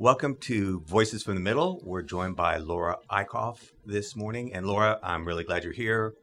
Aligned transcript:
Welcome 0.00 0.36
to 0.42 0.78
Voices 0.86 1.24
from 1.24 1.34
the 1.34 1.40
Middle. 1.40 1.80
We're 1.82 2.02
joined 2.02 2.36
by 2.36 2.58
Laura 2.58 2.98
Eickhoff 3.10 3.72
this 3.84 4.14
morning. 4.14 4.54
And 4.54 4.64
Laura, 4.64 5.00
I'm 5.02 5.26
really 5.26 5.42
glad 5.42 5.64
you're 5.64 5.72
here. 5.72 6.14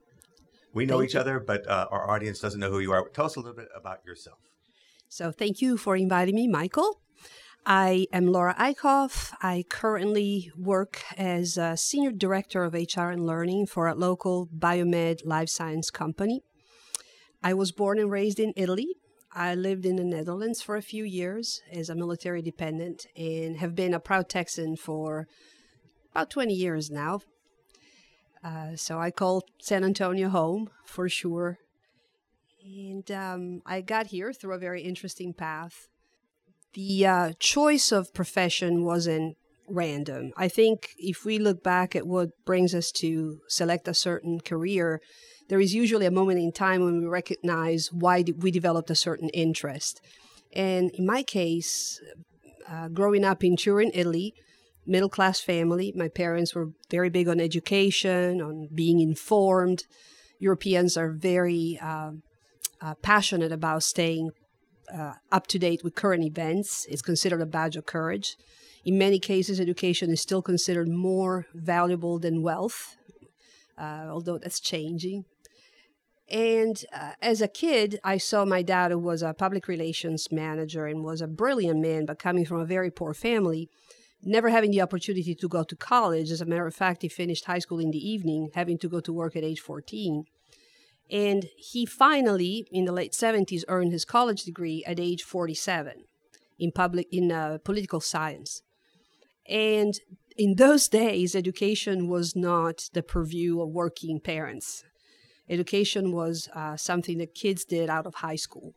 We 0.74 0.86
know 0.86 1.00
Thank 1.00 1.10
each 1.10 1.14
you. 1.16 1.20
other, 1.20 1.42
but 1.42 1.68
uh, 1.68 1.90
our 1.92 2.10
audience 2.10 2.40
doesn't 2.40 2.62
know 2.62 2.72
who 2.72 2.80
you 2.80 2.94
are. 2.94 3.10
Tell 3.10 3.26
us 3.26 3.36
a 3.36 3.42
little 3.42 3.54
bit 3.54 3.68
about 3.76 4.00
yourself. 4.06 4.40
So, 5.10 5.30
thank 5.30 5.62
you 5.62 5.76
for 5.76 5.98
inviting 5.98 6.36
me, 6.36 6.48
Michael. 6.48 7.02
I 7.66 8.08
am 8.14 8.28
Laura 8.28 8.56
Eickhoff. 8.58 9.34
I 9.42 9.66
currently 9.68 10.54
work 10.58 11.02
as 11.18 11.58
a 11.58 11.76
senior 11.76 12.14
director 12.14 12.64
of 12.64 12.76
HR 12.76 13.10
and 13.10 13.26
learning 13.26 13.66
for 13.66 13.90
a 13.90 13.94
local 13.94 14.48
biomed 14.58 15.26
life 15.26 15.50
science 15.50 15.90
company. 15.90 16.44
I 17.44 17.54
was 17.54 17.74
born 17.74 18.00
and 18.00 18.10
raised 18.10 18.40
in 18.40 18.54
Italy. 18.56 18.96
I 19.36 19.54
lived 19.54 19.86
in 19.86 19.98
the 19.98 20.06
Netherlands 20.06 20.62
for 20.62 20.78
a 20.78 20.82
few 20.82 21.04
years 21.04 21.62
as 21.70 21.90
a 21.90 21.96
military 21.96 22.42
dependent 22.42 23.06
and 23.18 23.58
have 23.58 23.76
been 23.76 23.94
a 23.94 24.00
proud 24.00 24.30
Texan 24.30 24.78
for 24.78 25.28
about 26.12 26.30
20 26.30 26.54
years 26.54 26.90
now. 26.90 27.20
Uh, 28.42 28.78
so 28.78 28.98
I 28.98 29.12
call 29.12 29.44
San 29.60 29.84
Antonio 29.84 30.30
home 30.30 30.70
for 30.86 31.10
sure. 31.10 31.58
And 32.64 33.12
um, 33.12 33.62
I 33.66 33.82
got 33.82 34.08
here 34.08 34.32
through 34.32 34.54
a 34.54 34.60
very 34.60 34.84
interesting 34.84 35.34
path. 35.34 35.90
The 36.74 37.06
uh, 37.06 37.34
choice 37.38 37.92
of 37.92 38.14
profession 38.14 38.86
wasn't 38.86 39.36
random. 39.68 40.32
I 40.38 40.48
think 40.48 40.92
if 40.98 41.26
we 41.26 41.40
look 41.40 41.62
back 41.62 41.94
at 41.94 42.08
what 42.08 42.30
brings 42.46 42.74
us 42.74 42.92
to 42.94 43.42
select 43.50 43.88
a 43.88 43.94
certain 43.94 44.40
career, 44.40 45.02
there 45.48 45.60
is 45.60 45.74
usually 45.74 46.06
a 46.06 46.12
moment 46.12 46.40
in 46.40 46.52
time 46.52 46.84
when 46.84 47.00
we 47.00 47.06
recognize 47.06 47.92
why 47.92 48.24
we 48.38 48.52
developed 48.52 48.90
a 48.90 48.96
certain 48.96 49.30
interest. 49.30 50.02
And 50.54 50.92
in 50.92 51.06
my 51.06 51.24
case, 51.24 52.02
uh, 52.70 52.88
growing 52.88 53.24
up 53.24 53.44
in 53.44 53.56
Turin, 53.56 53.92
Italy, 53.94 54.34
middle 54.86 55.10
class 55.10 55.40
family, 55.40 55.94
my 55.96 56.08
parents 56.08 56.56
were 56.56 56.72
very 56.90 57.10
big 57.10 57.28
on 57.28 57.40
education, 57.40 58.42
on 58.42 58.70
being 58.74 59.00
informed. 59.00 59.84
Europeans 60.40 60.98
are 60.98 61.12
very 61.12 61.80
um, 61.80 62.24
uh, 62.82 62.96
passionate 63.02 63.52
about 63.52 63.84
staying 63.84 64.32
uh, 64.94 65.14
up 65.32 65.48
to 65.48 65.60
date 65.60 65.84
with 65.84 65.96
current 65.96 66.24
events. 66.24 66.86
It's 66.90 67.02
considered 67.02 67.42
a 67.42 67.46
badge 67.46 67.76
of 67.76 67.86
courage. 67.86 68.36
In 68.84 68.98
many 68.98 69.20
cases, 69.20 69.60
education 69.60 70.12
is 70.12 70.22
still 70.22 70.44
considered 70.44 70.88
more 70.88 71.48
valuable 71.54 72.20
than 72.20 72.44
wealth, 72.44 72.96
uh, 73.78 74.08
although 74.10 74.38
that's 74.38 74.60
changing. 74.60 75.26
And 76.30 76.84
uh, 76.92 77.12
as 77.22 77.42
a 77.42 77.48
kid, 77.48 78.00
I 78.04 78.18
saw 78.18 78.46
my 78.46 78.64
dad, 78.64 78.92
who 78.92 78.98
was 78.98 79.22
a 79.22 79.34
public 79.34 79.68
relations 79.68 80.32
manager 80.32 80.88
and 80.88 81.04
was 81.04 81.22
a 81.22 81.28
brilliant 81.28 81.80
man, 81.80 82.06
but 82.06 82.20
coming 82.20 82.46
from 82.46 82.60
a 82.60 82.66
very 82.66 82.90
poor 82.90 83.14
family, 83.14 83.70
never 84.24 84.50
having 84.50 84.72
the 84.72 84.82
opportunity 84.82 85.36
to 85.36 85.48
go 85.48 85.64
to 85.64 85.76
college. 85.76 86.32
As 86.32 86.42
a 86.42 86.46
matter 86.46 86.66
of 86.66 86.74
fact, 86.74 87.04
he 87.04 87.10
finished 87.10 87.46
high 87.46 87.60
school 87.60 87.80
in 87.80 87.92
the 87.92 88.10
evening, 88.10 88.50
having 88.56 88.80
to 88.80 88.90
go 88.90 89.00
to 89.02 89.14
work 89.14 89.36
at 89.36 89.44
age 89.44 89.60
14. 89.60 90.26
And 91.12 91.46
he 91.58 91.86
finally, 91.86 92.68
in 92.72 92.86
the 92.86 92.92
late 92.92 93.12
70s, 93.12 93.64
earned 93.68 93.92
his 93.92 94.06
college 94.06 94.44
degree 94.44 94.84
at 94.88 95.00
age 95.00 95.22
47 95.22 96.06
in 96.58 96.72
public 96.72 97.08
in 97.12 97.32
uh, 97.32 97.60
political 97.64 98.00
science. 98.00 98.64
And 99.48 100.00
in 100.36 100.56
those 100.56 100.88
days, 100.88 101.36
education 101.36 102.08
was 102.08 102.36
not 102.36 102.90
the 102.94 103.04
purview 103.04 103.62
of 103.62 103.70
working 103.70 104.20
parents. 104.20 104.84
Education 105.50 106.12
was 106.12 106.50
uh, 106.54 106.76
something 106.76 107.18
that 107.20 107.36
kids 107.36 107.66
did 107.66 107.90
out 107.90 108.06
of 108.06 108.16
high 108.16 108.36
school. 108.36 108.74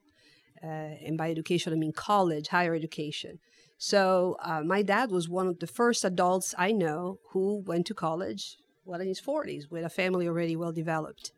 Uh, 0.62 0.66
and 1.06 1.16
by 1.16 1.30
education, 1.30 1.72
I 1.72 1.76
mean 1.76 1.92
college, 1.92 2.48
higher 2.48 2.74
education. 2.74 3.38
So 3.78 4.36
uh, 4.42 4.62
my 4.62 4.82
dad 4.82 5.10
was 5.10 5.28
one 5.28 5.46
of 5.46 5.60
the 5.60 5.66
first 5.66 6.04
adults 6.04 6.54
I 6.58 6.72
know 6.72 7.18
who 7.30 7.62
went 7.64 7.86
to 7.86 7.94
college 7.94 8.56
well 8.84 9.00
in 9.00 9.06
his 9.06 9.20
40s 9.20 9.70
with 9.70 9.84
a 9.84 9.90
family 9.90 10.26
already 10.26 10.56
well 10.56 10.72
developed. 10.72 11.30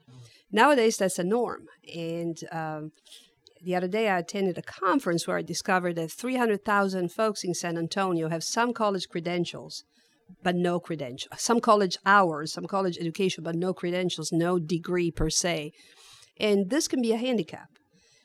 Nowadays, 0.50 0.96
that's 0.96 1.18
a 1.18 1.24
norm. 1.24 1.66
And 1.94 2.38
um, 2.50 2.92
the 3.62 3.74
other 3.76 3.88
day, 3.88 4.08
I 4.08 4.18
attended 4.18 4.56
a 4.56 4.62
conference 4.62 5.26
where 5.26 5.36
I 5.36 5.42
discovered 5.42 5.96
that 5.96 6.10
300,000 6.10 7.12
folks 7.12 7.44
in 7.44 7.54
San 7.54 7.76
Antonio 7.76 8.28
have 8.28 8.42
some 8.42 8.72
college 8.72 9.08
credentials, 9.08 9.84
but 10.42 10.56
no 10.56 10.80
credential. 10.80 11.30
Some 11.36 11.60
college 11.60 11.98
hours, 12.06 12.52
some 12.52 12.66
college 12.66 12.98
education, 12.98 13.44
but 13.44 13.54
no 13.54 13.72
credentials, 13.74 14.32
no 14.32 14.58
degree 14.58 15.10
per 15.10 15.30
se. 15.30 15.72
And 16.38 16.70
this 16.70 16.88
can 16.88 17.02
be 17.02 17.12
a 17.12 17.16
handicap. 17.16 17.68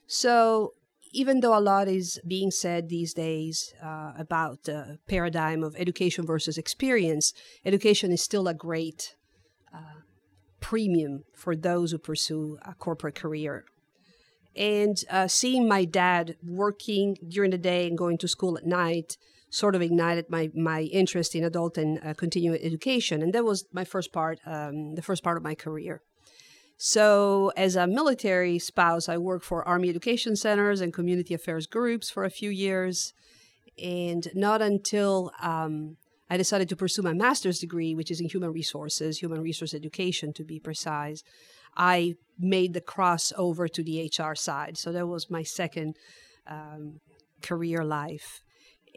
So, 0.07 0.73
even 1.11 1.39
though 1.39 1.57
a 1.57 1.61
lot 1.61 1.87
is 1.87 2.19
being 2.27 2.51
said 2.51 2.89
these 2.89 3.13
days 3.13 3.73
uh, 3.81 4.11
about 4.17 4.63
the 4.63 4.97
paradigm 5.07 5.63
of 5.63 5.75
education 5.77 6.25
versus 6.25 6.57
experience, 6.57 7.33
education 7.63 8.11
is 8.11 8.21
still 8.21 8.47
a 8.47 8.53
great 8.53 9.15
uh, 9.73 10.01
premium 10.59 11.23
for 11.33 11.55
those 11.55 11.91
who 11.91 11.97
pursue 11.97 12.57
a 12.65 12.73
corporate 12.73 13.15
career. 13.15 13.63
And 14.57 14.97
uh, 15.09 15.27
seeing 15.27 15.67
my 15.67 15.85
dad 15.85 16.35
working 16.43 17.17
during 17.27 17.51
the 17.51 17.57
day 17.57 17.87
and 17.87 17.97
going 17.97 18.17
to 18.19 18.27
school 18.27 18.57
at 18.57 18.65
night 18.65 19.17
sort 19.55 19.73
of 19.73 19.81
ignited 19.81 20.29
my, 20.29 20.51
my 20.53 20.81
interest 20.81 21.33
in 21.33 21.43
adult 21.43 21.77
and 21.77 21.99
uh, 22.05 22.13
continuing 22.13 22.59
education. 22.61 23.21
And 23.21 23.31
that 23.33 23.45
was 23.45 23.65
my 23.71 23.85
first 23.85 24.11
part, 24.11 24.39
um, 24.45 24.95
the 24.95 25.01
first 25.01 25.23
part 25.23 25.37
of 25.37 25.43
my 25.43 25.55
career. 25.55 26.01
So, 26.77 27.53
as 27.55 27.77
a 27.77 27.87
military 27.87 28.59
spouse, 28.59 29.07
I 29.07 29.17
worked 29.17 29.45
for 29.45 29.65
Army 29.65 29.87
Education 29.87 30.35
Centers 30.35 30.81
and 30.81 30.93
community 30.93 31.33
affairs 31.33 31.67
groups 31.67 32.09
for 32.09 32.25
a 32.25 32.29
few 32.29 32.49
years. 32.49 33.13
And 33.81 34.27
not 34.35 34.61
until 34.61 35.31
um, 35.41 35.95
I 36.29 36.35
decided 36.35 36.67
to 36.69 36.75
pursue 36.75 37.01
my 37.01 37.13
master's 37.13 37.59
degree, 37.59 37.95
which 37.95 38.11
is 38.11 38.19
in 38.19 38.27
human 38.27 38.51
resources, 38.51 39.19
human 39.19 39.41
resource 39.41 39.73
education 39.73 40.33
to 40.33 40.43
be 40.43 40.59
precise, 40.59 41.23
I 41.77 42.15
made 42.37 42.73
the 42.73 42.81
crossover 42.81 43.69
to 43.71 43.81
the 43.81 44.11
HR 44.11 44.35
side. 44.35 44.77
So, 44.77 44.91
that 44.91 45.07
was 45.07 45.31
my 45.31 45.43
second 45.43 45.95
um, 46.45 46.99
career 47.41 47.85
life. 47.85 48.41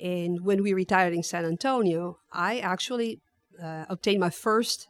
And 0.03 0.45
when 0.45 0.63
we 0.63 0.73
retired 0.73 1.13
in 1.13 1.23
San 1.23 1.45
Antonio, 1.45 2.19
I 2.33 2.59
actually 2.59 3.21
uh, 3.63 3.85
obtained 3.89 4.21
my 4.21 4.31
first 4.31 4.89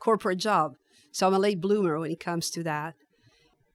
corporate 0.00 0.38
job. 0.38 0.76
So 1.12 1.26
I'm 1.26 1.34
a 1.34 1.38
late 1.38 1.60
bloomer 1.60 1.98
when 1.98 2.10
it 2.10 2.20
comes 2.20 2.50
to 2.50 2.62
that. 2.64 2.94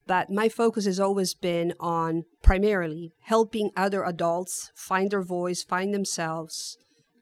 But 0.08 0.30
my 0.30 0.50
focus 0.50 0.86
has 0.86 1.00
always 1.00 1.34
been 1.34 1.74
on 1.80 2.24
primarily 2.42 3.14
helping 3.22 3.72
other 3.78 4.04
adults 4.04 4.72
find 4.76 5.12
their 5.12 5.22
voice, 5.22 5.64
find 5.64 5.94
themselves, 5.94 6.78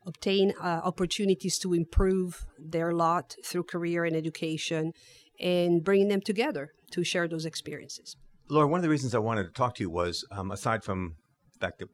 obtain 0.05 0.53
uh, 0.61 0.81
opportunities 0.83 1.59
to 1.59 1.73
improve 1.73 2.45
their 2.57 2.93
lot 2.93 3.35
through 3.45 3.63
career 3.63 4.05
and 4.05 4.15
education, 4.15 4.93
and 5.39 5.83
bringing 5.83 6.07
them 6.07 6.21
together 6.21 6.71
to 6.91 7.03
share 7.03 7.27
those 7.27 7.45
experiences. 7.45 8.15
Laura, 8.49 8.67
one 8.67 8.79
of 8.79 8.83
the 8.83 8.89
reasons 8.89 9.13
I 9.13 9.19
wanted 9.19 9.43
to 9.43 9.51
talk 9.51 9.75
to 9.75 9.83
you 9.83 9.89
was, 9.89 10.25
um, 10.31 10.49
aside 10.49 10.83
from 10.83 11.15
the 11.53 11.59
fact 11.59 11.79
that 11.79 11.89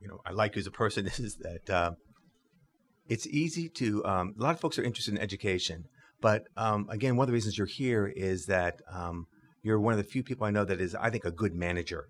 you 0.00 0.08
know 0.08 0.20
I 0.26 0.32
like 0.32 0.56
you 0.56 0.60
as 0.60 0.66
a 0.66 0.72
person, 0.72 1.06
is 1.18 1.36
that 1.40 1.70
uh, 1.70 1.92
it's 3.08 3.26
easy 3.26 3.68
to. 3.70 4.04
Um, 4.04 4.34
a 4.38 4.42
lot 4.42 4.54
of 4.54 4.60
folks 4.60 4.78
are 4.78 4.84
interested 4.84 5.14
in 5.14 5.20
education, 5.20 5.84
but 6.20 6.42
um, 6.56 6.86
again, 6.90 7.16
one 7.16 7.24
of 7.24 7.28
the 7.28 7.34
reasons 7.34 7.58
you're 7.58 7.66
here 7.66 8.06
is 8.06 8.46
that 8.46 8.80
um, 8.92 9.26
you're 9.62 9.80
one 9.80 9.92
of 9.92 9.98
the 9.98 10.04
few 10.04 10.22
people 10.22 10.46
I 10.46 10.50
know 10.50 10.64
that 10.64 10.80
is, 10.80 10.94
I 10.94 11.10
think, 11.10 11.24
a 11.24 11.30
good 11.30 11.54
manager. 11.54 12.06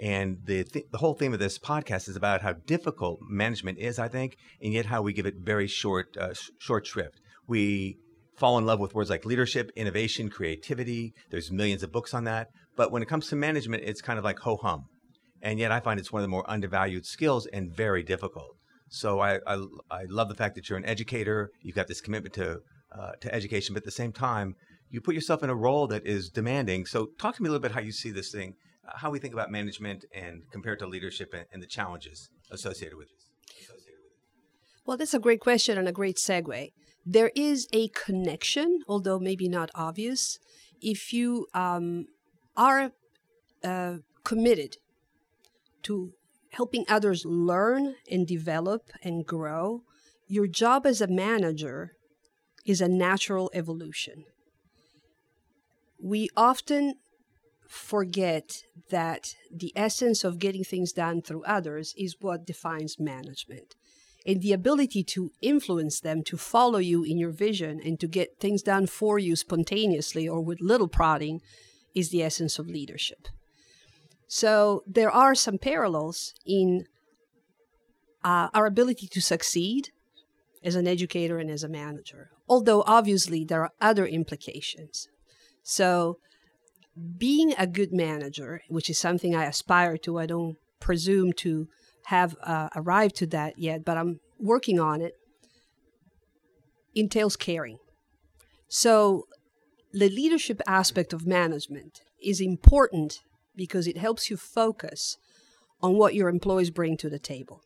And 0.00 0.38
the 0.44 0.64
th- 0.64 0.86
the 0.92 0.98
whole 0.98 1.14
theme 1.14 1.32
of 1.32 1.38
this 1.38 1.58
podcast 1.58 2.08
is 2.08 2.16
about 2.16 2.42
how 2.42 2.52
difficult 2.52 3.18
management 3.22 3.78
is, 3.78 3.98
I 3.98 4.08
think, 4.08 4.36
and 4.60 4.72
yet 4.72 4.86
how 4.86 5.00
we 5.00 5.12
give 5.12 5.26
it 5.26 5.34
very 5.38 5.66
short 5.66 6.16
uh, 6.16 6.34
sh- 6.34 6.50
short 6.58 6.86
shrift. 6.86 7.18
We 7.46 7.96
fall 8.36 8.58
in 8.58 8.66
love 8.66 8.78
with 8.78 8.94
words 8.94 9.08
like 9.08 9.24
leadership, 9.24 9.70
innovation, 9.74 10.28
creativity. 10.28 11.14
There's 11.30 11.50
millions 11.50 11.82
of 11.82 11.92
books 11.92 12.12
on 12.12 12.24
that, 12.24 12.48
but 12.76 12.92
when 12.92 13.02
it 13.02 13.08
comes 13.08 13.28
to 13.28 13.36
management, 13.36 13.84
it's 13.84 14.02
kind 14.02 14.18
of 14.18 14.24
like 14.24 14.38
ho 14.40 14.56
hum. 14.56 14.84
And 15.42 15.58
yet, 15.58 15.70
I 15.72 15.80
find 15.80 16.00
it's 16.00 16.12
one 16.12 16.20
of 16.20 16.24
the 16.24 16.28
more 16.28 16.48
undervalued 16.50 17.06
skills 17.06 17.46
and 17.46 17.74
very 17.74 18.02
difficult. 18.02 18.56
So 18.88 19.20
I, 19.20 19.40
I, 19.46 19.64
I 19.90 20.04
love 20.08 20.28
the 20.28 20.34
fact 20.34 20.54
that 20.54 20.68
you're 20.68 20.78
an 20.78 20.84
educator. 20.84 21.50
You've 21.60 21.76
got 21.76 21.88
this 21.88 22.00
commitment 22.00 22.34
to 22.34 22.60
uh, 22.96 23.12
to 23.20 23.34
education, 23.34 23.74
but 23.74 23.82
at 23.82 23.84
the 23.84 23.90
same 23.90 24.12
time, 24.12 24.54
you 24.88 25.00
put 25.00 25.14
yourself 25.14 25.42
in 25.42 25.50
a 25.50 25.54
role 25.54 25.86
that 25.88 26.06
is 26.06 26.30
demanding. 26.30 26.86
So 26.86 27.10
talk 27.18 27.36
to 27.36 27.42
me 27.42 27.48
a 27.48 27.52
little 27.52 27.62
bit 27.62 27.72
how 27.72 27.80
you 27.80 27.92
see 27.92 28.10
this 28.10 28.30
thing, 28.30 28.54
how 28.94 29.10
we 29.10 29.18
think 29.18 29.34
about 29.34 29.50
management 29.50 30.04
and 30.14 30.42
compared 30.50 30.78
to 30.78 30.86
leadership 30.86 31.34
and, 31.34 31.44
and 31.52 31.62
the 31.62 31.66
challenges 31.66 32.30
associated 32.50 32.96
with 32.96 33.08
it. 33.08 33.16
Well, 34.86 34.96
that's 34.96 35.14
a 35.14 35.18
great 35.18 35.40
question 35.40 35.76
and 35.78 35.88
a 35.88 35.92
great 35.92 36.16
segue. 36.16 36.72
There 37.04 37.32
is 37.34 37.66
a 37.72 37.88
connection, 37.88 38.78
although 38.86 39.18
maybe 39.18 39.48
not 39.48 39.68
obvious. 39.74 40.38
If 40.80 41.12
you 41.12 41.48
um, 41.54 42.06
are 42.56 42.92
uh, 43.64 43.96
committed 44.22 44.76
to 45.86 46.12
helping 46.50 46.84
others 46.88 47.24
learn 47.24 47.94
and 48.10 48.26
develop 48.26 48.82
and 49.02 49.26
grow, 49.26 49.82
your 50.26 50.46
job 50.46 50.86
as 50.86 51.00
a 51.00 51.06
manager 51.06 51.92
is 52.64 52.80
a 52.80 52.88
natural 52.88 53.50
evolution. 53.54 54.24
We 56.02 56.28
often 56.36 56.94
forget 57.68 58.62
that 58.90 59.34
the 59.54 59.72
essence 59.76 60.24
of 60.24 60.38
getting 60.38 60.64
things 60.64 60.92
done 60.92 61.22
through 61.22 61.44
others 61.44 61.94
is 61.96 62.16
what 62.20 62.46
defines 62.46 62.98
management. 62.98 63.74
And 64.26 64.40
the 64.40 64.52
ability 64.52 65.04
to 65.04 65.30
influence 65.40 66.00
them, 66.00 66.22
to 66.24 66.36
follow 66.36 66.78
you 66.78 67.04
in 67.04 67.16
your 67.16 67.30
vision, 67.30 67.80
and 67.84 68.00
to 68.00 68.08
get 68.08 68.40
things 68.40 68.62
done 68.62 68.86
for 68.86 69.18
you 69.18 69.36
spontaneously 69.36 70.28
or 70.28 70.40
with 70.40 70.60
little 70.60 70.88
prodding 70.88 71.40
is 71.94 72.10
the 72.10 72.22
essence 72.22 72.58
of 72.58 72.66
leadership. 72.66 73.28
So 74.26 74.82
there 74.86 75.10
are 75.10 75.34
some 75.34 75.58
parallels 75.58 76.34
in 76.44 76.86
uh, 78.24 78.48
our 78.52 78.66
ability 78.66 79.06
to 79.08 79.20
succeed 79.20 79.90
as 80.64 80.74
an 80.74 80.88
educator 80.88 81.38
and 81.38 81.50
as 81.50 81.62
a 81.62 81.68
manager, 81.68 82.30
although 82.48 82.82
obviously 82.86 83.44
there 83.44 83.62
are 83.62 83.72
other 83.80 84.04
implications. 84.04 85.08
So 85.62 86.18
being 87.18 87.54
a 87.56 87.66
good 87.66 87.92
manager, 87.92 88.62
which 88.68 88.90
is 88.90 88.98
something 88.98 89.34
I 89.34 89.44
aspire 89.44 89.96
to, 89.98 90.18
I 90.18 90.26
don't 90.26 90.56
presume 90.80 91.32
to 91.34 91.68
have 92.06 92.36
uh, 92.42 92.68
arrived 92.74 93.16
to 93.16 93.26
that 93.26 93.58
yet, 93.58 93.84
but 93.84 93.96
I'm 93.96 94.20
working 94.40 94.80
on 94.80 95.00
it, 95.00 95.14
entails 96.94 97.36
caring. 97.36 97.78
So 98.68 99.26
the 99.92 100.08
leadership 100.08 100.60
aspect 100.66 101.12
of 101.12 101.26
management 101.26 102.02
is 102.20 102.40
important 102.40 103.20
because 103.56 103.86
it 103.86 103.96
helps 103.96 104.30
you 104.30 104.36
focus 104.36 105.16
on 105.80 105.96
what 105.96 106.14
your 106.14 106.28
employees 106.28 106.70
bring 106.70 106.96
to 106.96 107.10
the 107.10 107.18
table. 107.18 107.62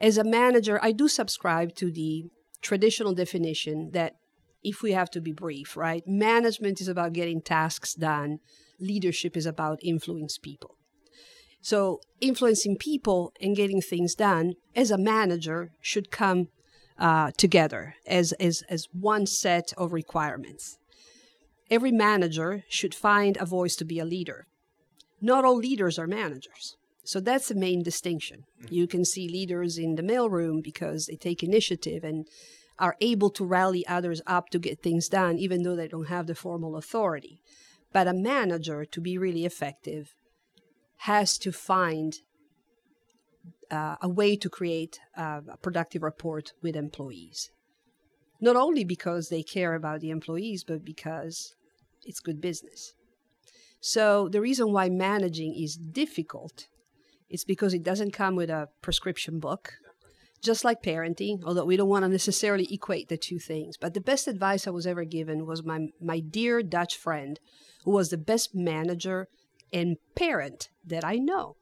As 0.00 0.16
a 0.16 0.24
manager, 0.24 0.78
I 0.82 0.92
do 0.92 1.08
subscribe 1.08 1.74
to 1.76 1.90
the 1.90 2.24
traditional 2.62 3.14
definition 3.14 3.90
that 3.92 4.16
if 4.62 4.82
we 4.82 4.92
have 4.92 5.10
to 5.10 5.20
be 5.20 5.32
brief, 5.32 5.76
right? 5.76 6.06
Management 6.06 6.80
is 6.80 6.88
about 6.88 7.12
getting 7.12 7.40
tasks 7.40 7.94
done, 7.94 8.40
leadership 8.78 9.36
is 9.36 9.46
about 9.46 9.78
influence 9.82 10.38
people. 10.38 10.76
So, 11.62 12.00
influencing 12.20 12.76
people 12.78 13.32
and 13.40 13.54
getting 13.54 13.82
things 13.82 14.14
done 14.14 14.54
as 14.74 14.90
a 14.90 14.96
manager 14.96 15.72
should 15.80 16.10
come 16.10 16.48
uh, 16.98 17.32
together 17.36 17.96
as, 18.06 18.32
as, 18.32 18.62
as 18.68 18.88
one 18.92 19.26
set 19.26 19.72
of 19.76 19.92
requirements. 19.92 20.78
Every 21.70 21.92
manager 21.92 22.64
should 22.68 22.94
find 22.94 23.36
a 23.38 23.46
voice 23.46 23.76
to 23.76 23.84
be 23.84 23.98
a 23.98 24.04
leader. 24.04 24.46
Not 25.20 25.44
all 25.44 25.56
leaders 25.56 25.98
are 25.98 26.06
managers. 26.06 26.76
So 27.04 27.20
that's 27.20 27.48
the 27.48 27.54
main 27.54 27.82
distinction. 27.82 28.44
Mm-hmm. 28.62 28.74
You 28.74 28.86
can 28.86 29.04
see 29.04 29.28
leaders 29.28 29.78
in 29.78 29.96
the 29.96 30.02
mailroom 30.02 30.62
because 30.62 31.06
they 31.06 31.16
take 31.16 31.42
initiative 31.42 32.04
and 32.04 32.26
are 32.78 32.96
able 33.00 33.30
to 33.30 33.44
rally 33.44 33.86
others 33.86 34.22
up 34.26 34.48
to 34.50 34.58
get 34.58 34.82
things 34.82 35.08
done, 35.08 35.38
even 35.38 35.62
though 35.62 35.76
they 35.76 35.88
don't 35.88 36.08
have 36.08 36.26
the 36.26 36.34
formal 36.34 36.76
authority. 36.76 37.40
But 37.92 38.08
a 38.08 38.14
manager, 38.14 38.84
to 38.84 39.00
be 39.00 39.18
really 39.18 39.44
effective, 39.44 40.14
has 40.98 41.36
to 41.38 41.52
find 41.52 42.14
uh, 43.70 43.96
a 44.00 44.08
way 44.08 44.36
to 44.36 44.48
create 44.48 45.00
uh, 45.16 45.40
a 45.48 45.56
productive 45.56 46.02
rapport 46.02 46.42
with 46.62 46.76
employees. 46.76 47.50
Not 48.40 48.56
only 48.56 48.84
because 48.84 49.28
they 49.28 49.42
care 49.42 49.74
about 49.74 50.00
the 50.00 50.10
employees, 50.10 50.64
but 50.64 50.84
because 50.84 51.54
it's 52.04 52.20
good 52.20 52.40
business. 52.40 52.94
So 53.80 54.28
the 54.28 54.40
reason 54.40 54.72
why 54.72 54.88
managing 54.88 55.54
is 55.54 55.76
difficult 55.76 56.68
is 57.28 57.44
because 57.44 57.74
it 57.74 57.82
doesn't 57.82 58.12
come 58.12 58.36
with 58.36 58.50
a 58.50 58.68
prescription 58.82 59.40
book 59.40 59.74
just 60.42 60.64
like 60.64 60.82
parenting, 60.82 61.42
although 61.44 61.64
we 61.64 61.76
don't 61.76 61.88
want 61.88 62.04
to 62.04 62.08
necessarily 62.08 62.66
equate 62.72 63.08
the 63.08 63.16
two 63.16 63.38
things. 63.38 63.76
But 63.76 63.94
the 63.94 64.00
best 64.00 64.26
advice 64.26 64.66
I 64.66 64.70
was 64.70 64.86
ever 64.86 65.04
given 65.04 65.46
was 65.46 65.62
my, 65.62 65.88
my 66.00 66.20
dear 66.20 66.62
Dutch 66.62 66.96
friend, 66.96 67.38
who 67.84 67.90
was 67.90 68.08
the 68.08 68.18
best 68.18 68.54
manager 68.54 69.28
and 69.72 69.96
parent 70.14 70.70
that 70.84 71.04
I 71.04 71.16
know. 71.16 71.56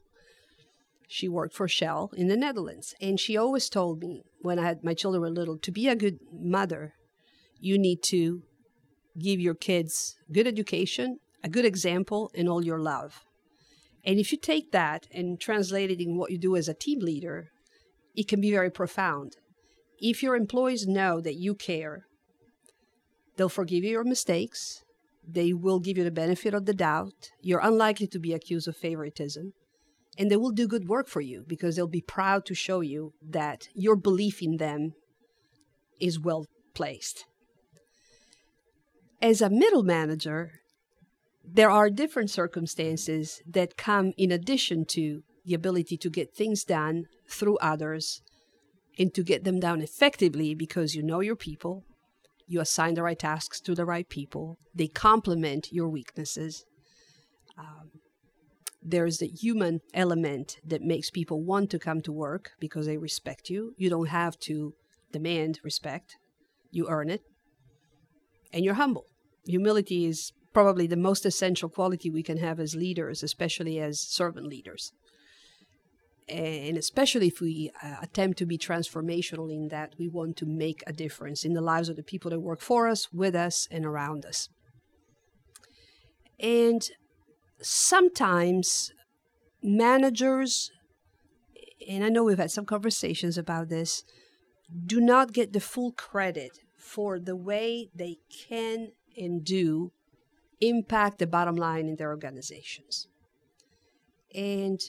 She 1.07 1.27
worked 1.27 1.55
for 1.55 1.67
Shell 1.67 2.11
in 2.15 2.27
the 2.27 2.37
Netherlands, 2.37 2.93
and 3.01 3.19
she 3.19 3.35
always 3.35 3.67
told 3.67 3.99
me 3.99 4.23
when 4.41 4.59
I 4.59 4.63
had 4.63 4.83
my 4.83 4.93
children 4.93 5.21
were 5.21 5.29
little 5.29 5.57
to 5.57 5.71
be 5.71 5.87
a 5.87 5.95
good 5.95 6.19
mother, 6.31 6.93
you 7.59 7.77
need 7.77 8.03
to 8.03 8.43
give 9.17 9.39
your 9.39 9.55
kids 9.55 10.15
good 10.31 10.47
education, 10.47 11.19
a 11.43 11.49
good 11.49 11.65
example, 11.65 12.31
and 12.35 12.49
all 12.49 12.63
your 12.63 12.79
love. 12.79 13.23
And 14.03 14.19
if 14.19 14.31
you 14.31 14.37
take 14.37 14.71
that 14.71 15.07
and 15.11 15.39
translate 15.39 15.91
it 15.91 16.01
in 16.01 16.17
what 16.17 16.31
you 16.31 16.37
do 16.37 16.55
as 16.55 16.67
a 16.67 16.73
team 16.73 16.99
leader, 16.99 17.49
it 18.15 18.27
can 18.27 18.41
be 18.41 18.51
very 18.51 18.71
profound. 18.71 19.37
If 19.99 20.23
your 20.23 20.35
employees 20.35 20.87
know 20.87 21.21
that 21.21 21.35
you 21.35 21.55
care, 21.55 22.05
they'll 23.35 23.49
forgive 23.49 23.83
you 23.83 23.91
your 23.91 24.03
mistakes. 24.03 24.83
They 25.27 25.53
will 25.53 25.79
give 25.79 25.97
you 25.97 26.03
the 26.03 26.11
benefit 26.11 26.53
of 26.53 26.65
the 26.65 26.73
doubt. 26.73 27.31
You're 27.41 27.59
unlikely 27.59 28.07
to 28.07 28.19
be 28.19 28.33
accused 28.33 28.67
of 28.67 28.77
favoritism. 28.77 29.53
And 30.17 30.29
they 30.29 30.37
will 30.37 30.51
do 30.51 30.67
good 30.67 30.87
work 30.87 31.07
for 31.07 31.21
you 31.21 31.45
because 31.47 31.75
they'll 31.75 31.87
be 31.87 32.01
proud 32.01 32.45
to 32.47 32.55
show 32.55 32.81
you 32.81 33.13
that 33.21 33.69
your 33.73 33.95
belief 33.95 34.41
in 34.41 34.57
them 34.57 34.93
is 35.99 36.19
well 36.19 36.45
placed. 36.73 37.25
As 39.21 39.41
a 39.41 39.49
middle 39.49 39.83
manager, 39.83 40.58
there 41.53 41.69
are 41.69 41.89
different 41.89 42.29
circumstances 42.29 43.41
that 43.47 43.77
come 43.77 44.13
in 44.17 44.31
addition 44.31 44.85
to 44.85 45.23
the 45.45 45.53
ability 45.53 45.97
to 45.97 46.09
get 46.09 46.33
things 46.33 46.63
done 46.63 47.05
through 47.27 47.57
others 47.57 48.21
and 48.97 49.13
to 49.13 49.23
get 49.23 49.43
them 49.43 49.59
done 49.59 49.81
effectively 49.81 50.53
because 50.53 50.93
you 50.93 51.01
know 51.01 51.21
your 51.21 51.35
people, 51.35 51.83
you 52.47 52.59
assign 52.59 52.93
the 52.93 53.03
right 53.03 53.17
tasks 53.17 53.59
to 53.61 53.73
the 53.73 53.85
right 53.85 54.07
people, 54.09 54.57
they 54.75 54.87
complement 54.87 55.69
your 55.71 55.89
weaknesses. 55.89 56.65
Um, 57.57 57.91
there's 58.81 59.17
the 59.17 59.27
human 59.27 59.79
element 59.93 60.57
that 60.65 60.81
makes 60.81 61.09
people 61.09 61.43
want 61.43 61.69
to 61.71 61.79
come 61.79 62.01
to 62.01 62.11
work 62.11 62.51
because 62.59 62.85
they 62.85 62.97
respect 62.97 63.49
you. 63.49 63.73
You 63.77 63.89
don't 63.89 64.07
have 64.09 64.37
to 64.41 64.73
demand 65.11 65.59
respect, 65.63 66.17
you 66.71 66.87
earn 66.89 67.09
it. 67.09 67.21
And 68.53 68.63
you're 68.63 68.75
humble. 68.75 69.05
Humility 69.45 70.05
is 70.05 70.31
probably 70.53 70.87
the 70.87 70.97
most 70.97 71.25
essential 71.25 71.69
quality 71.69 72.09
we 72.09 72.23
can 72.23 72.37
have 72.37 72.59
as 72.59 72.75
leaders, 72.75 73.23
especially 73.23 73.79
as 73.79 73.99
servant 73.99 74.47
leaders 74.47 74.91
and 76.29 76.77
especially 76.77 77.27
if 77.27 77.41
we 77.41 77.71
uh, 77.81 77.95
attempt 78.01 78.37
to 78.37 78.45
be 78.45 78.57
transformational 78.57 79.51
in 79.51 79.69
that 79.69 79.95
we 79.97 80.07
want 80.07 80.37
to 80.37 80.45
make 80.45 80.83
a 80.85 80.93
difference 80.93 81.43
in 81.43 81.53
the 81.53 81.61
lives 81.61 81.89
of 81.89 81.95
the 81.95 82.03
people 82.03 82.29
that 82.29 82.39
work 82.39 82.61
for 82.61 82.87
us, 82.87 83.11
with 83.11 83.35
us, 83.35 83.67
and 83.71 83.85
around 83.85 84.25
us. 84.25 84.49
And 86.39 86.87
sometimes 87.61 88.91
managers, 89.61 90.71
and 91.87 92.03
I 92.03 92.09
know 92.09 92.23
we've 92.23 92.37
had 92.37 92.51
some 92.51 92.65
conversations 92.65 93.37
about 93.37 93.69
this, 93.69 94.03
do 94.85 95.01
not 95.01 95.33
get 95.33 95.51
the 95.51 95.59
full 95.59 95.91
credit 95.91 96.59
for 96.77 97.19
the 97.19 97.35
way 97.35 97.89
they 97.93 98.17
can 98.47 98.89
and 99.17 99.43
do 99.43 99.91
impact 100.61 101.19
the 101.19 101.27
bottom 101.27 101.55
line 101.55 101.87
in 101.87 101.95
their 101.95 102.09
organizations. 102.09 103.07
And 104.35 104.79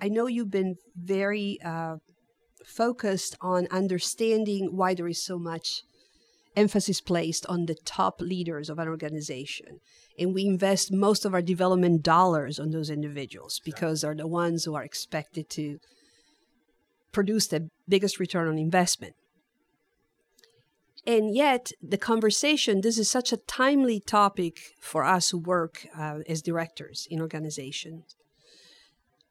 I 0.00 0.08
know 0.08 0.26
you've 0.26 0.50
been 0.50 0.76
very 0.96 1.58
uh, 1.64 1.96
focused 2.64 3.36
on 3.40 3.66
understanding 3.70 4.76
why 4.76 4.94
there 4.94 5.08
is 5.08 5.22
so 5.22 5.38
much 5.38 5.82
emphasis 6.56 7.00
placed 7.00 7.46
on 7.46 7.66
the 7.66 7.74
top 7.74 8.20
leaders 8.20 8.68
of 8.68 8.78
an 8.78 8.88
organization. 8.88 9.80
And 10.18 10.34
we 10.34 10.46
invest 10.46 10.92
most 10.92 11.24
of 11.24 11.34
our 11.34 11.42
development 11.42 12.02
dollars 12.02 12.58
on 12.58 12.70
those 12.70 12.90
individuals 12.90 13.60
because 13.64 14.00
they're 14.00 14.14
the 14.14 14.26
ones 14.26 14.64
who 14.64 14.74
are 14.74 14.82
expected 14.82 15.48
to 15.50 15.78
produce 17.12 17.46
the 17.46 17.68
biggest 17.88 18.18
return 18.18 18.48
on 18.48 18.58
investment. 18.58 19.14
And 21.08 21.34
yet, 21.34 21.72
the 21.80 21.96
conversation 21.96 22.82
this 22.82 22.98
is 22.98 23.10
such 23.10 23.32
a 23.32 23.38
timely 23.38 23.98
topic 23.98 24.58
for 24.78 25.04
us 25.04 25.30
who 25.30 25.38
work 25.38 25.86
uh, 25.96 26.18
as 26.28 26.42
directors 26.42 27.08
in 27.10 27.22
organizations. 27.22 28.14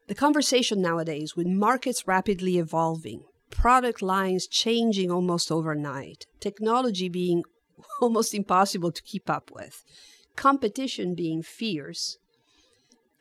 The 0.07 0.15
conversation 0.15 0.81
nowadays, 0.81 1.35
with 1.35 1.45
markets 1.45 2.07
rapidly 2.07 2.57
evolving, 2.57 3.25
product 3.51 4.01
lines 4.01 4.47
changing 4.47 5.11
almost 5.11 5.51
overnight, 5.51 6.25
technology 6.39 7.09
being 7.09 7.43
almost 8.01 8.33
impossible 8.33 8.91
to 8.91 9.03
keep 9.03 9.29
up 9.29 9.51
with, 9.53 9.83
competition 10.35 11.13
being 11.13 11.43
fierce, 11.43 12.17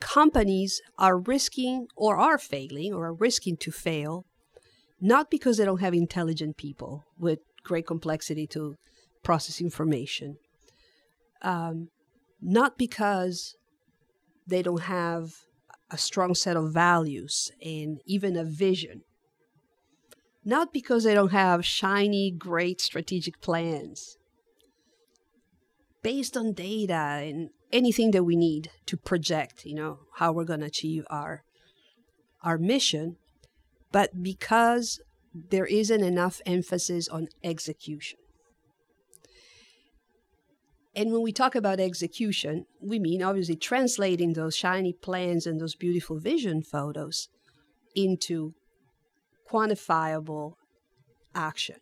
companies 0.01 0.81
are 0.99 1.19
risking 1.19 1.89
or 1.95 2.17
are 2.17 2.39
failing 2.39 2.95
or 2.95 3.05
are 3.05 3.13
risking 3.13 3.59
to 3.59 3.71
fail, 3.71 4.25
not 4.99 5.31
because 5.31 5.59
they 5.59 5.67
don't 5.67 5.83
have 5.83 5.93
intelligent 5.93 6.57
people 6.57 7.05
with 7.19 7.41
great 7.67 7.87
complexity 7.87 8.47
to 8.47 8.77
process 9.23 9.61
information, 9.61 10.37
um, 11.43 11.89
not 12.41 12.79
because 12.79 13.57
they 14.47 14.63
don't 14.63 14.83
have 14.83 15.33
a 15.91 15.99
strong 15.99 16.35
set 16.35 16.57
of 16.57 16.73
values 16.73 17.51
and 17.63 18.01
even 18.07 18.37
a 18.37 18.45
vision. 18.45 19.03
Not 20.45 20.73
because 20.73 21.03
they 21.03 21.15
don't 21.15 21.33
have 21.33 21.65
shiny, 21.65 22.31
great 22.31 22.81
strategic 22.81 23.41
plans. 23.41 24.17
Based 26.03 26.37
on 26.37 26.53
data 26.53 26.95
and 26.95 27.51
anything 27.73 28.13
that 28.13 28.23
we 28.23 28.37
need 28.37 28.71
to 28.87 28.97
project, 28.97 29.65
you 29.65 29.75
know, 29.75 29.99
how 30.15 30.33
we're 30.33 30.45
going 30.45 30.61
to 30.61 30.67
achieve 30.67 31.05
our 31.11 31.43
our 32.43 32.59
mission, 32.59 33.17
but 33.91 34.23
because 34.23 35.01
there 35.51 35.67
isn't 35.67 36.03
enough 36.03 36.41
emphasis 36.47 37.09
on 37.09 37.29
execution. 37.43 38.19
And 40.95 41.13
when 41.13 41.21
we 41.21 41.33
talk 41.33 41.55
about 41.55 41.79
execution, 41.79 42.65
we 42.81 42.99
mean 42.99 43.23
obviously 43.23 43.57
translating 43.57 44.33
those 44.33 44.57
shiny 44.57 44.95
plans 44.95 45.47
and 45.47 45.61
those 45.61 45.75
beautiful 45.75 46.19
vision 46.19 46.63
photos 46.63 47.29
into 47.95 48.55
quantifiable 49.51 50.55
action 51.35 51.77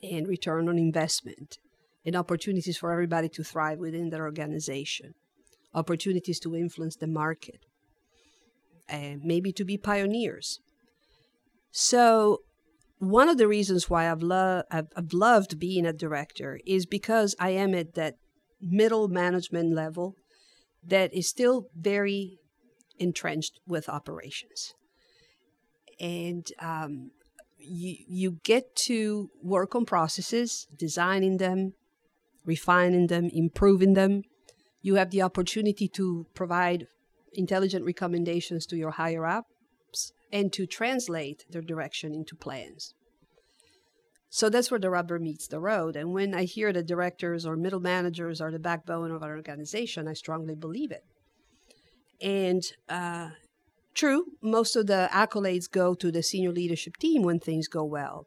and 0.00 0.28
return 0.28 0.68
on 0.68 0.78
investment 0.78 1.58
and 2.06 2.14
opportunities 2.14 2.76
for 2.76 2.92
everybody 2.92 3.28
to 3.30 3.42
thrive 3.42 3.78
within 3.78 4.10
their 4.10 4.24
organization, 4.24 5.14
opportunities 5.74 6.38
to 6.38 6.54
influence 6.54 6.96
the 6.96 7.06
market, 7.08 7.64
and 8.88 9.22
maybe 9.24 9.50
to 9.52 9.64
be 9.64 9.76
pioneers. 9.76 10.60
So, 11.76 12.38
one 12.98 13.28
of 13.28 13.36
the 13.36 13.48
reasons 13.48 13.90
why 13.90 14.08
I've, 14.08 14.22
lo- 14.22 14.62
I've, 14.70 14.86
I've 14.96 15.12
loved 15.12 15.58
being 15.58 15.84
a 15.84 15.92
director 15.92 16.60
is 16.64 16.86
because 16.86 17.34
I 17.40 17.50
am 17.50 17.74
at 17.74 17.94
that 17.94 18.14
middle 18.60 19.08
management 19.08 19.74
level 19.74 20.14
that 20.86 21.12
is 21.12 21.28
still 21.28 21.66
very 21.74 22.38
entrenched 23.00 23.58
with 23.66 23.88
operations. 23.88 24.72
And 25.98 26.46
um, 26.60 27.10
you, 27.58 27.96
you 28.06 28.38
get 28.44 28.76
to 28.86 29.30
work 29.42 29.74
on 29.74 29.84
processes, 29.84 30.68
designing 30.78 31.38
them, 31.38 31.72
refining 32.44 33.08
them, 33.08 33.30
improving 33.32 33.94
them. 33.94 34.22
You 34.80 34.94
have 34.94 35.10
the 35.10 35.22
opportunity 35.22 35.88
to 35.88 36.28
provide 36.34 36.86
intelligent 37.32 37.84
recommendations 37.84 38.64
to 38.66 38.76
your 38.76 38.92
higher 38.92 39.26
ups 39.26 39.48
and 40.34 40.52
to 40.52 40.66
translate 40.66 41.46
their 41.48 41.62
direction 41.62 42.12
into 42.12 42.34
plans. 42.34 42.92
So 44.28 44.50
that's 44.50 44.68
where 44.68 44.80
the 44.80 44.90
rubber 44.90 45.20
meets 45.20 45.46
the 45.46 45.60
road. 45.60 45.94
And 45.94 46.12
when 46.12 46.34
I 46.34 46.42
hear 46.42 46.72
that 46.72 46.88
directors 46.88 47.46
or 47.46 47.54
middle 47.56 47.78
managers 47.78 48.40
are 48.40 48.50
the 48.50 48.58
backbone 48.58 49.12
of 49.12 49.22
an 49.22 49.30
organization, 49.30 50.08
I 50.08 50.14
strongly 50.14 50.56
believe 50.56 50.90
it. 50.90 51.04
And 52.20 52.64
uh, 52.88 53.30
true, 53.94 54.24
most 54.42 54.74
of 54.74 54.88
the 54.88 55.08
accolades 55.12 55.70
go 55.70 55.94
to 55.94 56.10
the 56.10 56.22
senior 56.22 56.50
leadership 56.50 56.96
team 56.96 57.22
when 57.22 57.38
things 57.38 57.68
go 57.68 57.84
well. 57.84 58.26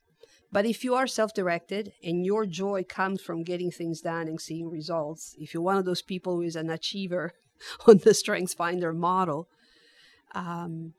But 0.50 0.66
if 0.66 0.86
you 0.86 0.96
are 0.96 1.08
self 1.08 1.34
directed 1.34 1.92
and 2.02 2.26
your 2.26 2.46
joy 2.46 2.86
comes 2.88 3.22
from 3.22 3.44
getting 3.44 3.70
things 3.70 4.00
done 4.00 4.30
and 4.30 4.40
seeing 4.40 4.70
results, 4.70 5.36
if 5.38 5.54
you're 5.54 5.62
one 5.62 5.76
of 5.76 5.84
those 5.84 6.02
people 6.02 6.38
who 6.38 6.44
is 6.44 6.56
an 6.56 6.70
achiever 6.70 7.34
on 7.86 7.98
the 7.98 8.14
Strengths 8.14 8.54
Finder 8.54 8.94
model, 8.94 9.50
um, 10.34 10.94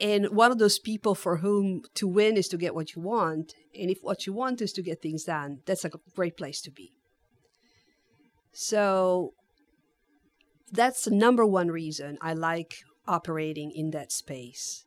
and 0.00 0.30
one 0.30 0.50
of 0.50 0.58
those 0.58 0.78
people 0.78 1.14
for 1.14 1.38
whom 1.38 1.82
to 1.94 2.08
win 2.08 2.36
is 2.36 2.48
to 2.48 2.56
get 2.56 2.74
what 2.74 2.94
you 2.94 3.02
want, 3.02 3.54
and 3.78 3.90
if 3.90 3.98
what 4.02 4.26
you 4.26 4.32
want 4.32 4.62
is 4.62 4.72
to 4.72 4.82
get 4.82 5.02
things 5.02 5.24
done, 5.24 5.60
that's 5.66 5.84
a 5.84 5.90
great 6.14 6.36
place 6.36 6.60
to 6.62 6.70
be. 6.70 6.92
So 8.52 9.34
that's 10.72 11.04
the 11.04 11.10
number 11.10 11.44
one 11.44 11.68
reason 11.68 12.18
I 12.20 12.32
like 12.32 12.76
operating 13.06 13.70
in 13.72 13.90
that 13.90 14.10
space. 14.12 14.84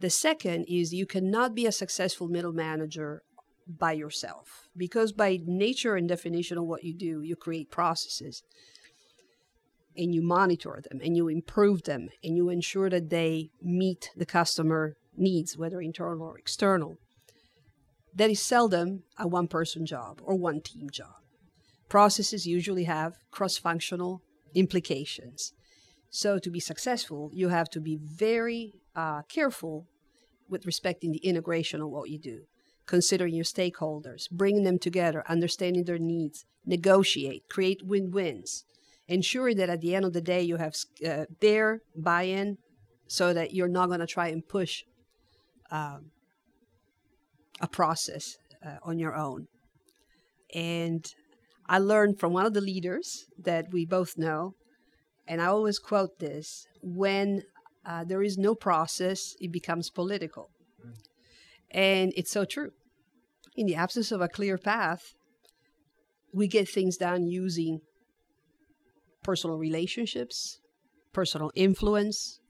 The 0.00 0.10
second 0.10 0.66
is 0.68 0.92
you 0.92 1.06
cannot 1.06 1.54
be 1.54 1.66
a 1.66 1.72
successful 1.72 2.28
middle 2.28 2.52
manager 2.52 3.22
by 3.66 3.92
yourself 3.92 4.68
because 4.76 5.12
by 5.12 5.38
nature 5.44 5.94
and 5.94 6.08
definition 6.08 6.58
of 6.58 6.64
what 6.64 6.84
you 6.84 6.92
do, 6.92 7.22
you 7.22 7.36
create 7.36 7.70
processes 7.70 8.42
and 9.96 10.14
you 10.14 10.22
monitor 10.22 10.80
them 10.88 11.00
and 11.02 11.16
you 11.16 11.28
improve 11.28 11.82
them 11.84 12.08
and 12.22 12.36
you 12.36 12.48
ensure 12.48 12.88
that 12.90 13.10
they 13.10 13.50
meet 13.62 14.10
the 14.16 14.26
customer 14.26 14.96
needs, 15.16 15.56
whether 15.56 15.80
internal 15.80 16.22
or 16.22 16.38
external. 16.38 16.96
That 18.14 18.30
is 18.30 18.40
seldom 18.40 19.04
a 19.18 19.26
one 19.26 19.48
person 19.48 19.86
job 19.86 20.20
or 20.22 20.34
one 20.34 20.60
team 20.60 20.88
job. 20.90 21.14
Processes 21.88 22.46
usually 22.46 22.84
have 22.84 23.14
cross 23.30 23.58
functional 23.58 24.22
implications. 24.54 25.52
So, 26.10 26.38
to 26.38 26.50
be 26.50 26.60
successful, 26.60 27.30
you 27.32 27.48
have 27.48 27.70
to 27.70 27.80
be 27.80 27.96
very 27.96 28.74
uh, 28.94 29.22
careful 29.22 29.86
with 30.48 30.66
respecting 30.66 31.12
the 31.12 31.26
integration 31.26 31.80
of 31.80 31.88
what 31.88 32.10
you 32.10 32.18
do, 32.18 32.42
considering 32.86 33.34
your 33.34 33.44
stakeholders, 33.44 34.30
bringing 34.30 34.64
them 34.64 34.78
together, 34.78 35.24
understanding 35.26 35.84
their 35.84 35.98
needs, 35.98 36.44
negotiate, 36.66 37.48
create 37.48 37.82
win 37.82 38.10
wins 38.10 38.64
ensure 39.08 39.54
that 39.54 39.68
at 39.68 39.80
the 39.80 39.94
end 39.94 40.04
of 40.04 40.12
the 40.12 40.20
day 40.20 40.42
you 40.42 40.56
have 40.56 40.74
uh, 41.06 41.24
their 41.40 41.80
buy-in 41.96 42.56
so 43.08 43.32
that 43.32 43.52
you're 43.52 43.68
not 43.68 43.88
going 43.88 44.00
to 44.00 44.06
try 44.06 44.28
and 44.28 44.46
push 44.48 44.82
um, 45.70 46.10
a 47.60 47.68
process 47.68 48.36
uh, 48.64 48.76
on 48.82 48.98
your 48.98 49.14
own. 49.14 49.46
And 50.54 51.04
i 51.68 51.78
learned 51.78 52.18
from 52.18 52.32
one 52.32 52.44
of 52.44 52.54
the 52.54 52.60
leaders 52.60 53.24
that 53.38 53.66
we 53.72 53.86
both 53.86 54.18
know 54.18 54.52
and 55.28 55.40
i 55.40 55.46
always 55.46 55.78
quote 55.78 56.18
this 56.18 56.66
when 56.82 57.42
uh, 57.86 58.04
there 58.04 58.22
is 58.22 58.36
no 58.36 58.54
process 58.54 59.34
it 59.40 59.50
becomes 59.52 59.90
political. 59.90 60.50
Mm. 60.84 60.94
and 61.70 62.12
it's 62.16 62.30
so 62.30 62.44
true. 62.44 62.70
In 63.56 63.66
the 63.66 63.74
absence 63.74 64.10
of 64.12 64.20
a 64.20 64.28
clear 64.28 64.58
path 64.58 65.14
we 66.32 66.48
get 66.48 66.68
things 66.68 66.96
done 66.96 67.26
using 67.26 67.80
personal 69.22 69.58
relationships, 69.58 70.60
personal 71.12 71.50
influence, 71.54 72.40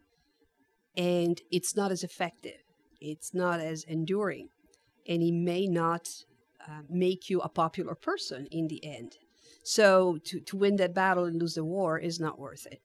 and 0.97 1.41
it's 1.51 1.77
not 1.77 1.91
as 1.91 2.03
effective. 2.03 2.61
It's 3.01 3.35
not 3.35 3.61
as 3.61 3.85
enduring, 3.85 4.49
and 5.09 5.23
it 5.23 5.33
may 5.33 5.67
not 5.67 6.09
uh, 6.67 6.83
make 6.89 7.29
you 7.29 7.41
a 7.41 7.49
popular 7.49 7.95
person 7.95 8.47
in 8.51 8.69
the 8.69 8.85
end. 8.85 9.17
So 9.65 10.19
to, 10.25 10.41
to 10.41 10.57
win 10.57 10.77
that 10.77 10.95
battle 10.95 11.25
and 11.25 11.41
lose 11.41 11.55
the 11.55 11.65
war 11.65 11.99
is 11.99 12.21
not 12.21 12.39
worth 12.39 12.67
it. 12.67 12.81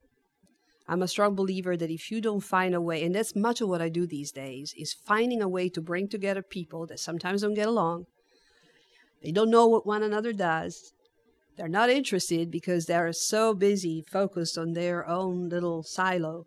I'm 0.87 1.01
a 1.01 1.07
strong 1.07 1.35
believer 1.35 1.75
that 1.75 1.91
if 1.91 2.09
you 2.11 2.21
don't 2.21 2.39
find 2.39 2.73
a 2.73 2.79
way, 2.79 3.03
and 3.03 3.13
that's 3.13 3.35
much 3.35 3.59
of 3.59 3.67
what 3.67 3.81
I 3.81 3.89
do 3.89 4.07
these 4.07 4.31
days, 4.31 4.73
is 4.77 4.93
finding 4.93 5.41
a 5.41 5.49
way 5.49 5.69
to 5.69 5.81
bring 5.81 6.07
together 6.07 6.41
people 6.41 6.85
that 6.87 6.99
sometimes 6.99 7.41
don't 7.41 7.55
get 7.55 7.67
along. 7.67 8.05
They 9.21 9.31
don't 9.31 9.49
know 9.49 9.67
what 9.67 9.85
one 9.85 10.03
another 10.03 10.31
does. 10.31 10.93
They're 11.57 11.67
not 11.67 11.89
interested 11.89 12.51
because 12.51 12.85
they're 12.85 13.11
so 13.13 13.53
busy 13.55 14.05
focused 14.11 14.57
on 14.57 14.73
their 14.73 15.07
own 15.07 15.49
little 15.49 15.81
silo. 15.81 16.45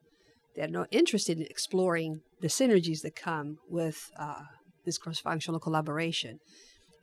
They're 0.54 0.68
not 0.68 0.88
interested 0.92 1.38
in 1.38 1.46
exploring 1.46 2.20
the 2.40 2.48
synergies 2.48 3.02
that 3.02 3.16
come 3.16 3.58
with 3.68 4.10
uh, 4.16 4.42
this 4.84 4.98
cross 4.98 5.18
functional 5.18 5.58
collaboration. 5.58 6.38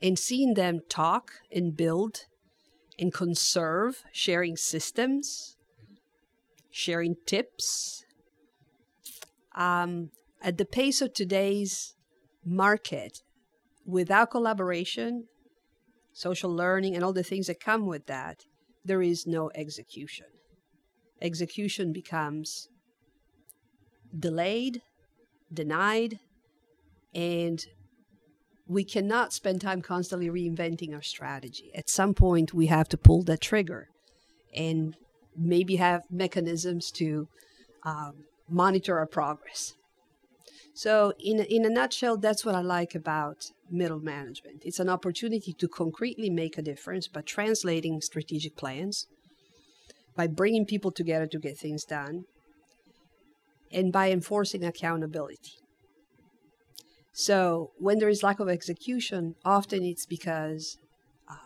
And 0.02 0.18
seeing 0.18 0.54
them 0.54 0.82
talk 0.88 1.32
and 1.52 1.76
build 1.76 2.26
and 2.98 3.14
conserve, 3.14 4.04
sharing 4.14 4.56
systems, 4.56 5.58
sharing 6.72 7.16
tips. 7.26 8.06
Um, 9.56 10.12
at 10.42 10.58
the 10.58 10.66
pace 10.66 11.02
of 11.02 11.14
today's 11.14 11.96
market, 12.46 13.22
without 13.86 14.32
collaboration, 14.32 15.26
social 16.18 16.50
learning, 16.50 16.96
and 16.96 17.04
all 17.04 17.14
the 17.14 17.22
things 17.22 17.46
that 17.46 17.60
come 17.60 17.86
with 17.86 18.08
that, 18.08 18.46
there 18.84 19.04
is 19.04 19.28
no 19.28 19.52
execution. 19.54 20.26
Execution 21.22 21.94
becomes 21.94 22.70
delayed, 24.18 24.82
denied, 25.54 26.18
and 27.14 27.68
we 28.66 28.84
cannot 28.84 29.32
spend 29.32 29.62
time 29.62 29.84
constantly 29.84 30.28
reinventing 30.28 30.96
our 30.96 31.04
strategy. 31.04 31.70
At 31.76 31.88
some 31.88 32.16
point, 32.16 32.52
we 32.52 32.66
have 32.66 32.90
to 32.90 32.98
pull 32.98 33.22
that 33.26 33.40
trigger 33.40 33.90
and 34.56 34.96
maybe 35.38 35.76
have 35.76 36.02
mechanisms 36.10 36.90
to 36.94 37.28
um, 37.84 38.26
monitor 38.50 38.98
our 38.98 39.06
progress. 39.06 39.76
So, 40.78 41.14
in, 41.18 41.40
in 41.40 41.66
a 41.66 41.72
nutshell, 41.72 42.18
that's 42.18 42.46
what 42.46 42.54
I 42.54 42.62
like 42.62 42.94
about 42.94 43.50
middle 43.68 44.00
management. 44.00 44.62
It's 44.64 44.80
an 44.80 44.90
opportunity 44.90 45.52
to 45.54 45.68
concretely 45.68 46.30
make 46.30 46.56
a 46.56 46.62
difference 46.62 47.08
by 47.08 47.22
translating 47.22 48.00
strategic 48.00 48.56
plans, 48.56 49.08
by 50.16 50.28
bringing 50.28 50.68
people 50.68 50.92
together 50.92 51.26
to 51.26 51.40
get 51.40 51.58
things 51.58 51.84
done, 51.84 52.26
and 53.72 53.92
by 53.92 54.12
enforcing 54.12 54.64
accountability. 54.64 55.54
So, 57.12 57.72
when 57.80 57.98
there 57.98 58.10
is 58.10 58.22
lack 58.22 58.40
of 58.40 58.48
execution, 58.48 59.34
often 59.44 59.84
it's 59.84 60.06
because 60.06 60.78
uh, 61.28 61.38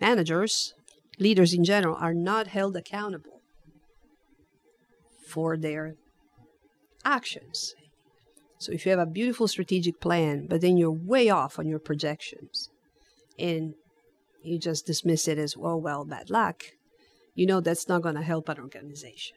managers, 0.00 0.74
leaders 1.16 1.54
in 1.54 1.62
general, 1.62 1.94
are 1.94 2.12
not 2.12 2.48
held 2.48 2.76
accountable 2.76 3.40
for 5.28 5.56
their 5.56 5.94
actions 7.04 7.76
so 8.62 8.70
if 8.70 8.86
you 8.86 8.90
have 8.90 9.00
a 9.00 9.06
beautiful 9.06 9.48
strategic 9.48 10.00
plan, 10.00 10.46
but 10.46 10.60
then 10.60 10.76
you're 10.76 10.92
way 10.92 11.28
off 11.28 11.58
on 11.58 11.66
your 11.66 11.80
projections 11.80 12.70
and 13.36 13.74
you 14.40 14.56
just 14.56 14.86
dismiss 14.86 15.26
it 15.26 15.36
as, 15.36 15.56
well, 15.56 15.80
well, 15.80 16.04
bad 16.04 16.30
luck, 16.30 16.62
you 17.34 17.44
know 17.44 17.60
that's 17.60 17.88
not 17.88 18.02
going 18.02 18.14
to 18.14 18.22
help 18.22 18.48
an 18.48 18.60
organization. 18.60 19.36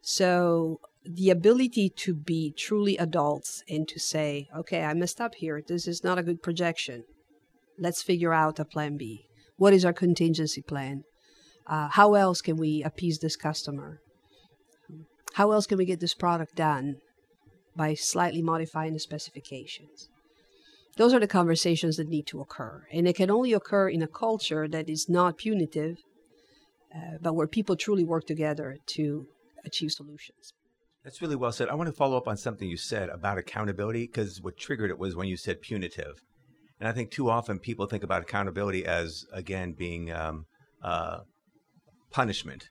So 0.00 0.80
the 1.04 1.28
ability 1.28 1.90
to 1.90 2.14
be 2.14 2.50
truly 2.50 2.96
adults 2.96 3.62
and 3.68 3.86
to 3.88 3.98
say, 3.98 4.48
okay, 4.56 4.84
I 4.84 4.94
messed 4.94 5.20
up 5.20 5.34
here. 5.34 5.60
This 5.60 5.86
is 5.86 6.02
not 6.02 6.18
a 6.18 6.22
good 6.22 6.42
projection. 6.42 7.04
Let's 7.78 8.02
figure 8.02 8.32
out 8.32 8.58
a 8.58 8.64
plan 8.64 8.96
B. 8.96 9.26
What 9.56 9.74
is 9.74 9.84
our 9.84 9.92
contingency 9.92 10.62
plan? 10.62 11.04
Uh, 11.66 11.88
how 11.88 12.14
else 12.14 12.40
can 12.40 12.56
we 12.56 12.82
appease 12.82 13.18
this 13.18 13.36
customer? 13.36 14.00
How 15.34 15.52
else 15.52 15.66
can 15.66 15.76
we 15.76 15.84
get 15.84 16.00
this 16.00 16.14
product 16.14 16.54
done 16.54 16.96
by 17.80 17.94
slightly 17.94 18.42
modifying 18.42 18.92
the 18.92 19.00
specifications? 19.00 20.10
Those 20.98 21.14
are 21.14 21.20
the 21.20 21.36
conversations 21.38 21.96
that 21.96 22.08
need 22.08 22.26
to 22.26 22.42
occur. 22.42 22.82
And 22.92 23.08
it 23.08 23.16
can 23.16 23.30
only 23.30 23.54
occur 23.54 23.88
in 23.88 24.02
a 24.02 24.06
culture 24.06 24.68
that 24.68 24.90
is 24.90 25.08
not 25.08 25.38
punitive, 25.38 25.96
uh, 26.94 27.16
but 27.22 27.34
where 27.34 27.46
people 27.46 27.76
truly 27.76 28.04
work 28.04 28.26
together 28.26 28.76
to 28.96 29.26
achieve 29.64 29.92
solutions. 29.92 30.52
That's 31.04 31.22
really 31.22 31.36
well 31.36 31.52
said. 31.52 31.70
I 31.70 31.74
want 31.74 31.88
to 31.88 31.96
follow 31.96 32.18
up 32.18 32.28
on 32.28 32.36
something 32.36 32.68
you 32.68 32.76
said 32.76 33.08
about 33.08 33.38
accountability 33.38 34.04
because 34.06 34.42
what 34.42 34.58
triggered 34.58 34.90
it 34.90 34.98
was 34.98 35.16
when 35.16 35.28
you 35.28 35.38
said 35.38 35.62
punitive. 35.62 36.16
And 36.78 36.86
I 36.86 36.92
think 36.92 37.10
too 37.10 37.30
often 37.30 37.58
people 37.58 37.86
think 37.86 38.04
about 38.04 38.20
accountability 38.20 38.84
as, 38.84 39.24
again, 39.32 39.72
being 39.72 40.12
um, 40.12 40.44
uh, 40.82 41.20
punishment 42.10 42.68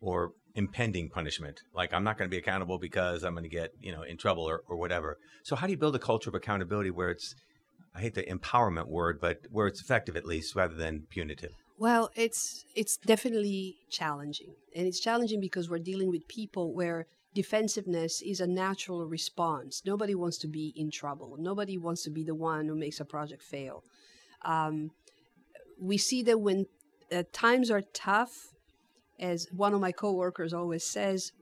or 0.00 0.34
impending 0.54 1.08
punishment. 1.08 1.60
Like 1.74 1.92
I'm 1.92 2.04
not 2.04 2.18
going 2.18 2.28
to 2.28 2.34
be 2.34 2.38
accountable 2.38 2.78
because 2.78 3.22
I'm 3.22 3.34
going 3.34 3.44
to 3.44 3.48
get, 3.50 3.72
you 3.80 3.92
know, 3.92 4.02
in 4.02 4.16
trouble 4.16 4.44
or, 4.44 4.62
or 4.68 4.76
whatever. 4.76 5.18
So 5.42 5.56
how 5.56 5.66
do 5.66 5.72
you 5.72 5.78
build 5.78 5.96
a 5.96 5.98
culture 5.98 6.30
of 6.30 6.34
accountability 6.34 6.90
where 6.90 7.10
it's, 7.10 7.34
I 7.94 8.00
hate 8.00 8.14
the 8.14 8.22
empowerment 8.22 8.88
word, 8.88 9.20
but 9.20 9.38
where 9.50 9.66
it's 9.66 9.80
effective 9.80 10.16
at 10.16 10.24
least 10.24 10.54
rather 10.54 10.74
than 10.74 11.06
punitive? 11.10 11.52
Well, 11.78 12.10
it's 12.14 12.64
it's 12.76 12.96
definitely 12.96 13.76
challenging. 13.90 14.54
And 14.76 14.86
it's 14.86 15.00
challenging 15.00 15.40
because 15.40 15.68
we're 15.68 15.78
dealing 15.78 16.10
with 16.10 16.28
people 16.28 16.72
where 16.72 17.06
defensiveness 17.34 18.22
is 18.22 18.40
a 18.40 18.46
natural 18.46 19.06
response. 19.06 19.82
Nobody 19.84 20.14
wants 20.14 20.38
to 20.38 20.48
be 20.48 20.72
in 20.76 20.90
trouble. 20.90 21.36
Nobody 21.38 21.78
wants 21.78 22.02
to 22.04 22.10
be 22.10 22.22
the 22.22 22.34
one 22.34 22.68
who 22.68 22.76
makes 22.76 23.00
a 23.00 23.04
project 23.04 23.42
fail. 23.42 23.82
Um, 24.42 24.90
we 25.80 25.98
see 25.98 26.22
that 26.22 26.40
when 26.40 26.66
uh, 27.10 27.24
times 27.32 27.70
are 27.70 27.82
tough, 27.92 28.51
as 29.18 29.46
one 29.52 29.74
of 29.74 29.80
my 29.80 29.92
coworkers 29.92 30.52
always 30.52 30.84
says, 30.84 31.32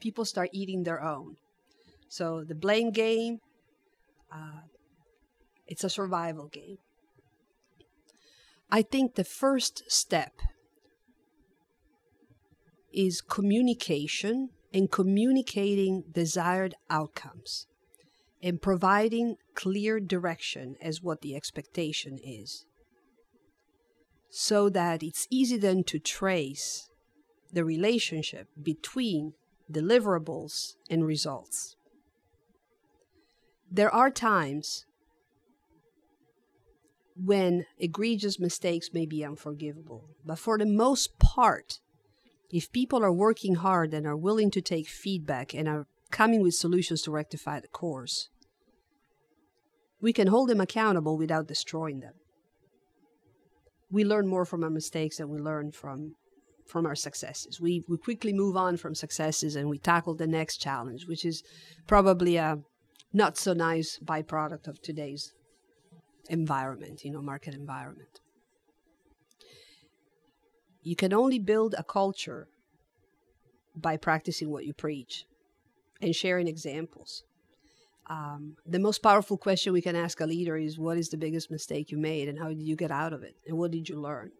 people 0.00 0.24
start 0.24 0.50
eating 0.52 0.82
their 0.82 1.02
own. 1.02 1.36
So 2.08 2.44
the 2.44 2.54
blame 2.54 2.90
game, 2.90 3.38
uh, 4.32 4.62
it's 5.66 5.84
a 5.84 5.90
survival 5.90 6.48
game. 6.48 6.78
I 8.70 8.82
think 8.82 9.14
the 9.14 9.24
first 9.24 9.82
step 9.88 10.32
is 12.92 13.20
communication 13.20 14.50
and 14.72 14.90
communicating 14.90 16.04
desired 16.12 16.74
outcomes 16.88 17.66
and 18.42 18.62
providing 18.62 19.36
clear 19.54 20.00
direction 20.00 20.76
as 20.80 21.02
what 21.02 21.20
the 21.20 21.36
expectation 21.36 22.18
is 22.22 22.64
so 24.30 24.68
that 24.70 25.02
it's 25.02 25.26
easy 25.30 25.56
then 25.56 25.82
to 25.84 25.98
trace 25.98 26.89
the 27.52 27.64
relationship 27.64 28.48
between 28.60 29.34
deliverables 29.70 30.74
and 30.88 31.06
results. 31.06 31.76
There 33.70 33.92
are 33.94 34.10
times 34.10 34.84
when 37.16 37.66
egregious 37.78 38.40
mistakes 38.40 38.90
may 38.92 39.06
be 39.06 39.24
unforgivable, 39.24 40.08
but 40.24 40.38
for 40.38 40.58
the 40.58 40.66
most 40.66 41.18
part, 41.18 41.80
if 42.50 42.72
people 42.72 43.04
are 43.04 43.12
working 43.12 43.56
hard 43.56 43.94
and 43.94 44.06
are 44.06 44.16
willing 44.16 44.50
to 44.52 44.60
take 44.60 44.88
feedback 44.88 45.54
and 45.54 45.68
are 45.68 45.86
coming 46.10 46.42
with 46.42 46.54
solutions 46.54 47.02
to 47.02 47.10
rectify 47.10 47.60
the 47.60 47.68
course, 47.68 48.28
we 50.00 50.12
can 50.12 50.28
hold 50.28 50.48
them 50.48 50.60
accountable 50.60 51.16
without 51.16 51.46
destroying 51.46 52.00
them. 52.00 52.14
We 53.90 54.04
learn 54.04 54.26
more 54.26 54.44
from 54.44 54.64
our 54.64 54.70
mistakes 54.70 55.18
than 55.18 55.28
we 55.28 55.38
learn 55.38 55.72
from 55.72 56.14
from 56.70 56.86
our 56.86 56.94
successes. 56.94 57.60
We 57.60 57.84
we 57.88 57.98
quickly 57.98 58.32
move 58.32 58.56
on 58.56 58.76
from 58.76 58.94
successes 58.94 59.56
and 59.56 59.68
we 59.68 59.78
tackle 59.78 60.14
the 60.14 60.26
next 60.26 60.58
challenge, 60.58 61.06
which 61.06 61.24
is 61.24 61.42
probably 61.86 62.36
a 62.36 62.58
not 63.12 63.36
so 63.36 63.52
nice 63.52 63.98
byproduct 64.04 64.68
of 64.68 64.80
today's 64.80 65.32
environment, 66.28 67.04
you 67.04 67.10
know, 67.10 67.20
market 67.20 67.54
environment. 67.54 68.20
You 70.82 70.96
can 70.96 71.12
only 71.12 71.38
build 71.38 71.74
a 71.76 71.84
culture 71.84 72.48
by 73.76 73.96
practicing 73.96 74.50
what 74.50 74.64
you 74.64 74.72
preach 74.72 75.26
and 76.00 76.14
sharing 76.14 76.48
examples. 76.48 77.24
Um, 78.08 78.56
the 78.66 78.78
most 78.78 79.02
powerful 79.02 79.36
question 79.36 79.72
we 79.72 79.82
can 79.82 79.94
ask 79.94 80.20
a 80.20 80.26
leader 80.26 80.56
is 80.56 80.78
what 80.78 80.98
is 80.98 81.10
the 81.10 81.16
biggest 81.16 81.50
mistake 81.50 81.90
you 81.90 81.98
made 81.98 82.28
and 82.28 82.38
how 82.38 82.48
did 82.48 82.62
you 82.62 82.74
get 82.74 82.90
out 82.90 83.12
of 83.12 83.22
it 83.22 83.36
and 83.46 83.56
what 83.58 83.70
did 83.70 83.88
you 83.88 84.00
learn? 84.00 84.32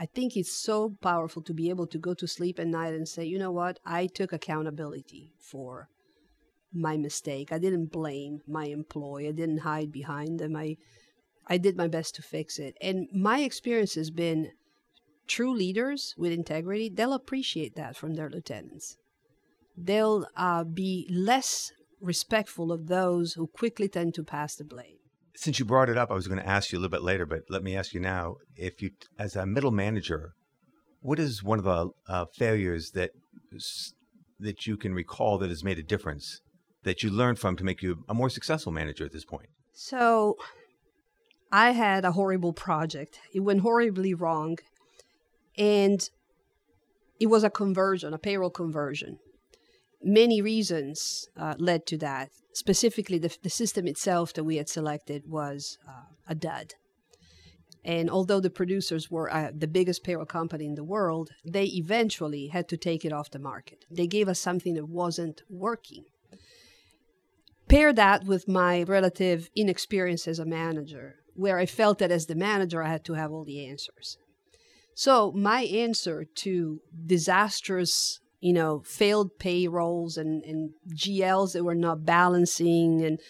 I 0.00 0.06
think 0.06 0.34
it's 0.34 0.50
so 0.50 0.96
powerful 1.02 1.42
to 1.42 1.52
be 1.52 1.68
able 1.68 1.86
to 1.88 1.98
go 1.98 2.14
to 2.14 2.26
sleep 2.26 2.58
at 2.58 2.66
night 2.66 2.94
and 2.94 3.06
say, 3.06 3.26
you 3.26 3.38
know 3.38 3.52
what, 3.52 3.78
I 3.84 4.06
took 4.06 4.32
accountability 4.32 5.34
for 5.38 5.90
my 6.72 6.96
mistake. 6.96 7.52
I 7.52 7.58
didn't 7.58 7.92
blame 7.92 8.40
my 8.48 8.64
employee. 8.64 9.28
I 9.28 9.32
didn't 9.32 9.58
hide 9.58 9.92
behind 9.92 10.40
them. 10.40 10.56
I 10.56 10.78
I 11.46 11.58
did 11.58 11.76
my 11.76 11.86
best 11.86 12.14
to 12.14 12.22
fix 12.22 12.58
it. 12.58 12.78
And 12.80 13.08
my 13.12 13.40
experience 13.40 13.94
has 13.96 14.10
been 14.10 14.52
true 15.26 15.52
leaders 15.52 16.14
with 16.16 16.32
integrity, 16.32 16.88
they'll 16.88 17.12
appreciate 17.12 17.76
that 17.76 17.96
from 17.96 18.14
their 18.14 18.30
lieutenants. 18.30 18.96
They'll 19.76 20.26
uh, 20.36 20.64
be 20.64 21.06
less 21.10 21.72
respectful 22.00 22.72
of 22.72 22.86
those 22.86 23.34
who 23.34 23.48
quickly 23.48 23.88
tend 23.88 24.14
to 24.14 24.24
pass 24.24 24.56
the 24.56 24.64
blame. 24.64 24.99
Since 25.36 25.58
you 25.58 25.64
brought 25.64 25.88
it 25.88 25.96
up, 25.96 26.10
I 26.10 26.14
was 26.14 26.28
going 26.28 26.40
to 26.40 26.48
ask 26.48 26.72
you 26.72 26.78
a 26.78 26.80
little 26.80 26.90
bit 26.90 27.02
later, 27.02 27.24
but 27.24 27.42
let 27.48 27.62
me 27.62 27.76
ask 27.76 27.94
you 27.94 28.00
now. 28.00 28.36
If 28.56 28.82
you, 28.82 28.90
as 29.18 29.36
a 29.36 29.46
middle 29.46 29.70
manager, 29.70 30.32
what 31.00 31.18
is 31.18 31.42
one 31.42 31.58
of 31.58 31.64
the 31.64 31.90
uh, 32.08 32.26
failures 32.36 32.90
that 32.92 33.10
that 34.38 34.66
you 34.66 34.76
can 34.76 34.94
recall 34.94 35.38
that 35.38 35.50
has 35.50 35.62
made 35.62 35.78
a 35.78 35.82
difference 35.82 36.40
that 36.82 37.02
you 37.02 37.10
learned 37.10 37.38
from 37.38 37.56
to 37.56 37.64
make 37.64 37.82
you 37.82 38.04
a 38.08 38.14
more 38.14 38.30
successful 38.30 38.72
manager 38.72 39.04
at 39.04 39.12
this 39.12 39.24
point? 39.24 39.48
So, 39.72 40.36
I 41.52 41.72
had 41.72 42.04
a 42.04 42.12
horrible 42.12 42.52
project. 42.52 43.18
It 43.34 43.40
went 43.40 43.60
horribly 43.60 44.14
wrong. 44.14 44.58
And 45.58 46.00
it 47.20 47.26
was 47.26 47.44
a 47.44 47.50
conversion, 47.50 48.14
a 48.14 48.18
payroll 48.18 48.50
conversion. 48.50 49.18
Many 50.02 50.40
reasons 50.40 51.28
uh, 51.36 51.54
led 51.58 51.86
to 51.86 51.98
that. 51.98 52.30
Specifically, 52.52 53.18
the, 53.18 53.36
the 53.42 53.50
system 53.50 53.86
itself 53.86 54.32
that 54.34 54.44
we 54.44 54.56
had 54.56 54.68
selected 54.68 55.24
was 55.26 55.78
uh, 55.88 56.12
a 56.28 56.34
dud. 56.34 56.74
And 57.84 58.10
although 58.10 58.40
the 58.40 58.50
producers 58.50 59.10
were 59.10 59.32
uh, 59.32 59.50
the 59.56 59.68
biggest 59.68 60.04
payroll 60.04 60.26
company 60.26 60.66
in 60.66 60.74
the 60.74 60.84
world, 60.84 61.30
they 61.44 61.64
eventually 61.64 62.48
had 62.48 62.68
to 62.68 62.76
take 62.76 63.04
it 63.04 63.12
off 63.12 63.30
the 63.30 63.38
market. 63.38 63.86
They 63.90 64.06
gave 64.06 64.28
us 64.28 64.38
something 64.38 64.74
that 64.74 64.86
wasn't 64.86 65.42
working. 65.48 66.04
Pair 67.68 67.92
that 67.92 68.24
with 68.24 68.48
my 68.48 68.82
relative 68.82 69.48
inexperience 69.54 70.26
as 70.26 70.38
a 70.38 70.44
manager 70.44 71.16
where 71.34 71.58
I 71.58 71.66
felt 71.66 71.98
that 72.00 72.10
as 72.10 72.26
the 72.26 72.34
manager, 72.34 72.82
I 72.82 72.88
had 72.88 73.04
to 73.04 73.14
have 73.14 73.32
all 73.32 73.44
the 73.44 73.66
answers. 73.66 74.18
So 74.94 75.32
my 75.32 75.62
answer 75.62 76.24
to 76.24 76.80
disastrous, 77.06 78.20
you 78.40 78.52
know, 78.52 78.80
failed 78.84 79.38
payrolls 79.38 80.16
and, 80.16 80.42
and 80.44 80.70
GLs 80.94 81.52
that 81.52 81.64
were 81.64 81.74
not 81.74 82.04
balancing 82.06 83.04
and 83.04 83.20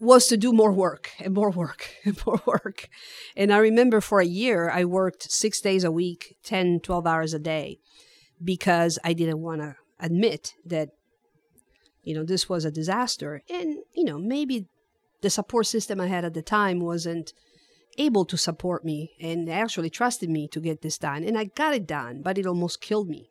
was 0.00 0.26
to 0.28 0.36
do 0.36 0.52
more 0.52 0.72
work 0.72 1.10
and 1.18 1.34
more 1.34 1.50
work 1.50 1.90
and 2.04 2.16
more 2.26 2.40
work. 2.46 2.88
And 3.36 3.52
I 3.52 3.58
remember 3.58 4.00
for 4.00 4.20
a 4.20 4.26
year, 4.26 4.70
I 4.70 4.84
worked 4.84 5.30
six 5.30 5.60
days 5.60 5.84
a 5.84 5.90
week, 5.90 6.36
10, 6.44 6.80
12 6.80 7.06
hours 7.06 7.34
a 7.34 7.38
day, 7.38 7.78
because 8.42 8.98
I 9.04 9.12
didn't 9.12 9.40
want 9.40 9.60
to 9.62 9.76
admit 9.98 10.54
that, 10.64 10.90
you 12.02 12.14
know, 12.14 12.24
this 12.24 12.48
was 12.48 12.64
a 12.64 12.70
disaster. 12.70 13.42
And, 13.48 13.78
you 13.94 14.04
know, 14.04 14.18
maybe 14.18 14.66
the 15.22 15.30
support 15.30 15.66
system 15.66 16.00
I 16.00 16.08
had 16.08 16.24
at 16.24 16.34
the 16.34 16.42
time 16.42 16.80
wasn't 16.80 17.32
able 17.96 18.24
to 18.26 18.36
support 18.36 18.84
me 18.84 19.12
and 19.20 19.48
actually 19.48 19.88
trusted 19.88 20.28
me 20.28 20.48
to 20.48 20.60
get 20.60 20.82
this 20.82 20.98
done. 20.98 21.24
And 21.24 21.38
I 21.38 21.44
got 21.44 21.74
it 21.74 21.86
done, 21.86 22.22
but 22.22 22.38
it 22.38 22.46
almost 22.46 22.80
killed 22.80 23.08
me. 23.08 23.30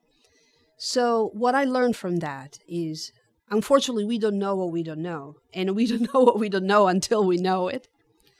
So, 0.86 1.30
what 1.32 1.56
I 1.56 1.64
learned 1.64 1.96
from 1.96 2.18
that 2.18 2.60
is 2.68 3.14
unfortunately, 3.50 4.04
we 4.04 4.20
don't 4.20 4.38
know 4.38 4.54
what 4.54 4.74
we 4.74 4.84
don't 4.84 5.02
know. 5.02 5.38
And 5.54 5.78
we 5.78 5.88
don't 5.92 6.14
know 6.14 6.20
what 6.20 6.38
we 6.38 6.50
don't 6.50 6.68
know 6.68 6.90
until 6.90 7.24
we 7.26 7.38
know 7.38 7.70
it. 7.70 7.88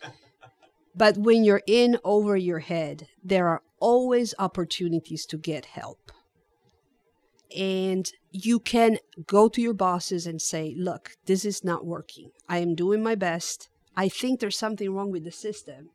But 0.94 1.18
when 1.18 1.46
you're 1.46 1.64
in 1.66 1.98
over 2.04 2.36
your 2.36 2.60
head, 2.60 3.08
there 3.24 3.48
are 3.48 3.62
always 3.80 4.36
opportunities 4.38 5.26
to 5.28 5.38
get 5.38 5.66
help. 5.66 6.12
And 7.56 8.12
you 8.30 8.60
can 8.60 8.98
go 9.26 9.48
to 9.48 9.62
your 9.62 9.74
bosses 9.74 10.28
and 10.28 10.42
say, 10.42 10.76
look, 10.78 11.12
this 11.26 11.46
is 11.46 11.64
not 11.64 11.86
working. 11.86 12.32
I 12.50 12.58
am 12.58 12.76
doing 12.76 13.02
my 13.02 13.16
best. 13.16 13.70
I 13.96 14.10
think 14.10 14.40
there's 14.40 14.60
something 14.60 14.94
wrong 14.94 15.12
with 15.12 15.24
the 15.24 15.32
system. 15.32 15.92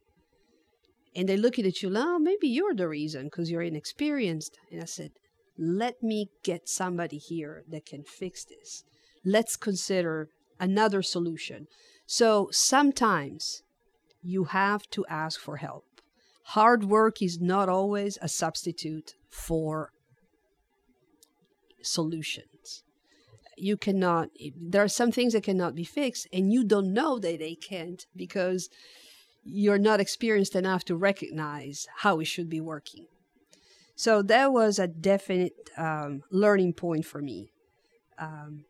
And 1.14 1.28
they 1.28 1.36
look 1.36 1.58
at 1.58 1.82
you, 1.82 1.92
oh, 1.94 2.18
maybe 2.18 2.48
you're 2.48 2.74
the 2.74 2.88
reason 2.88 3.26
because 3.26 3.50
you're 3.50 3.62
inexperienced. 3.62 4.58
And 4.72 4.80
I 4.80 4.86
said, 4.86 5.12
let 5.58 6.02
me 6.02 6.30
get 6.42 6.68
somebody 6.68 7.18
here 7.18 7.64
that 7.68 7.84
can 7.84 8.04
fix 8.04 8.44
this. 8.44 8.84
Let's 9.24 9.56
consider 9.56 10.28
another 10.60 11.02
solution. 11.02 11.66
So 12.06 12.48
sometimes 12.52 13.62
you 14.22 14.44
have 14.44 14.88
to 14.90 15.04
ask 15.06 15.40
for 15.40 15.56
help. 15.56 15.84
Hard 16.44 16.84
work 16.84 17.20
is 17.20 17.40
not 17.40 17.68
always 17.68 18.18
a 18.22 18.28
substitute 18.28 19.14
for 19.28 19.90
solutions. 21.82 22.84
You 23.56 23.76
cannot, 23.76 24.30
there 24.56 24.82
are 24.82 24.88
some 24.88 25.10
things 25.10 25.32
that 25.32 25.42
cannot 25.42 25.74
be 25.74 25.84
fixed, 25.84 26.28
and 26.32 26.52
you 26.52 26.64
don't 26.64 26.92
know 26.92 27.18
that 27.18 27.40
they 27.40 27.56
can't 27.56 28.06
because 28.16 28.70
you're 29.44 29.78
not 29.78 30.00
experienced 30.00 30.54
enough 30.54 30.84
to 30.84 30.96
recognize 30.96 31.86
how 31.98 32.20
it 32.20 32.26
should 32.26 32.48
be 32.48 32.60
working. 32.60 33.06
So 33.98 34.22
that 34.22 34.52
was 34.52 34.78
a 34.78 34.86
definite 34.86 35.70
um, 35.76 36.22
learning 36.30 36.74
point 36.74 37.04
for 37.04 37.20
me. 37.20 37.50
Um, 38.16 38.64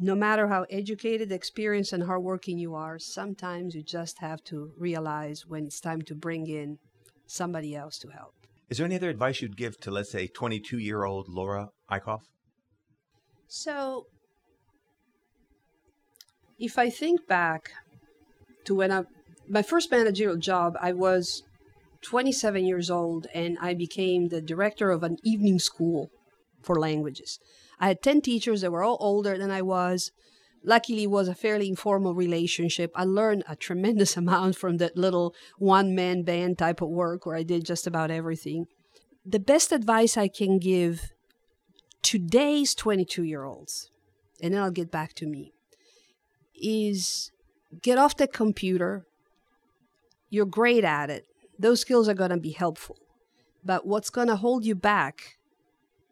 no 0.00 0.16
matter 0.16 0.48
how 0.48 0.66
educated, 0.70 1.30
experienced, 1.30 1.92
and 1.92 2.02
hardworking 2.02 2.58
you 2.58 2.74
are, 2.74 2.98
sometimes 2.98 3.76
you 3.76 3.84
just 3.84 4.18
have 4.18 4.42
to 4.44 4.72
realize 4.76 5.46
when 5.46 5.66
it's 5.66 5.78
time 5.78 6.02
to 6.02 6.16
bring 6.16 6.48
in 6.48 6.78
somebody 7.28 7.76
else 7.76 7.96
to 7.98 8.08
help. 8.08 8.34
Is 8.70 8.78
there 8.78 8.86
any 8.86 8.96
other 8.96 9.08
advice 9.08 9.40
you'd 9.40 9.56
give 9.56 9.78
to, 9.82 9.92
let's 9.92 10.10
say, 10.10 10.26
22 10.26 10.78
year 10.78 11.04
old 11.04 11.28
Laura 11.28 11.68
Eickhoff? 11.88 12.22
So, 13.46 14.06
if 16.58 16.76
I 16.76 16.90
think 16.90 17.28
back 17.28 17.70
to 18.64 18.74
when 18.74 18.90
I, 18.90 19.04
my 19.48 19.62
first 19.62 19.92
managerial 19.92 20.38
job, 20.38 20.76
I 20.80 20.92
was 20.92 21.44
27 22.02 22.64
years 22.64 22.90
old 22.90 23.26
and 23.34 23.58
I 23.60 23.74
became 23.74 24.28
the 24.28 24.40
director 24.40 24.90
of 24.90 25.02
an 25.02 25.16
evening 25.22 25.58
school 25.58 26.10
for 26.62 26.78
languages. 26.78 27.38
I 27.80 27.88
had 27.88 28.02
10 28.02 28.22
teachers 28.22 28.60
that 28.60 28.72
were 28.72 28.82
all 28.82 28.96
older 29.00 29.38
than 29.38 29.50
I 29.50 29.62
was. 29.62 30.10
Luckily, 30.64 31.04
it 31.04 31.10
was 31.10 31.28
a 31.28 31.34
fairly 31.34 31.68
informal 31.68 32.14
relationship. 32.14 32.90
I 32.94 33.04
learned 33.04 33.44
a 33.48 33.56
tremendous 33.56 34.16
amount 34.22 34.56
from 34.56 34.78
that 34.78 34.96
little 34.96 35.34
one 35.58 35.94
man 35.94 36.22
band 36.22 36.58
type 36.58 36.80
of 36.80 36.88
work 36.88 37.26
where 37.26 37.36
I 37.36 37.42
did 37.42 37.64
just 37.64 37.86
about 37.86 38.10
everything. 38.10 38.66
The 39.24 39.40
best 39.40 39.72
advice 39.72 40.16
I 40.16 40.28
can 40.28 40.58
give 40.58 41.12
today's 42.02 42.74
22 42.74 43.24
year 43.24 43.44
olds, 43.44 43.90
and 44.40 44.54
then 44.54 44.62
I'll 44.62 44.70
get 44.70 44.90
back 44.90 45.14
to 45.14 45.26
me, 45.26 45.52
is 46.54 47.30
get 47.82 47.98
off 47.98 48.16
the 48.16 48.26
computer. 48.26 49.04
You're 50.30 50.46
great 50.46 50.84
at 50.84 51.10
it 51.10 51.24
those 51.58 51.80
skills 51.80 52.08
are 52.08 52.14
going 52.14 52.30
to 52.30 52.36
be 52.36 52.52
helpful. 52.52 52.96
But 53.64 53.86
what's 53.86 54.10
going 54.10 54.28
to 54.28 54.36
hold 54.36 54.64
you 54.64 54.74
back 54.74 55.38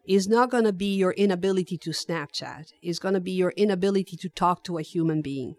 is 0.05 0.27
not 0.27 0.49
going 0.49 0.63
to 0.63 0.73
be 0.73 0.95
your 0.95 1.11
inability 1.11 1.77
to 1.77 1.89
Snapchat, 1.89 2.71
it's 2.81 2.99
going 2.99 3.13
to 3.13 3.19
be 3.19 3.31
your 3.31 3.51
inability 3.57 4.15
to 4.17 4.29
talk 4.29 4.63
to 4.63 4.77
a 4.77 4.81
human 4.81 5.21
being, 5.21 5.55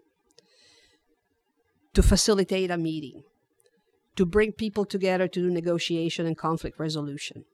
to 1.93 2.01
facilitate 2.01 2.71
a 2.71 2.77
meeting, 2.77 3.23
to 4.15 4.25
bring 4.25 4.51
people 4.51 4.85
together 4.85 5.27
to 5.27 5.41
do 5.41 5.49
negotiation 5.49 6.25
and 6.25 6.37
conflict 6.37 6.79
resolution. 6.79 7.45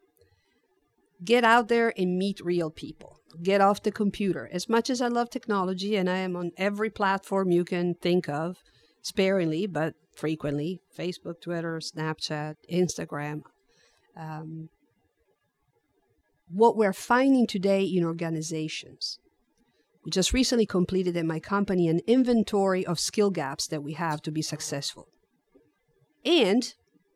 Get 1.24 1.44
out 1.44 1.68
there 1.68 1.94
and 1.98 2.18
meet 2.18 2.40
real 2.42 2.70
people. 2.70 3.20
Get 3.42 3.62
off 3.62 3.84
the 3.84 3.92
computer. 3.92 4.50
As 4.52 4.70
much 4.70 4.90
as 4.90 5.02
I 5.02 5.08
love 5.08 5.30
technology 5.30 5.96
and 5.96 6.10
I 6.10 6.18
am 6.18 6.36
on 6.36 6.52
every 6.58 6.90
platform 6.90 7.52
you 7.52 7.66
can 7.66 7.96
think 7.96 8.30
of, 8.30 8.58
sparingly, 9.02 9.68
but 9.68 9.96
frequently 10.16 10.82
Facebook, 10.98 11.42
Twitter, 11.42 11.80
Snapchat, 11.80 12.56
Instagram. 12.72 13.42
Um, 14.18 14.70
what 16.50 16.78
we're 16.78 16.94
finding 16.94 17.48
today 17.48 17.84
in 17.84 18.04
organizations. 18.04 19.20
We 20.04 20.12
just 20.12 20.34
recently 20.34 20.66
completed 20.66 21.18
in 21.18 21.26
my 21.26 21.40
company 21.40 21.88
an 21.88 22.02
inventory 22.06 22.86
of 22.86 23.00
skill 23.00 23.32
gaps 23.32 23.68
that 23.68 23.84
we 23.84 23.94
have 23.94 24.22
to 24.22 24.32
be 24.32 24.44
successful. 24.44 25.08
And 26.24 26.74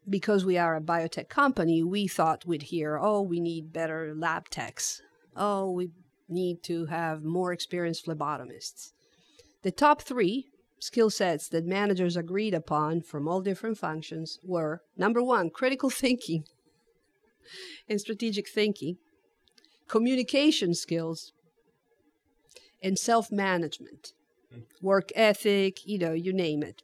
because 0.10 0.44
we 0.44 0.58
are 0.58 0.76
a 0.76 0.82
biotech 0.82 1.30
company, 1.30 1.84
we 1.84 2.08
thought 2.08 2.46
we'd 2.46 2.64
hear, 2.64 2.98
oh, 3.00 3.22
we 3.22 3.40
need 3.40 3.72
better 3.72 4.14
lab 4.16 4.50
techs. 4.50 5.02
Oh, 5.36 5.70
we 5.72 5.92
need 6.28 6.64
to 6.64 6.88
have 6.88 7.24
more 7.24 7.54
experienced 7.54 8.06
phlebotomists. 8.08 8.92
The 9.62 9.72
top 9.72 10.02
three 10.02 10.49
skill 10.80 11.10
sets 11.10 11.48
that 11.50 11.66
managers 11.66 12.16
agreed 12.16 12.54
upon 12.54 13.02
from 13.02 13.28
all 13.28 13.42
different 13.42 13.78
functions 13.78 14.40
were 14.44 14.82
number 14.98 15.22
one, 15.22 15.50
critical 15.50 15.90
thinking 16.04 16.46
and 17.88 18.00
strategic 18.00 18.48
thinking, 18.48 18.98
communication 19.88 20.74
skills, 20.74 21.34
and 22.82 22.98
self 22.98 23.32
management, 23.32 24.14
work 24.82 25.10
ethic, 25.16 25.86
you 25.86 25.98
know, 25.98 26.14
you 26.14 26.32
name 26.32 26.64
it. 26.64 26.84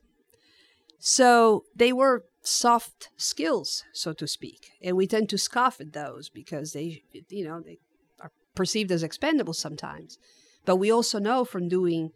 So 0.99 1.65
they 1.75 1.93
were 1.93 2.25
soft 2.41 3.10
skills, 3.17 3.84
so 3.93 4.13
to 4.13 4.27
speak. 4.27 4.71
And 4.81 4.97
we 4.97 5.08
tend 5.08 5.29
to 5.29 5.38
scoff 5.38 5.79
at 5.79 5.93
those 5.93 6.29
because 6.29 6.73
they, 6.73 7.03
you 7.29 7.47
know, 7.47 7.62
they 7.62 7.79
are 8.19 8.31
perceived 8.55 8.91
as 8.91 9.03
expendable 9.03 9.53
sometimes. 9.53 10.17
But 10.65 10.77
we 10.77 10.91
also 10.91 11.19
know 11.19 11.45
from 11.45 11.69
doing 11.69 12.12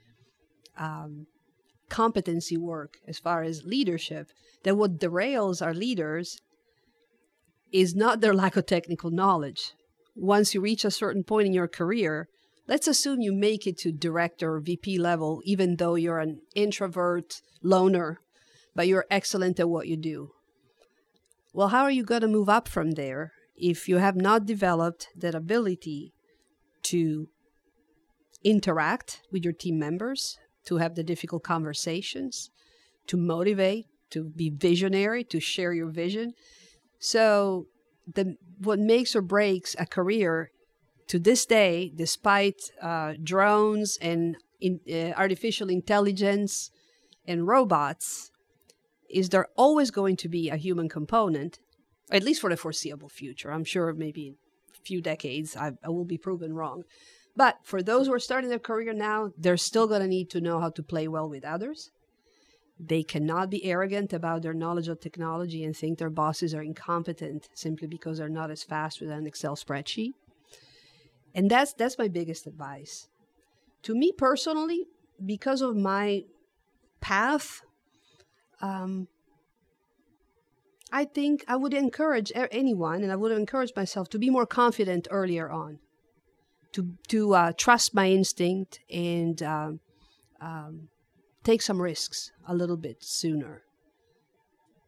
um, 0.78 1.28
competency 1.90 2.58
work 2.58 2.98
as 3.08 3.20
far 3.20 3.44
as 3.44 3.66
leadership 3.66 4.32
that 4.64 4.76
what 4.76 5.00
derails 5.00 5.62
our 5.66 5.74
leaders 5.74 6.40
is 7.72 7.96
not 7.96 8.22
their 8.22 8.34
lack 8.34 8.56
of 8.56 8.66
technical 8.66 9.12
knowledge. 9.12 9.74
Once 10.16 10.54
you 10.54 10.62
reach 10.62 10.84
a 10.84 10.92
certain 10.92 11.24
point 11.24 11.48
in 11.48 11.54
your 11.54 11.68
career, 11.68 12.28
let's 12.68 12.88
assume 12.88 13.22
you 13.22 13.34
make 13.34 13.66
it 13.68 13.78
to 13.78 13.92
director 13.92 14.56
or 14.56 14.60
VP 14.60 14.98
level, 14.98 15.42
even 15.46 15.76
though 15.76 15.96
you're 15.96 16.20
an 16.20 16.42
introvert 16.56 17.42
loner, 17.64 18.20
but 18.76 18.88
you're 18.88 19.06
excellent 19.10 19.60
at 19.60 19.70
what 19.70 19.88
you 19.88 19.98
do. 19.98 20.32
Well, 21.54 21.70
how 21.70 21.84
are 21.84 21.92
you 21.92 22.04
going 22.04 22.22
to 22.22 22.28
move 22.28 22.50
up 22.50 22.68
from 22.68 22.92
there 22.92 23.32
if 23.56 23.90
you 23.90 23.98
have 23.98 24.16
not 24.16 24.46
developed 24.46 25.08
that 25.16 25.36
ability 25.36 26.14
to 26.84 27.28
interact 28.44 29.22
with 29.32 29.44
your 29.44 29.54
team 29.54 29.78
members, 29.78 30.38
to 30.70 30.78
have 30.78 30.94
the 30.94 31.04
difficult 31.04 31.42
conversations, 31.42 32.52
to 33.08 33.18
motivate, 33.18 33.88
to 34.12 34.24
be 34.24 34.52
visionary, 34.52 35.24
to 35.24 35.40
share 35.40 35.74
your 35.74 35.90
vision. 35.90 36.34
So, 37.00 37.66
the 38.16 38.36
what 38.60 38.80
makes 38.80 39.16
or 39.16 39.24
breaks 39.24 39.76
a 39.80 39.88
career 39.88 40.52
to 41.08 41.18
this 41.18 41.48
day, 41.48 41.92
despite 41.96 42.60
uh, 42.82 43.14
drones 43.24 43.98
and 44.00 44.38
in, 44.62 44.80
uh, 44.88 45.18
artificial 45.18 45.70
intelligence 45.70 46.70
and 47.26 47.48
robots, 47.48 48.32
is 49.10 49.30
there 49.30 49.48
always 49.56 49.90
going 49.90 50.18
to 50.18 50.30
be 50.30 50.50
a 50.50 50.56
human 50.56 50.88
component, 50.88 51.58
at 52.12 52.22
least 52.22 52.42
for 52.42 52.50
the 52.52 52.58
foreseeable 52.58 53.10
future. 53.10 53.52
I'm 53.52 53.64
sure 53.64 53.92
maybe 53.94 54.36
a 54.78 54.82
few 54.82 55.02
decades 55.02 55.56
I, 55.56 55.72
I 55.84 55.90
will 55.90 56.06
be 56.06 56.20
proven 56.20 56.54
wrong. 56.54 56.84
But 57.36 57.60
for 57.64 57.82
those 57.82 58.08
who 58.08 58.14
are 58.14 58.20
starting 58.20 58.50
their 58.50 58.60
career 58.60 58.94
now, 58.94 59.32
they're 59.38 59.58
still 59.58 59.88
going 59.88 60.02
to 60.02 60.08
need 60.08 60.30
to 60.32 60.42
know 60.42 60.60
how 60.60 60.70
to 60.72 60.84
play 60.84 61.08
well 61.08 61.30
with 61.30 61.46
others. 61.46 61.92
They 62.80 63.04
cannot 63.04 63.50
be 63.50 63.66
arrogant 63.66 64.14
about 64.14 64.42
their 64.42 64.54
knowledge 64.54 64.88
of 64.88 65.00
technology 65.00 65.64
and 65.64 65.76
think 65.76 65.98
their 66.00 66.10
bosses 66.10 66.54
are 66.54 66.62
incompetent 66.62 67.50
simply 67.54 67.88
because 67.88 68.18
they're 68.18 68.30
not 68.30 68.52
as 68.52 68.64
fast 68.64 69.02
with 69.02 69.10
an 69.10 69.28
Excel 69.28 69.56
spreadsheet. 69.56 70.14
And 71.36 71.52
that's 71.52 71.74
that's 71.74 71.98
my 71.98 72.08
biggest 72.08 72.48
advice. 72.48 73.08
To 73.84 73.96
me 73.96 74.12
personally, 74.12 74.88
because 75.24 75.62
of 75.62 75.76
my 75.76 76.24
path, 77.02 77.62
um, 78.62 79.08
I 80.92 81.06
think 81.06 81.46
I 81.48 81.56
would 81.56 81.74
encourage 81.74 82.32
anyone, 82.36 83.04
and 83.04 83.12
I 83.12 83.16
would 83.16 83.32
encourage 83.32 83.74
myself 83.76 84.10
to 84.10 84.20
be 84.20 84.30
more 84.30 84.46
confident 84.46 85.08
earlier 85.12 85.50
on 85.50 85.80
to 86.74 86.94
to 87.08 87.36
uh, 87.36 87.52
trust 87.58 87.94
my 87.94 88.10
instinct 88.10 88.80
and 88.92 89.42
um, 89.44 89.80
um, 90.42 90.90
take 91.44 91.62
some 91.62 91.82
risks 91.82 92.32
a 92.48 92.56
little 92.56 92.78
bit 92.78 93.04
sooner. 93.04 93.64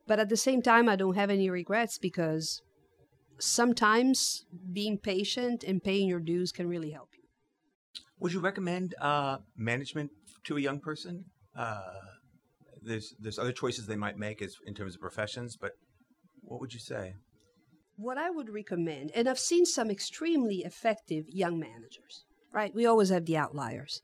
But 0.07 0.19
at 0.19 0.29
the 0.29 0.37
same 0.37 0.61
time, 0.61 0.89
I 0.89 0.95
don't 0.95 1.15
have 1.15 1.29
any 1.29 1.49
regrets 1.49 1.97
because 1.97 2.61
sometimes 3.39 4.45
being 4.71 4.97
patient 4.97 5.63
and 5.63 5.83
paying 5.83 6.07
your 6.07 6.19
dues 6.19 6.51
can 6.51 6.67
really 6.67 6.91
help 6.91 7.09
you. 7.13 7.23
Would 8.19 8.33
you 8.33 8.39
recommend 8.39 8.95
uh, 8.99 9.37
management 9.55 10.11
to 10.43 10.57
a 10.57 10.59
young 10.59 10.79
person? 10.79 11.25
Uh, 11.55 11.81
there's 12.81 13.15
there's 13.19 13.39
other 13.39 13.51
choices 13.51 13.87
they 13.87 13.95
might 13.95 14.17
make 14.17 14.41
as 14.41 14.55
in 14.65 14.73
terms 14.73 14.95
of 14.95 15.01
professions, 15.01 15.55
but 15.55 15.73
what 16.41 16.59
would 16.59 16.73
you 16.73 16.79
say? 16.79 17.15
What 18.01 18.17
I 18.17 18.29
would 18.29 18.49
recommend, 18.49 19.11
and 19.13 19.29
I've 19.29 19.39
seen 19.39 19.65
some 19.65 19.89
extremely 19.89 20.59
effective 20.59 21.25
young 21.29 21.59
managers, 21.59 22.25
right? 22.51 22.73
We 22.73 22.85
always 22.85 23.09
have 23.09 23.25
the 23.25 23.37
outliers. 23.37 24.01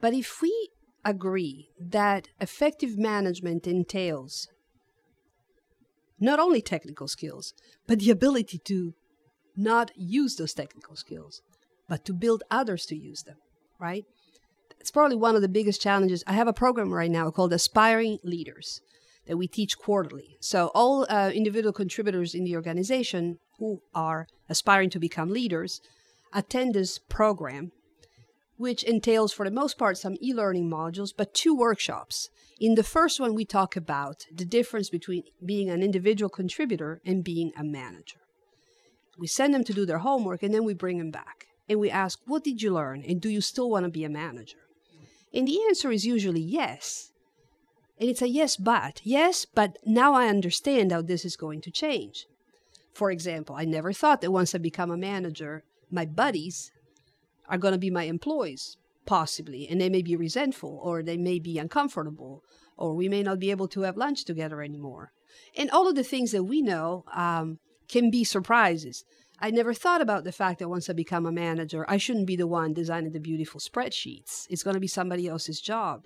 But 0.00 0.14
if 0.14 0.42
we 0.42 0.70
agree 1.04 1.70
that 1.80 2.28
effective 2.40 2.98
management 2.98 3.66
entails 3.66 4.48
not 6.20 6.38
only 6.38 6.60
technical 6.60 7.08
skills, 7.08 7.54
but 7.86 7.98
the 7.98 8.10
ability 8.10 8.60
to 8.66 8.94
not 9.56 9.90
use 9.96 10.36
those 10.36 10.54
technical 10.54 10.94
skills, 10.94 11.42
but 11.88 12.04
to 12.04 12.12
build 12.12 12.42
others 12.50 12.86
to 12.86 12.96
use 12.96 13.22
them, 13.22 13.36
right? 13.80 14.04
It's 14.78 14.90
probably 14.90 15.16
one 15.16 15.34
of 15.34 15.42
the 15.42 15.48
biggest 15.48 15.80
challenges. 15.80 16.22
I 16.26 16.34
have 16.34 16.48
a 16.48 16.52
program 16.52 16.92
right 16.92 17.10
now 17.10 17.30
called 17.30 17.52
Aspiring 17.52 18.18
Leaders 18.22 18.80
that 19.26 19.36
we 19.36 19.46
teach 19.46 19.78
quarterly. 19.78 20.36
So, 20.40 20.70
all 20.74 21.06
uh, 21.08 21.30
individual 21.34 21.72
contributors 21.72 22.34
in 22.34 22.44
the 22.44 22.56
organization 22.56 23.38
who 23.58 23.82
are 23.94 24.26
aspiring 24.48 24.90
to 24.90 24.98
become 24.98 25.30
leaders 25.30 25.80
attend 26.32 26.74
this 26.74 26.98
program, 26.98 27.72
which 28.56 28.82
entails, 28.82 29.32
for 29.32 29.44
the 29.44 29.54
most 29.54 29.78
part, 29.78 29.98
some 29.98 30.16
e 30.20 30.32
learning 30.32 30.68
modules, 30.68 31.12
but 31.16 31.34
two 31.34 31.54
workshops. 31.54 32.30
In 32.60 32.74
the 32.74 32.82
first 32.82 33.20
one, 33.20 33.34
we 33.34 33.44
talk 33.44 33.76
about 33.76 34.26
the 34.34 34.44
difference 34.44 34.88
between 34.88 35.24
being 35.44 35.70
an 35.70 35.82
individual 35.82 36.28
contributor 36.28 37.00
and 37.04 37.24
being 37.24 37.52
a 37.56 37.64
manager. 37.64 38.20
We 39.18 39.26
send 39.26 39.54
them 39.54 39.64
to 39.64 39.72
do 39.72 39.86
their 39.86 39.98
homework 39.98 40.42
and 40.42 40.54
then 40.54 40.64
we 40.64 40.74
bring 40.74 40.98
them 40.98 41.10
back 41.10 41.46
and 41.68 41.78
we 41.78 41.90
ask, 41.90 42.18
What 42.26 42.44
did 42.44 42.62
you 42.62 42.72
learn? 42.72 43.04
And 43.06 43.20
do 43.20 43.28
you 43.28 43.40
still 43.40 43.70
want 43.70 43.84
to 43.84 43.90
be 43.90 44.04
a 44.04 44.08
manager? 44.08 44.58
And 45.34 45.46
the 45.46 45.58
answer 45.68 45.90
is 45.90 46.04
usually 46.04 46.40
yes. 46.40 47.11
And 48.02 48.10
it's 48.10 48.20
a 48.20 48.28
yes, 48.28 48.56
but. 48.56 49.00
Yes, 49.04 49.44
but 49.44 49.78
now 49.86 50.12
I 50.12 50.26
understand 50.26 50.90
how 50.90 51.02
this 51.02 51.24
is 51.24 51.36
going 51.36 51.60
to 51.60 51.70
change. 51.70 52.26
For 52.92 53.12
example, 53.12 53.54
I 53.54 53.64
never 53.64 53.92
thought 53.92 54.22
that 54.22 54.32
once 54.32 54.56
I 54.56 54.58
become 54.58 54.90
a 54.90 54.96
manager, 54.96 55.62
my 55.88 56.04
buddies 56.04 56.72
are 57.48 57.58
going 57.58 57.74
to 57.74 57.78
be 57.78 57.90
my 57.90 58.02
employees, 58.02 58.76
possibly, 59.06 59.68
and 59.68 59.80
they 59.80 59.88
may 59.88 60.02
be 60.02 60.16
resentful 60.16 60.80
or 60.82 61.04
they 61.04 61.16
may 61.16 61.38
be 61.38 61.58
uncomfortable 61.60 62.42
or 62.76 62.92
we 62.92 63.08
may 63.08 63.22
not 63.22 63.38
be 63.38 63.52
able 63.52 63.68
to 63.68 63.82
have 63.82 63.96
lunch 63.96 64.24
together 64.24 64.62
anymore. 64.62 65.12
And 65.56 65.70
all 65.70 65.86
of 65.86 65.94
the 65.94 66.02
things 66.02 66.32
that 66.32 66.42
we 66.42 66.60
know 66.60 67.04
um, 67.14 67.60
can 67.88 68.10
be 68.10 68.24
surprises. 68.24 69.04
I 69.38 69.52
never 69.52 69.74
thought 69.74 70.00
about 70.00 70.24
the 70.24 70.32
fact 70.32 70.58
that 70.58 70.68
once 70.68 70.90
I 70.90 70.92
become 70.92 71.24
a 71.24 71.30
manager, 71.30 71.86
I 71.88 71.98
shouldn't 71.98 72.26
be 72.26 72.34
the 72.34 72.48
one 72.48 72.74
designing 72.74 73.12
the 73.12 73.20
beautiful 73.20 73.60
spreadsheets. 73.60 74.48
It's 74.50 74.64
going 74.64 74.74
to 74.74 74.80
be 74.80 74.88
somebody 74.88 75.28
else's 75.28 75.60
job. 75.60 76.02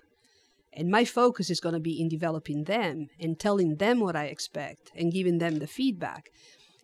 And 0.77 0.91
my 0.91 1.07
focus 1.07 1.49
is 1.49 1.59
going 1.59 1.73
to 1.73 1.81
be 1.81 1.99
in 1.99 2.09
developing 2.09 2.65
them 2.65 3.09
and 3.19 3.41
telling 3.41 3.77
them 3.77 3.99
what 3.99 4.15
I 4.15 4.27
expect 4.27 4.93
and 4.95 5.11
giving 5.11 5.39
them 5.39 5.59
the 5.59 5.67
feedback. 5.67 6.31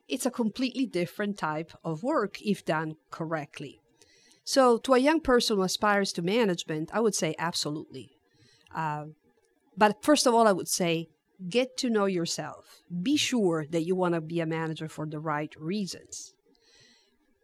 It's 0.09 0.25
a 0.25 0.31
completely 0.31 0.87
different 0.87 1.39
type 1.39 1.73
of 1.85 2.03
work 2.03 2.41
if 2.41 2.65
done 2.65 2.97
correctly. 3.11 3.81
So, 4.45 4.79
to 4.79 4.95
a 4.95 4.99
young 4.99 5.21
person 5.21 5.57
who 5.57 5.63
aspires 5.63 6.13
to 6.15 6.23
management, 6.23 6.91
I 6.93 7.01
would 7.01 7.15
say 7.15 7.35
absolutely. 7.39 8.17
Uh, 8.75 9.05
but 9.77 10.03
first 10.03 10.27
of 10.27 10.35
all, 10.35 10.49
I 10.49 10.53
would 10.53 10.69
say 10.69 11.09
get 11.49 11.77
to 11.79 11.91
know 11.91 12.07
yourself. 12.07 12.83
Be 13.03 13.17
sure 13.17 13.67
that 13.71 13.85
you 13.85 13.95
want 13.95 14.15
to 14.15 14.21
be 14.21 14.41
a 14.41 14.47
manager 14.47 14.89
for 14.89 15.07
the 15.07 15.21
right 15.21 15.55
reasons. 15.59 16.35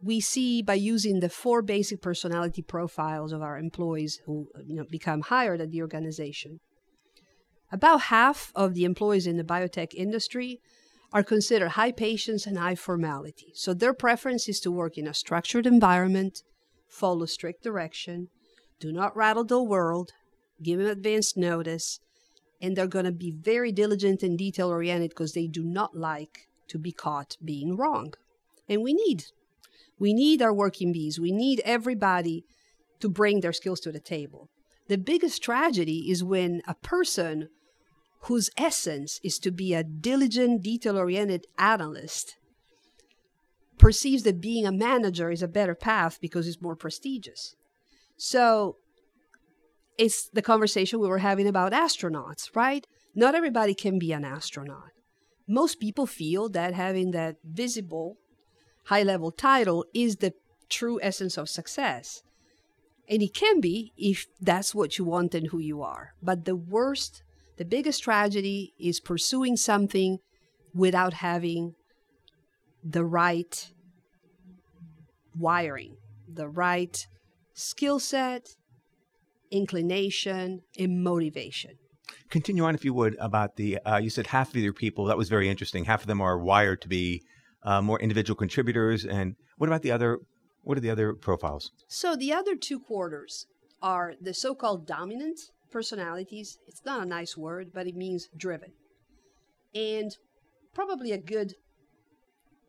We 0.02 0.20
see 0.20 0.62
by 0.62 0.74
using 0.74 1.20
the 1.20 1.28
four 1.28 1.60
basic 1.62 2.00
personality 2.00 2.62
profiles 2.62 3.32
of 3.32 3.42
our 3.42 3.58
employees 3.58 4.20
who 4.26 4.48
uh, 4.54 4.60
you 4.64 4.76
know, 4.76 4.84
become 4.88 5.22
hired 5.22 5.60
at 5.60 5.70
the 5.70 5.82
organization. 5.82 6.60
About 7.70 8.02
half 8.02 8.52
of 8.54 8.74
the 8.74 8.84
employees 8.84 9.26
in 9.26 9.36
the 9.36 9.44
biotech 9.44 9.92
industry 9.94 10.60
are 11.12 11.22
considered 11.22 11.70
high 11.70 11.92
patience 11.92 12.46
and 12.46 12.58
high 12.58 12.74
formality. 12.74 13.52
So 13.54 13.74
their 13.74 13.94
preference 13.94 14.48
is 14.48 14.60
to 14.60 14.70
work 14.70 14.96
in 14.96 15.06
a 15.06 15.14
structured 15.14 15.66
environment, 15.66 16.42
follow 16.86 17.26
strict 17.26 17.62
direction, 17.62 18.28
do 18.78 18.92
not 18.92 19.16
rattle 19.16 19.44
the 19.44 19.62
world, 19.62 20.12
give 20.62 20.78
them 20.78 20.88
advance 20.88 21.36
notice, 21.36 22.00
and 22.60 22.76
they're 22.76 22.86
going 22.86 23.04
to 23.04 23.12
be 23.12 23.30
very 23.30 23.72
diligent 23.72 24.22
and 24.22 24.36
detail 24.36 24.68
oriented 24.68 25.10
because 25.10 25.32
they 25.32 25.46
do 25.46 25.64
not 25.64 25.96
like 25.96 26.48
to 26.68 26.78
be 26.78 26.92
caught 26.92 27.36
being 27.44 27.76
wrong. 27.76 28.14
And 28.68 28.82
we 28.82 28.92
need 28.92 29.24
we 29.98 30.12
need 30.14 30.42
our 30.42 30.52
working 30.52 30.92
bees. 30.92 31.18
We 31.18 31.32
need 31.32 31.60
everybody 31.64 32.44
to 33.00 33.08
bring 33.08 33.40
their 33.40 33.52
skills 33.52 33.80
to 33.80 33.92
the 33.92 34.00
table. 34.00 34.48
The 34.88 34.98
biggest 34.98 35.42
tragedy 35.42 36.10
is 36.10 36.24
when 36.24 36.62
a 36.66 36.74
person 36.74 37.48
whose 38.22 38.50
essence 38.56 39.20
is 39.22 39.38
to 39.40 39.50
be 39.50 39.74
a 39.74 39.84
diligent, 39.84 40.62
detail 40.62 40.98
oriented 40.98 41.46
analyst 41.58 42.36
perceives 43.78 44.24
that 44.24 44.40
being 44.40 44.66
a 44.66 44.72
manager 44.72 45.30
is 45.30 45.42
a 45.42 45.48
better 45.48 45.74
path 45.74 46.18
because 46.20 46.48
it's 46.48 46.60
more 46.60 46.74
prestigious. 46.74 47.54
So 48.16 48.76
it's 49.96 50.28
the 50.28 50.42
conversation 50.42 51.00
we 51.00 51.08
were 51.08 51.18
having 51.18 51.46
about 51.46 51.72
astronauts, 51.72 52.54
right? 52.54 52.86
Not 53.14 53.34
everybody 53.34 53.74
can 53.74 53.98
be 53.98 54.12
an 54.12 54.24
astronaut. 54.24 54.90
Most 55.46 55.80
people 55.80 56.06
feel 56.06 56.48
that 56.50 56.74
having 56.74 57.12
that 57.12 57.36
visible 57.44 58.16
high 58.88 59.02
level 59.02 59.30
title 59.30 59.84
is 59.94 60.16
the 60.16 60.32
true 60.70 60.98
essence 61.02 61.36
of 61.36 61.48
success. 61.48 62.22
And 63.08 63.22
it 63.22 63.34
can 63.34 63.60
be 63.60 63.92
if 63.96 64.26
that's 64.40 64.74
what 64.74 64.98
you 64.98 65.04
want 65.04 65.34
and 65.34 65.48
who 65.48 65.58
you 65.58 65.82
are. 65.82 66.14
But 66.22 66.44
the 66.46 66.56
worst, 66.56 67.22
the 67.58 67.64
biggest 67.64 68.02
tragedy 68.02 68.74
is 68.78 69.00
pursuing 69.00 69.56
something 69.56 70.18
without 70.74 71.14
having 71.14 71.74
the 72.82 73.04
right 73.04 73.70
wiring, 75.36 75.96
the 76.26 76.48
right 76.48 77.06
skill 77.54 77.98
set, 77.98 78.56
inclination, 79.50 80.62
and 80.78 81.02
motivation. 81.02 81.72
Continue 82.30 82.64
on, 82.64 82.74
if 82.74 82.84
you 82.84 82.94
would, 82.94 83.16
about 83.18 83.56
the. 83.56 83.78
Uh, 83.78 83.98
you 83.98 84.08
said 84.08 84.28
half 84.28 84.48
of 84.50 84.56
your 84.56 84.72
people. 84.72 85.06
That 85.06 85.18
was 85.18 85.28
very 85.28 85.48
interesting. 85.48 85.84
Half 85.84 86.02
of 86.02 86.06
them 86.06 86.20
are 86.20 86.38
wired 86.38 86.80
to 86.82 86.88
be 86.88 87.22
uh, 87.62 87.82
more 87.82 88.00
individual 88.00 88.36
contributors. 88.36 89.04
And 89.04 89.36
what 89.56 89.68
about 89.68 89.82
the 89.82 89.90
other? 89.90 90.18
What 90.62 90.76
are 90.76 90.80
the 90.80 90.90
other 90.90 91.14
profiles? 91.14 91.70
So 91.86 92.16
the 92.16 92.32
other 92.32 92.56
two 92.56 92.80
quarters 92.80 93.46
are 93.80 94.14
the 94.20 94.34
so-called 94.34 94.86
dominant 94.86 95.40
personalities. 95.70 96.58
It's 96.66 96.84
not 96.84 97.02
a 97.02 97.06
nice 97.06 97.36
word, 97.36 97.70
but 97.72 97.86
it 97.86 97.94
means 97.94 98.28
driven, 98.36 98.72
and 99.74 100.16
probably 100.74 101.12
a 101.12 101.18
good 101.18 101.54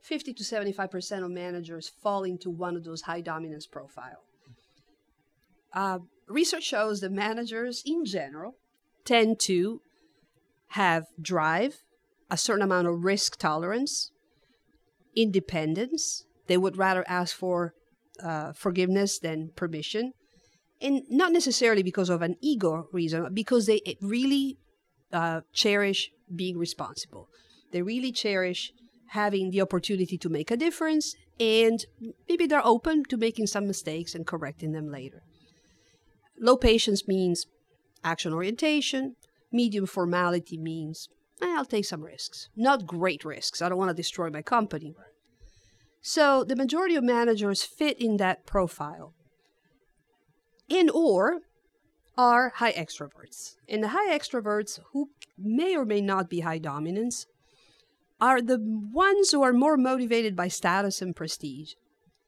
50 0.02 0.34
to 0.34 0.44
75% 0.44 1.24
of 1.24 1.32
managers 1.32 1.92
fall 2.02 2.24
into 2.24 2.50
one 2.50 2.76
of 2.76 2.84
those 2.84 3.02
high 3.02 3.22
dominance 3.22 3.68
profile. 3.68 4.24
Uh, 5.74 6.00
research 6.28 6.64
shows 6.64 7.02
that 7.02 7.12
managers 7.12 7.84
in 7.86 8.06
general 8.06 8.56
tend 9.06 9.40
to 9.42 9.82
have 10.70 11.08
drive, 11.22 11.78
a 12.30 12.38
certain 12.38 12.64
amount 12.64 12.88
of 12.88 13.04
risk 13.04 13.38
tolerance, 13.38 14.12
independence. 15.16 16.26
They 16.48 16.58
would 16.58 16.78
rather 16.78 17.06
ask 17.08 17.36
for 17.36 17.74
uh, 18.24 18.54
forgiveness 18.54 19.20
than 19.20 19.52
permission. 19.56 20.14
And 20.82 21.02
not 21.10 21.32
necessarily 21.32 21.84
because 21.84 22.10
of 22.10 22.22
an 22.22 22.38
ego 22.42 22.88
reason, 22.94 23.34
because 23.34 23.66
they 23.66 23.82
really 24.02 24.58
uh, 25.12 25.42
cherish 25.54 26.12
being 26.34 26.58
responsible. 26.58 27.28
They 27.72 27.82
really 27.82 28.12
cherish 28.12 28.72
having 29.10 29.52
the 29.52 29.62
opportunity 29.62 30.18
to 30.18 30.30
make 30.30 30.52
a 30.52 30.58
difference, 30.58 31.16
and 31.40 31.86
maybe 32.28 32.46
they're 32.46 32.66
open 32.66 33.04
to 33.06 33.18
making 33.18 33.48
some 33.48 33.68
mistakes 33.68 34.16
and 34.16 34.26
correcting 34.26 34.72
them 34.72 34.92
later. 34.92 35.24
Low 36.40 36.56
patience 36.56 37.08
means 37.08 37.48
action 38.04 38.34
orientation. 38.34 39.16
Medium 39.52 39.86
formality 39.86 40.58
means 40.58 41.10
Eh, 41.42 41.54
I'll 41.56 41.66
take 41.66 41.86
some 41.86 42.04
risks. 42.04 42.50
Not 42.56 42.86
great 42.86 43.24
risks. 43.24 43.62
I 43.62 43.70
don't 43.70 43.78
want 43.78 43.90
to 43.90 43.96
destroy 43.96 44.30
my 44.30 44.42
company. 44.42 44.96
So 46.02 46.44
the 46.44 46.56
majority 46.56 46.96
of 46.96 47.04
managers 47.04 47.64
fit 47.64 48.00
in 48.00 48.18
that 48.18 48.46
profile. 48.46 49.14
In 50.68 50.90
or 50.90 51.40
are 52.18 52.54
high 52.56 52.74
extroverts. 52.74 53.56
And 53.68 53.84
the 53.84 53.90
high 53.90 54.10
extroverts, 54.18 54.80
who 54.92 55.10
may 55.38 55.76
or 55.76 55.86
may 55.86 56.02
not 56.02 56.30
be 56.30 56.42
high 56.42 56.58
dominance, 56.58 57.26
are 58.20 58.42
the 58.42 58.60
ones 58.62 59.32
who 59.32 59.42
are 59.42 59.54
more 59.54 59.78
motivated 59.78 60.36
by 60.36 60.50
status 60.50 61.02
and 61.02 61.16
prestige, 61.16 61.74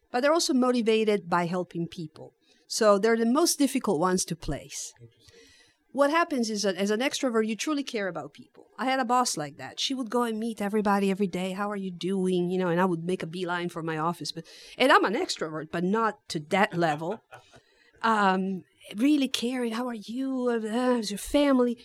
but 0.09 0.21
they're 0.21 0.33
also 0.33 0.53
motivated 0.53 1.29
by 1.29 1.45
helping 1.45 1.87
people. 1.87 2.33
So 2.67 2.97
they're 2.97 3.17
the 3.17 3.25
most 3.25 3.59
difficult 3.59 3.99
ones 3.99 4.23
to 4.25 4.35
place. 4.35 4.93
What 5.93 6.09
happens 6.09 6.49
is 6.49 6.61
that 6.63 6.75
as 6.75 6.89
an 6.89 7.01
extrovert, 7.01 7.47
you 7.47 7.55
truly 7.55 7.83
care 7.83 8.07
about 8.07 8.33
people. 8.33 8.67
I 8.77 8.85
had 8.85 8.99
a 8.99 9.05
boss 9.05 9.35
like 9.35 9.57
that. 9.57 9.79
She 9.79 9.93
would 9.93 10.09
go 10.09 10.23
and 10.23 10.39
meet 10.39 10.61
everybody 10.61 11.11
every 11.11 11.27
day. 11.27 11.51
How 11.51 11.69
are 11.69 11.75
you 11.75 11.91
doing? 11.91 12.49
You 12.49 12.59
know, 12.59 12.69
and 12.69 12.79
I 12.79 12.85
would 12.85 13.03
make 13.03 13.23
a 13.23 13.27
beeline 13.27 13.69
for 13.69 13.83
my 13.83 13.97
office. 13.97 14.31
But 14.31 14.45
and 14.77 14.91
I'm 14.91 15.03
an 15.03 15.15
extrovert, 15.15 15.67
but 15.71 15.83
not 15.83 16.27
to 16.29 16.39
that 16.49 16.73
level. 16.73 17.23
Um, 18.03 18.63
really 18.95 19.27
caring. 19.27 19.73
How 19.73 19.87
are 19.87 19.93
you? 19.93 20.49
Uh, 20.49 20.67
how's 20.67 21.11
your 21.11 21.19
family? 21.19 21.77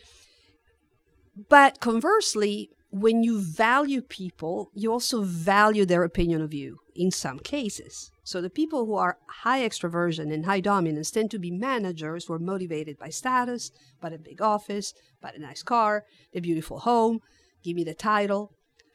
But 1.51 1.79
conversely, 1.81 2.71
when 2.91 3.23
you 3.23 3.41
value 3.41 4.01
people, 4.01 4.71
you 4.73 4.91
also 4.91 5.23
value 5.23 5.85
their 5.85 6.05
opinion 6.05 6.41
of 6.41 6.55
you 6.55 6.79
in 6.95 7.11
some 7.11 7.39
cases. 7.39 8.11
So 8.27 8.41
the 8.41 8.51
people 8.51 8.87
who 8.87 8.97
are 8.97 9.19
high 9.29 9.61
extroversion 9.61 10.35
and 10.35 10.47
high 10.47 10.59
dominance 10.59 11.13
tend 11.13 11.31
to 11.31 11.39
be 11.39 11.53
managers 11.53 12.25
who 12.25 12.33
are 12.33 12.41
motivated 12.41 12.99
by 12.99 13.09
status, 13.09 13.71
by 14.01 14.09
a 14.09 14.19
big 14.19 14.43
office, 14.43 14.93
by 15.23 15.31
a 15.31 15.39
nice 15.39 15.63
car, 15.63 16.03
a 16.35 16.41
beautiful 16.41 16.81
home, 16.81 17.21
give 17.63 17.77
me 17.77 17.85
the 17.85 17.95
title, 17.95 18.51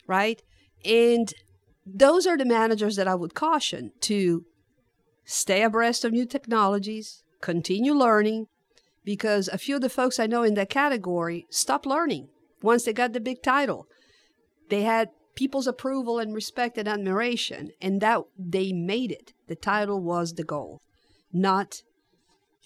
right? 0.05 0.43
And 0.83 1.33
those 1.85 2.27
are 2.27 2.37
the 2.37 2.43
managers 2.43 2.97
that 2.97 3.07
I 3.07 3.15
would 3.15 3.33
caution 3.33 3.93
to 4.01 4.43
stay 5.23 5.63
abreast 5.63 6.03
of 6.03 6.11
new 6.11 6.25
technologies, 6.25 7.23
continue 7.39 7.93
learning, 7.93 8.47
because 9.05 9.47
a 9.47 9.57
few 9.57 9.75
of 9.75 9.81
the 9.81 9.87
folks 9.87 10.19
I 10.19 10.27
know 10.27 10.43
in 10.43 10.55
that 10.55 10.69
category 10.69 11.45
stopped 11.49 11.85
learning 11.85 12.27
once 12.61 12.83
they 12.83 12.91
got 12.91 13.13
the 13.13 13.21
big 13.21 13.41
title. 13.41 13.87
They 14.67 14.81
had 14.81 15.07
people's 15.35 15.67
approval 15.67 16.19
and 16.19 16.33
respect 16.33 16.77
and 16.77 16.87
admiration, 16.87 17.71
and 17.81 18.01
that 18.01 18.21
they 18.37 18.71
made 18.73 19.11
it. 19.11 19.33
The 19.47 19.55
title 19.55 20.01
was 20.01 20.33
the 20.33 20.43
goal, 20.43 20.79
not 21.31 21.81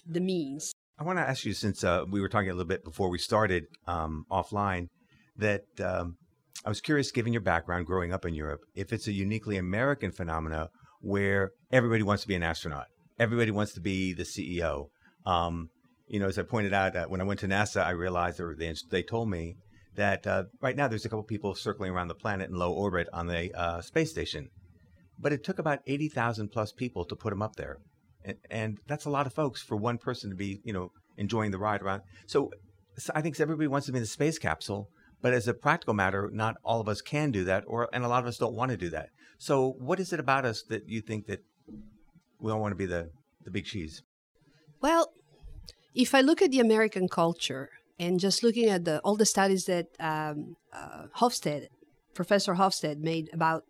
the 0.06 0.20
means. 0.20 0.72
I 0.98 1.04
want 1.04 1.18
to 1.18 1.28
ask 1.28 1.44
you, 1.44 1.52
since 1.52 1.84
uh, 1.84 2.04
we 2.10 2.20
were 2.20 2.28
talking 2.28 2.50
a 2.50 2.54
little 2.54 2.68
bit 2.68 2.84
before 2.84 3.10
we 3.10 3.18
started 3.18 3.64
um, 3.86 4.24
offline, 4.30 4.88
that 5.36 5.64
um, 5.80 6.16
I 6.64 6.68
was 6.68 6.80
curious, 6.80 7.12
given 7.12 7.32
your 7.32 7.42
background 7.42 7.86
growing 7.86 8.12
up 8.12 8.24
in 8.24 8.34
Europe, 8.34 8.60
if 8.74 8.92
it's 8.92 9.06
a 9.06 9.12
uniquely 9.12 9.56
American 9.56 10.10
phenomena 10.10 10.68
where 11.00 11.50
everybody 11.70 12.02
wants 12.02 12.22
to 12.22 12.28
be 12.28 12.34
an 12.34 12.42
astronaut, 12.42 12.86
everybody 13.18 13.50
wants 13.50 13.74
to 13.74 13.80
be 13.80 14.14
the 14.14 14.22
CEO. 14.22 14.86
Um, 15.26 15.68
you 16.08 16.18
know, 16.18 16.28
as 16.28 16.38
I 16.38 16.42
pointed 16.42 16.72
out, 16.72 16.96
uh, 16.96 17.06
when 17.06 17.20
I 17.20 17.24
went 17.24 17.40
to 17.40 17.48
NASA, 17.48 17.84
I 17.84 17.90
realized, 17.90 18.40
or 18.40 18.54
they, 18.56 18.74
they 18.90 19.02
told 19.02 19.28
me 19.28 19.56
that 19.96 20.26
uh, 20.26 20.44
right 20.60 20.76
now 20.76 20.88
there's 20.88 21.04
a 21.04 21.08
couple 21.08 21.22
people 21.24 21.54
circling 21.54 21.90
around 21.90 22.08
the 22.08 22.14
planet 22.14 22.50
in 22.50 22.56
low 22.56 22.72
orbit 22.72 23.08
on 23.12 23.26
the 23.26 23.52
uh, 23.58 23.80
space 23.80 24.10
station, 24.10 24.48
but 25.18 25.32
it 25.32 25.44
took 25.44 25.58
about 25.58 25.80
eighty 25.86 26.08
thousand 26.08 26.48
plus 26.48 26.72
people 26.72 27.04
to 27.04 27.16
put 27.16 27.30
them 27.30 27.42
up 27.42 27.56
there, 27.56 27.78
and, 28.24 28.36
and, 28.50 28.78
that's 28.86 29.04
a 29.04 29.10
lot 29.10 29.26
of 29.26 29.34
folks 29.34 29.62
for 29.62 29.76
one 29.76 29.98
person 29.98 30.30
to 30.30 30.36
be, 30.36 30.60
you 30.64 30.72
know, 30.72 30.92
enjoying 31.16 31.50
the 31.50 31.58
ride 31.58 31.82
around. 31.82 32.02
So, 32.26 32.50
so 32.96 33.12
I 33.14 33.20
think 33.20 33.38
everybody 33.40 33.68
wants 33.68 33.86
to 33.86 33.92
be 33.92 33.98
in 33.98 34.02
the 34.02 34.08
space 34.08 34.38
capsule, 34.38 34.88
but 35.22 35.32
as 35.32 35.48
a 35.48 35.54
practical 35.54 35.94
matter, 35.94 36.30
not 36.32 36.56
all 36.64 36.80
of 36.80 36.88
us 36.88 37.00
can 37.00 37.30
do 37.30 37.44
that, 37.44 37.64
or 37.66 37.88
and 37.92 38.04
a 38.04 38.08
lot 38.08 38.22
of 38.22 38.28
us 38.28 38.38
don't 38.38 38.54
want 38.54 38.70
to 38.70 38.76
do 38.76 38.90
that. 38.90 39.08
So, 39.38 39.74
what 39.78 40.00
is 40.00 40.12
it 40.12 40.20
about 40.20 40.44
us 40.44 40.62
that 40.68 40.88
you 40.88 41.00
think 41.00 41.26
that 41.26 41.40
we 42.38 42.50
don't 42.50 42.60
want 42.60 42.72
to 42.72 42.76
be 42.76 42.86
the 42.86 43.10
the 43.44 43.50
big 43.50 43.64
cheese? 43.64 44.02
Well, 44.80 45.12
if 45.94 46.14
I 46.14 46.20
look 46.20 46.42
at 46.42 46.50
the 46.50 46.60
American 46.60 47.08
culture 47.08 47.70
and 47.98 48.20
just 48.20 48.42
looking 48.42 48.68
at 48.68 48.84
the 48.84 49.00
all 49.00 49.16
the 49.16 49.26
studies 49.26 49.64
that 49.66 49.86
um, 49.98 50.56
uh, 50.72 51.04
Hofstede, 51.18 51.68
Professor 52.14 52.54
Hofstede, 52.54 52.98
made 52.98 53.30
about 53.32 53.64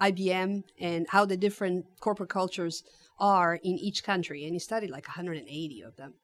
IBM 0.00 0.62
and 0.78 1.06
how 1.10 1.24
the 1.24 1.36
different 1.36 1.86
corporate 2.00 2.28
cultures 2.28 2.82
are 3.18 3.54
in 3.56 3.78
each 3.78 4.04
country, 4.04 4.44
and 4.44 4.52
he 4.52 4.58
studied 4.58 4.90
like 4.90 5.08
180 5.08 5.82
of 5.82 5.96
them. 5.96 6.14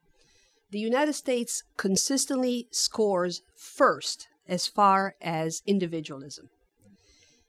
The 0.71 0.79
United 0.79 1.15
States 1.15 1.63
consistently 1.77 2.69
scores 2.71 3.43
first 3.57 4.29
as 4.49 4.67
far 4.67 5.15
as 5.21 5.63
individualism, 5.67 6.49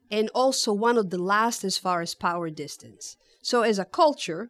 and 0.10 0.29
also 0.34 0.73
one 0.73 0.97
of 0.97 1.10
the 1.10 1.21
last 1.21 1.63
as 1.63 1.77
far 1.77 2.01
as 2.01 2.15
power 2.15 2.49
distance. 2.49 3.17
So, 3.41 3.62
as 3.62 3.77
a 3.77 3.86
culture, 3.86 4.49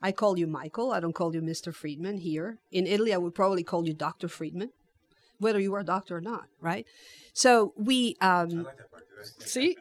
I 0.00 0.12
call 0.12 0.38
you 0.38 0.46
Michael. 0.46 0.92
I 0.92 1.00
don't 1.00 1.14
call 1.14 1.34
you 1.34 1.42
Mr. 1.42 1.74
Friedman 1.74 2.18
here. 2.18 2.58
In 2.70 2.86
Italy, 2.86 3.12
I 3.12 3.18
would 3.18 3.34
probably 3.34 3.64
call 3.64 3.86
you 3.86 3.94
Dr. 3.94 4.28
Friedman, 4.28 4.70
whether 5.38 5.60
you 5.60 5.74
are 5.74 5.80
a 5.80 5.84
doctor 5.84 6.16
or 6.16 6.20
not, 6.20 6.46
right? 6.60 6.86
So 7.32 7.72
we. 7.76 8.16
Um, 8.20 8.50
I 8.50 8.62
like 8.62 8.76
see, 9.40 9.76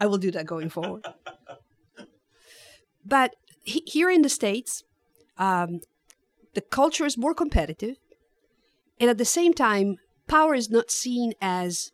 I 0.00 0.06
will 0.06 0.18
do 0.18 0.30
that 0.30 0.46
going 0.46 0.70
forward. 0.70 1.04
But 3.04 3.36
he, 3.62 3.82
here 3.86 4.10
in 4.10 4.22
the 4.22 4.28
States, 4.28 4.84
um, 5.36 5.80
the 6.54 6.60
culture 6.60 7.04
is 7.04 7.18
more 7.18 7.34
competitive. 7.34 7.96
And 8.98 9.10
at 9.10 9.18
the 9.18 9.24
same 9.24 9.52
time, 9.52 9.96
power 10.28 10.54
is 10.54 10.70
not 10.70 10.90
seen 10.90 11.34
as 11.40 11.92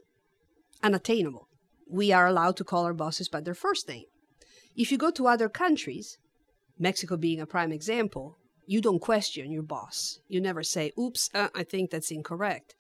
unattainable. 0.83 1.49
We 1.89 2.13
are 2.13 2.27
allowed 2.27 2.57
to 2.59 2.65
call 2.65 2.85
our 2.85 2.95
bosses 2.95 3.29
by 3.29 3.41
their 3.41 3.55
first 3.55 3.89
name. 3.89 4.05
If 4.77 4.93
you 4.93 4.99
go 4.99 5.11
to 5.11 5.27
other 5.27 5.49
countries, 5.49 6.19
Mexico 6.79 7.17
being 7.17 7.41
a 7.41 7.47
prime 7.47 7.73
example, 7.73 8.39
you 8.67 8.81
don't 8.81 9.01
question 9.01 9.51
your 9.51 9.63
boss. 9.63 10.21
You 10.29 10.41
never 10.41 10.63
say, 10.63 10.93
oops, 10.99 11.29
uh, 11.35 11.49
I 11.55 11.65
think 11.65 11.91
that's 11.91 12.13
incorrect. 12.13 12.75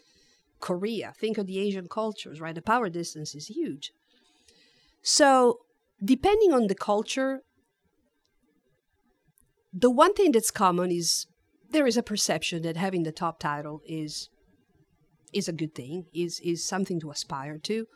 Korea, 0.61 1.13
think 1.19 1.39
of 1.39 1.47
the 1.47 1.59
Asian 1.59 1.89
cultures, 1.89 2.41
right? 2.41 2.55
The 2.55 2.63
power 2.63 2.89
distance 2.89 3.35
is 3.35 3.49
huge. 3.49 3.93
So, 5.03 5.61
depending 6.05 6.53
on 6.53 6.67
the 6.67 6.75
culture, 6.75 7.41
the 9.73 9.91
one 9.91 10.15
thing 10.15 10.33
that's 10.33 10.51
common 10.51 10.91
is 10.91 11.27
there 11.71 11.87
is 11.87 11.97
a 11.97 12.03
perception 12.03 12.63
that 12.63 12.77
having 12.77 13.05
the 13.05 13.13
top 13.13 13.39
title 13.39 13.81
is 13.87 14.29
is 15.33 15.49
a 15.49 15.53
good 15.53 15.75
thing, 15.75 16.07
is 16.13 16.41
is 16.41 16.67
something 16.67 17.01
to 17.01 17.11
aspire 17.11 17.59
to. 17.59 17.87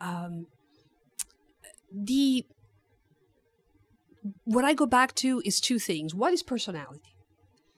Um, 0.00 0.46
the 1.92 2.44
what 4.44 4.64
I 4.64 4.74
go 4.74 4.86
back 4.86 5.14
to 5.16 5.42
is 5.44 5.60
two 5.60 5.78
things. 5.78 6.14
What 6.14 6.32
is 6.32 6.42
personality? 6.42 7.14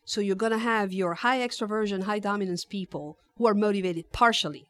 So 0.05 0.21
you're 0.21 0.37
going 0.37 0.53
to 0.53 0.59
have 0.59 0.93
your 0.93 1.15
high 1.15 1.39
extroversion, 1.39 2.05
high 2.05 2.21
dominance 2.21 2.65
people 2.65 3.19
who 3.37 3.47
are 3.47 3.55
motivated 3.55 4.13
partially 4.13 4.67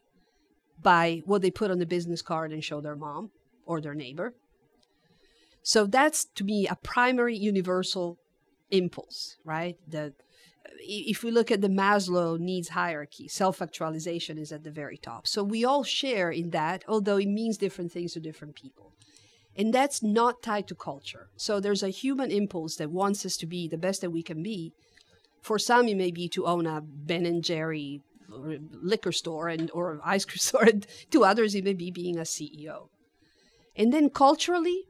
by 0.81 1.21
what 1.25 1.41
they 1.41 1.51
put 1.51 1.71
on 1.71 1.79
the 1.79 1.85
business 1.85 2.21
card 2.21 2.51
and 2.51 2.63
show 2.63 2.81
their 2.81 2.95
mom 2.95 3.31
or 3.65 3.81
their 3.81 3.95
neighbor. 3.95 4.33
So 5.63 5.85
that's 5.85 6.25
to 6.35 6.43
me 6.43 6.67
a 6.67 6.75
primary 6.75 7.35
universal 7.35 8.17
impulse, 8.71 9.37
right? 9.43 9.75
The 9.87 10.13
if 10.79 11.23
we 11.23 11.31
look 11.31 11.51
at 11.51 11.61
the 11.61 11.69
Maslow 11.69 12.39
needs 12.39 12.69
hierarchy, 12.69 13.27
self 13.27 13.61
actualization 13.61 14.37
is 14.37 14.51
at 14.51 14.63
the 14.63 14.71
very 14.71 14.97
top. 14.97 15.27
So 15.27 15.43
we 15.43 15.65
all 15.65 15.83
share 15.83 16.29
in 16.29 16.51
that, 16.51 16.83
although 16.87 17.17
it 17.17 17.27
means 17.27 17.57
different 17.57 17.91
things 17.91 18.13
to 18.13 18.19
different 18.19 18.55
people. 18.55 18.93
And 19.55 19.73
that's 19.73 20.03
not 20.03 20.43
tied 20.43 20.67
to 20.67 20.75
culture. 20.75 21.29
So 21.35 21.59
there's 21.59 21.81
a 21.81 21.89
human 21.89 22.31
impulse 22.31 22.75
that 22.75 22.91
wants 22.91 23.25
us 23.25 23.37
to 23.37 23.47
be 23.47 23.67
the 23.67 23.77
best 23.77 24.01
that 24.01 24.11
we 24.11 24.21
can 24.21 24.43
be. 24.43 24.73
For 25.41 25.57
some, 25.57 25.87
it 25.87 25.97
may 25.97 26.11
be 26.11 26.29
to 26.29 26.45
own 26.45 26.67
a 26.67 26.81
Ben 26.81 27.25
and 27.25 27.43
Jerry 27.43 28.01
liquor 28.37 29.11
store 29.11 29.47
and 29.47 29.69
or 29.73 29.99
ice 30.05 30.25
cream 30.25 30.37
store. 30.37 30.63
And 30.63 30.87
to 31.11 31.23
others, 31.23 31.55
it 31.55 31.63
may 31.63 31.73
be 31.73 31.91
being 31.91 32.17
a 32.17 32.21
CEO. 32.21 32.89
And 33.75 33.93
then 33.93 34.09
culturally, 34.09 34.85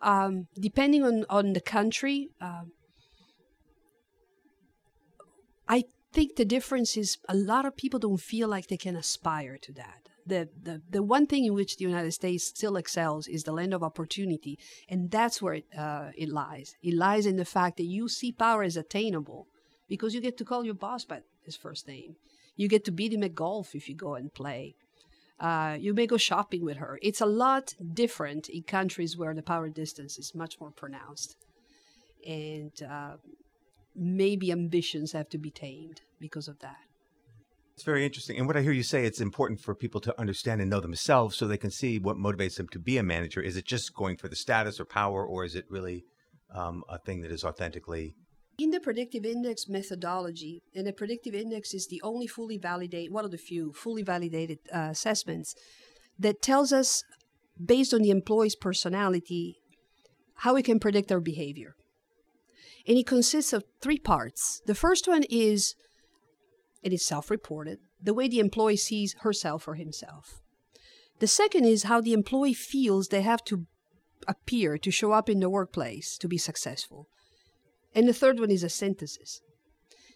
um, 0.00 0.48
depending 0.58 1.04
on, 1.04 1.24
on 1.30 1.52
the 1.52 1.60
country, 1.60 2.30
um, 2.40 2.72
I 5.68 5.84
think 6.12 6.36
the 6.36 6.44
difference 6.44 6.96
is 6.96 7.18
a 7.28 7.34
lot 7.34 7.64
of 7.64 7.76
people 7.76 8.00
don't 8.00 8.20
feel 8.20 8.48
like 8.48 8.66
they 8.66 8.76
can 8.76 8.96
aspire 8.96 9.58
to 9.58 9.72
that 9.74 10.02
the, 10.26 10.48
the, 10.60 10.82
the 10.88 11.02
one 11.02 11.26
thing 11.26 11.44
in 11.44 11.54
which 11.54 11.76
the 11.76 11.84
United 11.84 12.12
States 12.12 12.44
still 12.44 12.76
excels 12.76 13.26
is 13.26 13.44
the 13.44 13.52
land 13.52 13.74
of 13.74 13.82
opportunity. 13.82 14.58
And 14.88 15.10
that's 15.10 15.42
where 15.42 15.54
it, 15.54 15.66
uh, 15.76 16.10
it 16.16 16.28
lies. 16.28 16.76
It 16.82 16.94
lies 16.94 17.26
in 17.26 17.36
the 17.36 17.44
fact 17.44 17.76
that 17.78 17.84
you 17.84 18.08
see 18.08 18.32
power 18.32 18.62
as 18.62 18.76
attainable 18.76 19.48
because 19.88 20.14
you 20.14 20.20
get 20.20 20.38
to 20.38 20.44
call 20.44 20.64
your 20.64 20.74
boss 20.74 21.04
by 21.04 21.20
his 21.44 21.56
first 21.56 21.88
name. 21.88 22.16
You 22.56 22.68
get 22.68 22.84
to 22.84 22.92
beat 22.92 23.12
him 23.12 23.22
at 23.22 23.34
golf 23.34 23.74
if 23.74 23.88
you 23.88 23.94
go 23.94 24.14
and 24.14 24.32
play. 24.32 24.74
Uh, 25.40 25.76
you 25.80 25.92
may 25.92 26.06
go 26.06 26.16
shopping 26.16 26.64
with 26.64 26.76
her. 26.76 26.98
It's 27.02 27.20
a 27.20 27.26
lot 27.26 27.74
different 27.92 28.48
in 28.48 28.62
countries 28.62 29.16
where 29.16 29.34
the 29.34 29.42
power 29.42 29.68
distance 29.68 30.18
is 30.18 30.34
much 30.34 30.60
more 30.60 30.70
pronounced. 30.70 31.36
And 32.26 32.70
uh, 32.88 33.16
maybe 33.96 34.52
ambitions 34.52 35.12
have 35.12 35.28
to 35.30 35.38
be 35.38 35.50
tamed 35.50 36.02
because 36.20 36.46
of 36.46 36.60
that. 36.60 36.76
It's 37.74 37.84
very 37.84 38.04
interesting. 38.04 38.38
And 38.38 38.46
what 38.46 38.56
I 38.56 38.60
hear 38.60 38.72
you 38.72 38.82
say, 38.82 39.04
it's 39.04 39.20
important 39.20 39.58
for 39.58 39.74
people 39.74 40.00
to 40.02 40.20
understand 40.20 40.60
and 40.60 40.70
know 40.70 40.80
themselves 40.80 41.36
so 41.36 41.48
they 41.48 41.56
can 41.56 41.70
see 41.70 41.98
what 41.98 42.16
motivates 42.16 42.56
them 42.56 42.68
to 42.68 42.78
be 42.78 42.98
a 42.98 43.02
manager. 43.02 43.40
Is 43.40 43.56
it 43.56 43.64
just 43.64 43.94
going 43.94 44.18
for 44.18 44.28
the 44.28 44.36
status 44.36 44.78
or 44.78 44.84
power, 44.84 45.26
or 45.26 45.44
is 45.44 45.56
it 45.56 45.64
really 45.70 46.04
um, 46.54 46.84
a 46.88 46.98
thing 46.98 47.22
that 47.22 47.32
is 47.32 47.44
authentically? 47.44 48.14
In 48.58 48.70
the 48.70 48.80
predictive 48.80 49.24
index 49.24 49.68
methodology, 49.68 50.62
and 50.74 50.86
the 50.86 50.92
predictive 50.92 51.34
index 51.34 51.72
is 51.72 51.86
the 51.86 52.00
only 52.02 52.26
fully 52.26 52.58
validated, 52.58 53.12
one 53.12 53.24
of 53.24 53.30
the 53.30 53.38
few 53.38 53.72
fully 53.72 54.02
validated 54.02 54.58
uh, 54.72 54.88
assessments 54.90 55.54
that 56.18 56.42
tells 56.42 56.72
us, 56.72 57.02
based 57.62 57.94
on 57.94 58.02
the 58.02 58.10
employee's 58.10 58.54
personality, 58.54 59.56
how 60.36 60.54
we 60.54 60.62
can 60.62 60.78
predict 60.78 61.08
their 61.08 61.20
behavior. 61.20 61.74
And 62.86 62.98
it 62.98 63.06
consists 63.06 63.52
of 63.52 63.64
three 63.80 63.98
parts. 63.98 64.60
The 64.66 64.74
first 64.74 65.08
one 65.08 65.24
is 65.30 65.74
it 66.82 66.92
is 66.92 67.06
self 67.06 67.30
reported, 67.30 67.78
the 68.02 68.14
way 68.14 68.28
the 68.28 68.40
employee 68.40 68.76
sees 68.76 69.14
herself 69.20 69.66
or 69.66 69.76
himself. 69.76 70.42
The 71.20 71.26
second 71.26 71.64
is 71.64 71.84
how 71.84 72.00
the 72.00 72.12
employee 72.12 72.54
feels 72.54 73.08
they 73.08 73.22
have 73.22 73.44
to 73.44 73.66
appear 74.26 74.78
to 74.78 74.90
show 74.90 75.12
up 75.12 75.28
in 75.28 75.40
the 75.40 75.50
workplace 75.50 76.18
to 76.18 76.28
be 76.28 76.38
successful. 76.38 77.08
And 77.94 78.08
the 78.08 78.12
third 78.12 78.40
one 78.40 78.50
is 78.50 78.62
a 78.62 78.68
synthesis. 78.68 79.40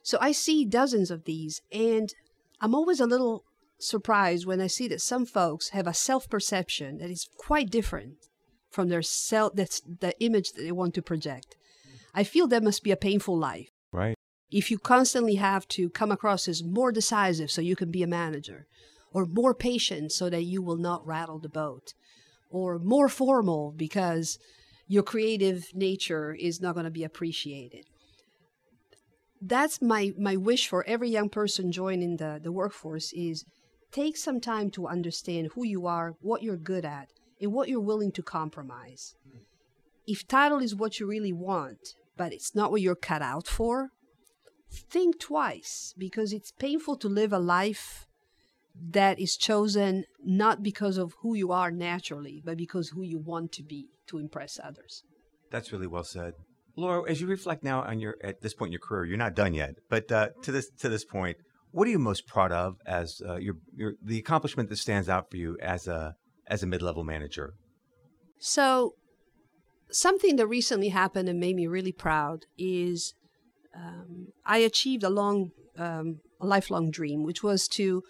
So 0.03 0.19
I 0.21 0.33
see 0.33 0.65
dozens 0.65 1.11
of 1.11 1.25
these, 1.25 1.63
and 1.73 2.15
I'm 2.61 2.75
always 2.75 3.01
a 3.01 3.07
little 3.07 3.45
surprised 3.79 4.47
when 4.47 4.61
I 4.61 4.67
see 4.69 4.89
that 4.89 5.01
some 5.01 5.27
folks 5.27 5.71
have 5.71 5.87
a 5.87 5.95
self 5.95 6.29
perception 6.31 6.99
that 6.99 7.11
is 7.11 7.29
quite 7.37 7.71
different 7.71 8.15
from 8.71 8.89
their 8.89 9.03
self 9.03 9.55
that's 9.55 9.81
the 9.81 10.15
image 10.21 10.53
that 10.53 10.63
they 10.63 10.73
want 10.73 10.95
to 10.95 11.03
project. 11.03 11.57
I 12.15 12.25
feel 12.25 12.47
that 12.49 12.63
must 12.63 12.83
be 12.83 12.93
a 12.93 12.97
painful 12.97 13.37
life. 13.37 13.69
Right 13.93 14.17
if 14.51 14.71
you 14.71 14.79
constantly 14.79 15.37
have 15.37 15.67
to 15.69 15.91
come 15.91 16.13
across 16.13 16.49
as 16.49 16.63
more 16.63 16.93
decisive 16.93 17.51
so 17.51 17.61
you 17.61 17.77
can 17.77 17.91
be 17.91 18.03
a 18.03 18.07
manager, 18.07 18.67
or 19.13 19.27
more 19.27 19.55
patient 19.55 20.13
so 20.13 20.31
that 20.31 20.43
you 20.43 20.63
will 20.63 20.77
not 20.77 21.07
rattle 21.07 21.39
the 21.39 21.49
boat, 21.49 21.95
or 22.51 22.79
more 22.79 23.09
formal 23.09 23.73
because 23.77 24.39
your 24.89 25.03
creative 25.03 25.75
nature 25.75 26.33
is 26.33 26.61
not 26.61 26.75
going 26.75 26.85
to 26.85 26.91
be 26.91 27.05
appreciated. 27.05 27.87
That's 29.41 29.83
my, 29.83 30.13
my 30.19 30.37
wish 30.37 30.69
for 30.69 30.85
every 30.87 31.11
young 31.11 31.29
person 31.29 31.73
joining 31.73 32.17
the, 32.17 32.41
the 32.43 32.53
workforce 32.53 33.13
is 33.13 33.45
take 33.93 34.17
some 34.17 34.41
time 34.41 34.71
to 34.71 34.87
understand 34.87 35.51
who 35.55 35.65
you 35.65 35.87
are, 35.87 36.15
what 36.21 36.43
you're 36.43 36.57
good 36.57 36.85
at, 36.85 37.09
and 37.41 37.53
what 37.53 37.69
you're 37.69 37.81
willing 37.81 38.13
to 38.13 38.23
compromise. 38.23 39.15
Hmm. 39.31 39.39
If 40.07 40.27
title 40.27 40.59
is 40.59 40.75
what 40.75 40.99
you 41.01 41.07
really 41.07 41.33
want, 41.33 41.95
but 42.17 42.33
it's 42.33 42.55
not 42.55 42.71
what 42.71 42.81
you're 42.81 42.95
cut 42.95 43.23
out 43.23 43.47
for, 43.47 43.91
think 44.71 45.21
twice 45.21 45.95
because 45.99 46.33
it's 46.33 46.53
painful 46.53 46.97
to 46.97 47.09
live 47.09 47.33
a 47.33 47.39
life 47.39 48.07
that 48.91 49.19
is 49.19 49.37
chosen 49.37 50.05
not 50.23 50.63
because 50.63 50.97
of 50.99 51.15
who 51.21 51.35
you 51.35 51.51
are 51.51 51.71
naturally, 51.71 52.43
but 52.45 52.57
because 52.57 52.91
who 52.91 53.03
you 53.03 53.19
want 53.19 53.53
to 53.53 53.63
be 53.63 53.89
to 54.09 54.19
impress 54.19 54.59
others. 54.63 55.03
That's 55.51 55.73
really 55.73 55.87
well 55.87 56.05
said. 56.05 56.33
Laura, 56.77 57.09
as 57.11 57.21
you 57.21 57.27
reflect 57.27 57.65
now 57.65 57.83
on 57.83 58.01
your 58.01 58.17
at 58.23 58.43
this 58.43 58.55
point 58.55 58.69
in 58.69 58.73
your 58.73 58.81
career, 58.81 59.05
you're 59.07 59.17
not 59.17 59.35
done 59.35 59.55
yet, 59.55 59.77
but 59.89 60.11
uh, 60.13 60.29
to 60.43 60.53
this 60.53 60.71
to 60.81 60.89
this 60.89 61.05
point, 61.05 61.39
what 61.71 61.89
are 61.89 61.91
you 61.91 61.99
most 61.99 62.27
proud 62.27 62.53
of 62.53 62.77
as 62.87 63.21
uh, 63.27 63.37
your 63.37 63.55
your 63.75 63.95
the 64.03 64.19
accomplishment 64.19 64.69
that 64.69 64.77
stands 64.77 65.09
out 65.09 65.31
for 65.31 65.39
you 65.39 65.57
as 65.63 65.87
a 65.87 66.15
as 66.49 66.63
a 66.63 66.67
mid 66.67 66.83
level 66.83 67.05
manager? 67.05 67.55
So, 68.39 68.93
something 69.91 70.37
that 70.37 70.47
recently 70.47 70.91
happened 70.91 71.29
and 71.29 71.41
made 71.41 71.57
me 71.57 71.67
really 71.67 71.93
proud 71.93 72.45
is 72.59 73.15
um, 73.77 74.29
I 74.45 74.59
achieved 74.59 75.05
a 75.05 75.11
long, 75.11 75.51
um, 75.77 76.21
a 76.41 76.47
lifelong 76.47 76.91
dream, 76.91 77.25
which 77.25 77.43
was 77.43 77.69
to 77.69 78.03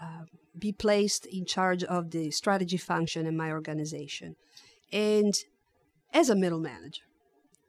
uh, 0.00 0.24
be 0.58 0.72
placed 0.72 1.26
in 1.26 1.44
charge 1.44 1.84
of 1.84 2.10
the 2.10 2.30
strategy 2.30 2.76
function 2.76 3.26
in 3.26 3.36
my 3.36 3.50
organization, 3.50 4.36
and 4.94 5.34
as 6.12 6.30
a 6.30 6.36
middle 6.36 6.60
manager, 6.60 7.02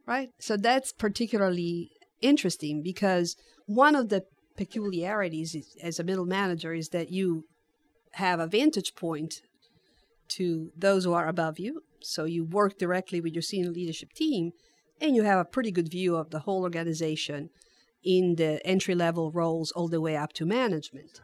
right? 0.06 0.30
So 0.40 0.56
that's 0.56 0.94
particularly 0.94 1.90
interesting 2.22 2.84
because 2.84 3.36
one 3.66 3.96
of 3.96 4.10
the 4.10 4.24
peculiarities 4.56 5.56
is, 5.56 5.76
as 5.82 6.00
a 6.00 6.04
middle 6.04 6.28
manager 6.28 6.74
is 6.74 6.90
that 6.90 7.12
you 7.12 7.46
have 8.14 8.40
a 8.40 8.48
vantage 8.48 8.94
point 8.96 9.42
to 10.28 10.72
those 10.78 11.04
who 11.04 11.14
are 11.14 11.28
above 11.28 11.60
you. 11.60 11.82
So 12.02 12.26
you 12.26 12.46
work 12.46 12.78
directly 12.78 13.20
with 13.20 13.34
your 13.34 13.42
senior 13.42 13.72
leadership 13.72 14.14
team 14.14 14.52
and 15.02 15.16
you 15.16 15.24
have 15.24 15.40
a 15.40 15.46
pretty 15.46 15.72
good 15.72 15.90
view 15.90 16.16
of 16.16 16.30
the 16.30 16.40
whole 16.40 16.62
organization 16.62 17.50
in 18.04 18.36
the 18.36 18.66
entry 18.66 18.94
level 18.94 19.32
roles 19.32 19.72
all 19.72 19.88
the 19.88 20.00
way 20.00 20.16
up 20.16 20.32
to 20.34 20.46
management. 20.46 21.22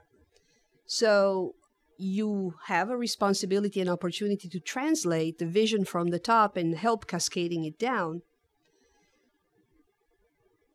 So 0.87 1.53
you 1.97 2.55
have 2.65 2.89
a 2.89 2.97
responsibility 2.97 3.79
and 3.79 3.89
opportunity 3.89 4.49
to 4.49 4.59
translate 4.59 5.37
the 5.37 5.45
vision 5.45 5.85
from 5.85 6.07
the 6.07 6.19
top 6.19 6.57
and 6.57 6.75
help 6.75 7.07
cascading 7.07 7.65
it 7.65 7.77
down. 7.77 8.21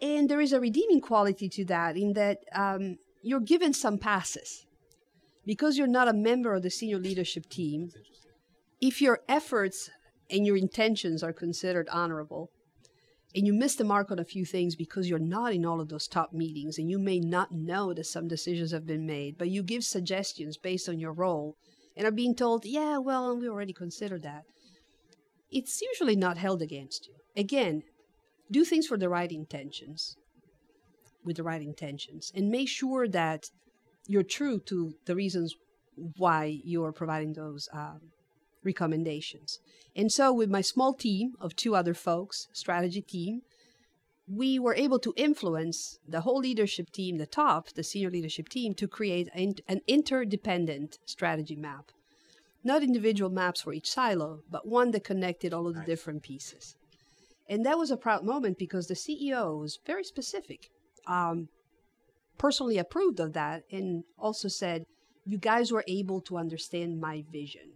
And 0.00 0.28
there 0.28 0.40
is 0.40 0.52
a 0.52 0.60
redeeming 0.60 1.00
quality 1.00 1.48
to 1.48 1.64
that 1.66 1.96
in 1.96 2.12
that 2.12 2.40
um, 2.54 2.98
you're 3.22 3.40
given 3.40 3.72
some 3.72 3.98
passes. 3.98 4.66
Because 5.44 5.78
you're 5.78 5.86
not 5.86 6.08
a 6.08 6.12
member 6.12 6.54
of 6.54 6.62
the 6.62 6.70
senior 6.70 6.98
leadership 6.98 7.48
team, 7.48 7.90
if 8.80 9.00
your 9.00 9.20
efforts 9.28 9.90
and 10.28 10.44
your 10.44 10.56
intentions 10.56 11.22
are 11.22 11.32
considered 11.32 11.88
honorable, 11.90 12.50
and 13.36 13.46
you 13.46 13.52
miss 13.52 13.74
the 13.74 13.84
mark 13.84 14.10
on 14.10 14.18
a 14.18 14.24
few 14.24 14.46
things 14.46 14.74
because 14.74 15.10
you're 15.10 15.18
not 15.18 15.52
in 15.52 15.66
all 15.66 15.78
of 15.78 15.90
those 15.90 16.08
top 16.08 16.32
meetings 16.32 16.78
and 16.78 16.90
you 16.90 16.98
may 16.98 17.20
not 17.20 17.52
know 17.52 17.92
that 17.92 18.06
some 18.06 18.26
decisions 18.26 18.72
have 18.72 18.86
been 18.86 19.04
made, 19.04 19.36
but 19.36 19.50
you 19.50 19.62
give 19.62 19.84
suggestions 19.84 20.56
based 20.56 20.88
on 20.88 20.98
your 20.98 21.12
role 21.12 21.54
and 21.94 22.06
are 22.06 22.12
being 22.12 22.34
told, 22.34 22.64
yeah, 22.64 22.96
well, 22.96 23.36
we 23.36 23.46
already 23.46 23.74
considered 23.74 24.22
that. 24.22 24.44
It's 25.50 25.82
usually 25.82 26.16
not 26.16 26.38
held 26.38 26.62
against 26.62 27.06
you. 27.06 27.14
Again, 27.36 27.82
do 28.50 28.64
things 28.64 28.86
for 28.86 28.96
the 28.96 29.10
right 29.10 29.30
intentions, 29.30 30.16
with 31.22 31.36
the 31.36 31.42
right 31.42 31.60
intentions, 31.60 32.32
and 32.34 32.48
make 32.48 32.70
sure 32.70 33.06
that 33.06 33.50
you're 34.06 34.22
true 34.22 34.60
to 34.60 34.94
the 35.04 35.14
reasons 35.14 35.54
why 36.16 36.58
you're 36.64 36.92
providing 36.92 37.34
those 37.34 37.68
um, 37.74 38.00
recommendations. 38.66 39.60
And 39.94 40.12
so, 40.12 40.32
with 40.32 40.50
my 40.50 40.60
small 40.60 40.92
team 40.92 41.32
of 41.40 41.56
two 41.56 41.74
other 41.74 41.94
folks, 41.94 42.48
strategy 42.52 43.00
team, 43.00 43.40
we 44.28 44.58
were 44.58 44.74
able 44.74 44.98
to 44.98 45.14
influence 45.16 45.98
the 46.06 46.22
whole 46.22 46.40
leadership 46.40 46.90
team, 46.90 47.16
the 47.16 47.26
top, 47.26 47.68
the 47.70 47.84
senior 47.84 48.10
leadership 48.10 48.48
team, 48.48 48.74
to 48.74 48.88
create 48.88 49.28
an, 49.32 49.54
an 49.68 49.80
interdependent 49.86 50.98
strategy 51.06 51.56
map. 51.56 51.92
Not 52.64 52.82
individual 52.82 53.30
maps 53.30 53.62
for 53.62 53.72
each 53.72 53.88
silo, 53.88 54.40
but 54.50 54.66
one 54.66 54.90
that 54.90 55.04
connected 55.04 55.54
all 55.54 55.68
of 55.68 55.74
the 55.74 55.80
nice. 55.80 55.86
different 55.86 56.22
pieces. 56.24 56.74
And 57.48 57.64
that 57.64 57.78
was 57.78 57.92
a 57.92 57.96
proud 57.96 58.24
moment 58.24 58.58
because 58.58 58.88
the 58.88 58.94
CEO 58.94 59.60
was 59.60 59.78
very 59.86 60.02
specific, 60.02 60.70
um, 61.06 61.48
personally 62.38 62.78
approved 62.78 63.20
of 63.20 63.34
that, 63.34 63.62
and 63.70 64.02
also 64.18 64.48
said, 64.48 64.84
You 65.24 65.38
guys 65.38 65.70
were 65.70 65.84
able 65.86 66.20
to 66.22 66.36
understand 66.36 67.00
my 67.00 67.24
vision. 67.30 67.75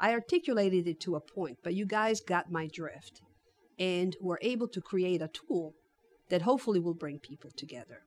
I 0.00 0.12
articulated 0.12 0.88
it 0.88 0.98
to 1.00 1.14
a 1.14 1.20
point, 1.20 1.58
but 1.62 1.74
you 1.74 1.84
guys 1.84 2.20
got 2.20 2.50
my 2.50 2.66
drift 2.66 3.20
and 3.78 4.16
were 4.20 4.38
able 4.42 4.66
to 4.68 4.80
create 4.80 5.20
a 5.20 5.28
tool 5.28 5.74
that 6.30 6.42
hopefully 6.42 6.80
will 6.80 6.94
bring 6.94 7.18
people 7.18 7.50
together 7.54 8.02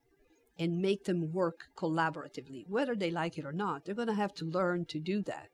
and 0.58 0.82
make 0.82 1.06
them 1.06 1.32
work 1.32 1.66
collaboratively. 1.78 2.66
Whether 2.68 2.96
they 2.96 3.12
like 3.12 3.38
it 3.38 3.46
or 3.46 3.52
not, 3.52 3.86
they're 3.86 3.96
going 3.96 4.08
to 4.08 4.14
have 4.16 4.34
to 4.36 4.46
learn 4.46 4.86
to 4.86 5.00
do 5.00 5.22
that 5.24 5.50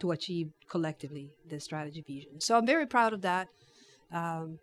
to 0.00 0.10
achieve 0.10 0.50
collectively 0.68 1.30
the 1.48 1.60
strategy 1.60 2.02
vision. 2.06 2.40
So 2.40 2.56
I'm 2.56 2.66
very 2.66 2.86
proud 2.86 3.12
of 3.12 3.22
that 3.22 3.48
um, 4.12 4.58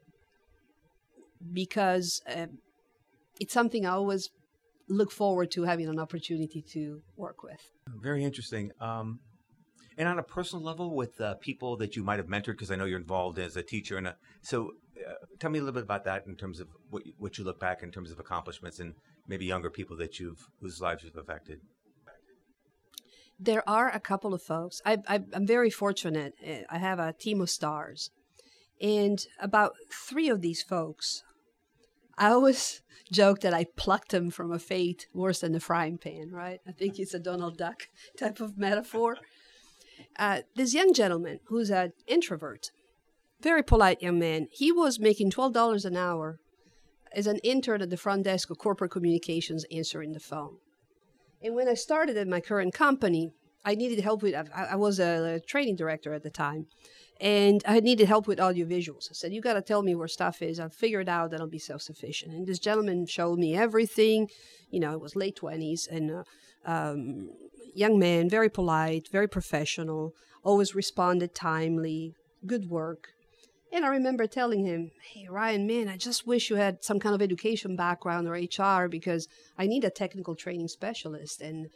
because 1.52 2.22
uh, 2.28 2.48
it's 3.40 3.54
something 3.54 3.86
I 3.86 3.92
always 3.92 4.30
look 4.90 5.12
forward 5.12 5.52
to 5.52 5.64
having 5.64 5.88
an 5.88 6.00
opportunity 6.00 6.62
to 6.74 7.02
work 7.16 7.44
with. 7.44 7.72
Very 7.88 8.24
interesting. 8.24 8.72
Um, 8.80 9.20
and 9.98 10.08
on 10.08 10.20
a 10.20 10.24
personal 10.24 10.64
level 10.64 10.96
with 10.96 11.20
uh, 11.22 11.36
people 11.36 11.78
that 11.78 11.96
you 11.96 12.04
might 12.04 12.20
have 12.20 12.28
mentored, 12.28 12.54
because 12.54 12.72
I 12.72 12.76
know 12.76 12.86
you're 12.86 13.00
involved 13.00 13.40
as 13.40 13.56
a 13.56 13.64
teacher. 13.64 13.98
And 13.98 14.14
so, 14.42 14.72
uh, 14.98 15.14
tell 15.40 15.52
me 15.52 15.60
a 15.60 15.62
little 15.62 15.74
bit 15.74 15.84
about 15.84 16.06
that 16.06 16.26
in 16.28 16.36
terms 16.36 16.60
of 16.60 16.68
what 16.90 17.06
you, 17.06 17.14
what 17.18 17.38
you 17.38 17.44
look 17.44 17.60
back 17.60 17.84
in 17.84 17.92
terms 17.92 18.12
of 18.12 18.20
accomplishments 18.20 18.80
and 18.80 18.94
maybe 19.28 19.46
younger 19.46 19.70
people 19.70 19.98
that 19.98 20.20
you've 20.20 20.48
whose 20.62 20.82
lives 20.82 21.04
you've 21.04 21.18
affected. 21.18 21.60
There 23.40 23.68
are 23.68 23.90
a 23.90 24.00
couple 24.00 24.34
of 24.34 24.42
folks. 24.42 24.82
I, 24.86 24.98
I, 25.08 25.22
I'm 25.34 25.48
very 25.48 25.70
fortunate. 25.70 26.34
Uh, 26.46 26.64
I 26.70 26.78
have 26.78 27.00
a 27.00 27.14
team 27.14 27.42
of 27.42 27.50
stars, 27.50 28.12
and 28.82 29.26
about 29.40 29.74
three 29.92 30.30
of 30.30 30.42
these 30.42 30.64
folks, 30.64 31.24
I 32.18 32.30
always 32.30 32.82
joke 33.12 33.42
that 33.42 33.54
I 33.54 33.66
plucked 33.76 34.12
them 34.12 34.30
from 34.30 34.52
a 34.52 34.60
fate 34.60 35.08
worse 35.14 35.42
than 35.42 35.52
the 35.52 35.60
frying 35.60 35.98
pan. 35.98 36.32
Right? 36.32 36.62
I 36.68 36.72
think 36.72 37.00
it's 37.00 37.14
a 37.14 37.20
Donald 37.20 37.58
Duck 37.58 37.88
type 38.18 38.40
of 38.40 38.58
metaphor. 38.58 39.18
Uh, 40.18 40.42
this 40.56 40.74
young 40.74 40.94
gentleman 40.94 41.40
who's 41.46 41.70
an 41.70 41.94
introvert, 42.08 42.72
very 43.42 43.64
polite 43.64 44.02
young 44.02 44.20
man, 44.20 44.48
he 44.52 44.72
was 44.72 45.00
making 45.00 45.32
$12 45.32 45.86
an 45.86 45.98
hour 45.98 46.40
as 47.16 47.28
an 47.28 47.38
intern 47.44 47.82
at 47.82 47.90
the 47.90 47.98
front 47.98 48.24
desk 48.24 48.50
of 48.50 48.58
corporate 48.58 48.92
communications 48.92 49.66
answering 49.72 50.14
the 50.14 50.20
phone. 50.20 50.58
And 51.42 51.56
when 51.56 51.68
I 51.68 51.74
started 51.74 52.18
at 52.18 52.28
my 52.28 52.40
current 52.40 52.74
company, 52.74 53.32
I 53.66 53.76
needed 53.76 54.00
help 54.02 54.22
with, 54.22 54.36
I, 54.36 54.76
was 54.76 55.00
a, 55.00 55.36
a 55.36 55.40
training 55.40 55.76
director 55.78 56.14
at 56.14 56.24
the 56.24 56.30
time, 56.30 56.68
and 57.22 57.62
I 57.66 57.80
needed 57.80 58.08
help 58.08 58.28
with 58.28 58.40
audio 58.40 58.66
visuals. 58.66 59.10
I 59.10 59.14
said, 59.14 59.34
You 59.34 59.42
got 59.42 59.54
to 59.54 59.62
tell 59.62 59.84
me 59.84 59.96
where 59.96 60.08
stuff 60.08 60.42
is. 60.42 60.60
I'll 60.60 60.70
figure 60.70 61.00
it 61.00 61.08
out, 61.08 61.32
then 61.32 61.40
I'll 61.40 61.48
be 61.48 61.60
self 61.60 61.82
sufficient. 61.82 62.34
And 62.34 62.46
this 62.46 62.60
gentleman 62.60 63.06
showed 63.06 63.40
me 63.40 63.56
everything. 63.56 64.30
You 64.70 64.82
know, 64.82 64.92
it 64.92 65.00
was 65.00 65.16
late 65.16 65.38
20s, 65.38 65.88
and 65.90 66.12
uh, 66.12 66.24
um, 66.66 67.30
young 67.74 68.00
man, 68.00 68.30
very 68.30 68.50
polite, 68.50 69.10
very 69.12 69.28
professional, 69.28 70.14
always 70.44 70.76
responded 70.76 71.34
timely, 71.34 72.16
good 72.46 72.70
work. 72.70 73.10
And 73.72 73.84
I 73.86 73.90
remember 73.90 74.28
telling 74.28 74.66
him, 74.66 74.92
Hey, 75.02 75.28
Ryan, 75.28 75.66
man, 75.66 75.88
I 75.88 75.98
just 75.98 76.28
wish 76.28 76.50
you 76.50 76.58
had 76.58 76.84
some 76.84 77.00
kind 77.00 77.16
of 77.16 77.22
education 77.22 77.76
background 77.76 78.28
or 78.28 78.34
HR 78.34 78.88
because 78.88 79.28
I 79.58 79.66
need 79.66 79.84
a 79.84 79.90
technical 79.90 80.36
training 80.36 80.68
specialist. 80.68 81.42
And 81.42 81.70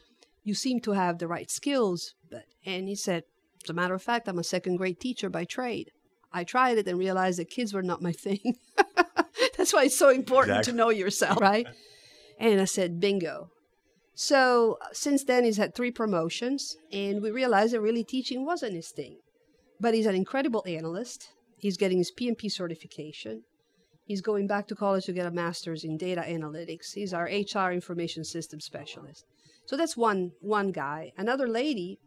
you 0.43 0.53
seem 0.53 0.79
to 0.81 0.91
have 0.91 1.17
the 1.17 1.27
right 1.27 1.49
skills. 1.49 2.13
But, 2.29 2.45
and 2.65 2.87
he 2.87 2.95
said, 2.95 3.23
As 3.63 3.71
a 3.71 3.73
matter 3.73 3.95
of 3.95 4.03
fact, 4.03 4.27
I'm 4.27 4.37
a 4.37 4.43
second 4.43 4.75
grade 4.75 4.99
teacher 4.99 5.29
by 5.29 5.45
trade. 5.45 5.91
I 6.31 6.43
tried 6.43 6.77
it 6.77 6.87
and 6.87 6.99
realized 6.99 7.39
that 7.39 7.49
kids 7.49 7.73
were 7.73 7.81
not 7.81 8.03
my 8.03 8.11
thing. 8.25 8.57
That's 9.57 9.73
why 9.73 9.85
it's 9.85 9.97
so 9.97 10.09
important 10.09 10.59
exactly. 10.59 10.73
to 10.73 10.77
know 10.77 10.89
yourself, 10.89 11.41
right? 11.41 11.65
And 12.39 12.61
I 12.61 12.65
said, 12.65 12.99
Bingo. 12.99 13.49
So 14.19 14.79
since 14.93 15.23
then, 15.23 15.43
he's 15.43 15.57
had 15.57 15.75
three 15.75 15.91
promotions, 15.91 16.75
and 16.91 17.21
we 17.21 17.29
realized 17.29 17.73
that 17.73 17.81
really 17.81 18.03
teaching 18.03 18.47
wasn't 18.47 18.73
his 18.73 18.89
thing. 18.89 19.17
But 19.79 19.93
he's 19.93 20.07
an 20.07 20.15
incredible 20.15 20.63
analyst. 20.65 21.29
He's 21.59 21.77
getting 21.77 21.99
his 21.99 22.11
PMP 22.11 22.51
certification. 22.51 23.43
He's 24.05 24.21
going 24.21 24.47
back 24.47 24.67
to 24.69 24.75
college 24.75 25.05
to 25.05 25.13
get 25.13 25.27
a 25.27 25.31
master's 25.31 25.83
in 25.83 25.97
data 25.97 26.21
analytics. 26.27 26.93
He's 26.95 27.13
our 27.13 27.25
HR 27.25 27.71
information 27.71 28.23
system 28.23 28.59
specialist. 28.59 29.23
So 29.67 29.77
that's 29.77 29.95
one 29.95 30.31
one 30.41 30.71
guy. 30.71 31.11
Another 31.15 31.47
lady, 31.47 31.99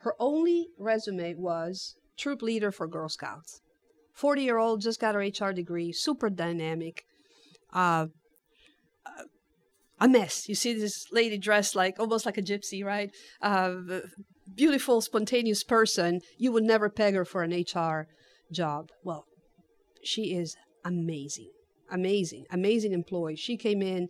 her 0.00 0.14
only 0.18 0.68
resume 0.78 1.34
was 1.36 1.96
troop 2.18 2.42
leader 2.42 2.72
for 2.72 2.86
Girl 2.86 3.08
Scouts. 3.08 3.62
40 4.12 4.42
year 4.42 4.58
old, 4.58 4.82
just 4.82 5.00
got 5.00 5.14
her 5.14 5.22
HR 5.22 5.54
degree, 5.54 5.92
super 5.92 6.28
dynamic. 6.28 7.06
Uh, 7.72 8.08
a 10.00 10.08
mess. 10.08 10.48
You 10.48 10.54
see 10.54 10.74
this 10.74 11.06
lady 11.12 11.38
dressed 11.38 11.74
like 11.74 11.98
almost 11.98 12.26
like 12.26 12.38
a 12.38 12.42
gypsy, 12.42 12.84
right? 12.84 13.10
Uh, 13.40 13.74
beautiful, 14.54 15.00
spontaneous 15.00 15.62
person. 15.62 16.20
You 16.38 16.52
would 16.52 16.64
never 16.64 16.88
peg 16.88 17.14
her 17.14 17.24
for 17.24 17.42
an 17.42 17.52
HR 17.52 18.08
job. 18.52 18.90
Well, 19.02 19.26
she 20.02 20.34
is 20.34 20.56
amazing, 20.84 21.50
amazing, 21.90 22.46
amazing 22.50 22.92
employee. 22.92 23.36
She 23.36 23.56
came 23.56 23.82
in. 23.82 24.08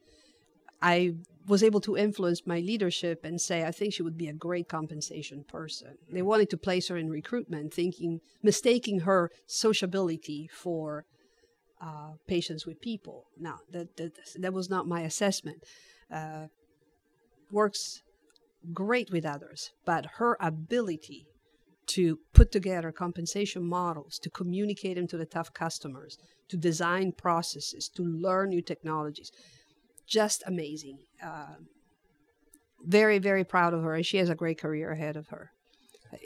I 0.82 1.14
was 1.46 1.62
able 1.62 1.80
to 1.82 1.96
influence 1.96 2.46
my 2.46 2.58
leadership 2.60 3.24
and 3.24 3.40
say, 3.40 3.64
I 3.64 3.70
think 3.70 3.92
she 3.92 4.02
would 4.02 4.16
be 4.16 4.28
a 4.28 4.32
great 4.32 4.68
compensation 4.68 5.44
person. 5.46 5.96
They 6.10 6.22
wanted 6.22 6.50
to 6.50 6.56
place 6.56 6.88
her 6.88 6.96
in 6.96 7.10
recruitment, 7.10 7.72
thinking, 7.72 8.20
mistaking 8.42 9.00
her 9.00 9.30
sociability 9.46 10.48
for 10.52 11.04
uh, 11.84 12.12
patience 12.26 12.66
with 12.66 12.80
people. 12.80 13.26
Now, 13.38 13.58
that, 13.72 13.96
that, 13.96 14.12
that 14.40 14.52
was 14.52 14.70
not 14.70 14.86
my 14.86 15.02
assessment. 15.02 15.58
Uh, 16.12 16.46
works 17.50 18.02
great 18.72 19.10
with 19.10 19.26
others, 19.26 19.70
but 19.84 20.06
her 20.18 20.36
ability 20.40 21.26
to 21.86 22.18
put 22.32 22.50
together 22.50 22.90
compensation 22.90 23.62
models, 23.62 24.18
to 24.18 24.30
communicate 24.30 24.96
them 24.96 25.06
to 25.08 25.18
the 25.18 25.26
tough 25.26 25.52
customers, 25.52 26.16
to 26.48 26.56
design 26.56 27.12
processes, 27.12 27.90
to 27.90 28.02
learn 28.02 28.48
new 28.48 28.62
technologies, 28.62 29.30
just 30.06 30.42
amazing. 30.46 30.98
Uh, 31.22 31.56
very, 32.86 33.18
very 33.18 33.44
proud 33.44 33.74
of 33.74 33.82
her, 33.82 33.94
and 33.94 34.06
she 34.06 34.18
has 34.18 34.30
a 34.30 34.34
great 34.34 34.58
career 34.58 34.92
ahead 34.92 35.16
of 35.16 35.28
her. 35.28 35.50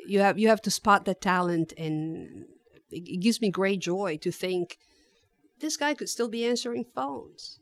You 0.06 0.20
have 0.20 0.38
you 0.38 0.48
have 0.48 0.61
to 0.62 0.70
spot 0.70 1.04
the 1.04 1.14
talent, 1.14 1.72
and 1.78 2.44
it 2.90 3.20
gives 3.20 3.40
me 3.40 3.50
great 3.50 3.80
joy 3.80 4.18
to 4.18 4.30
think 4.30 4.76
this 5.61 5.76
guy 5.76 5.94
could 5.94 6.09
still 6.09 6.28
be 6.28 6.44
answering 6.44 6.84
phones. 6.94 7.59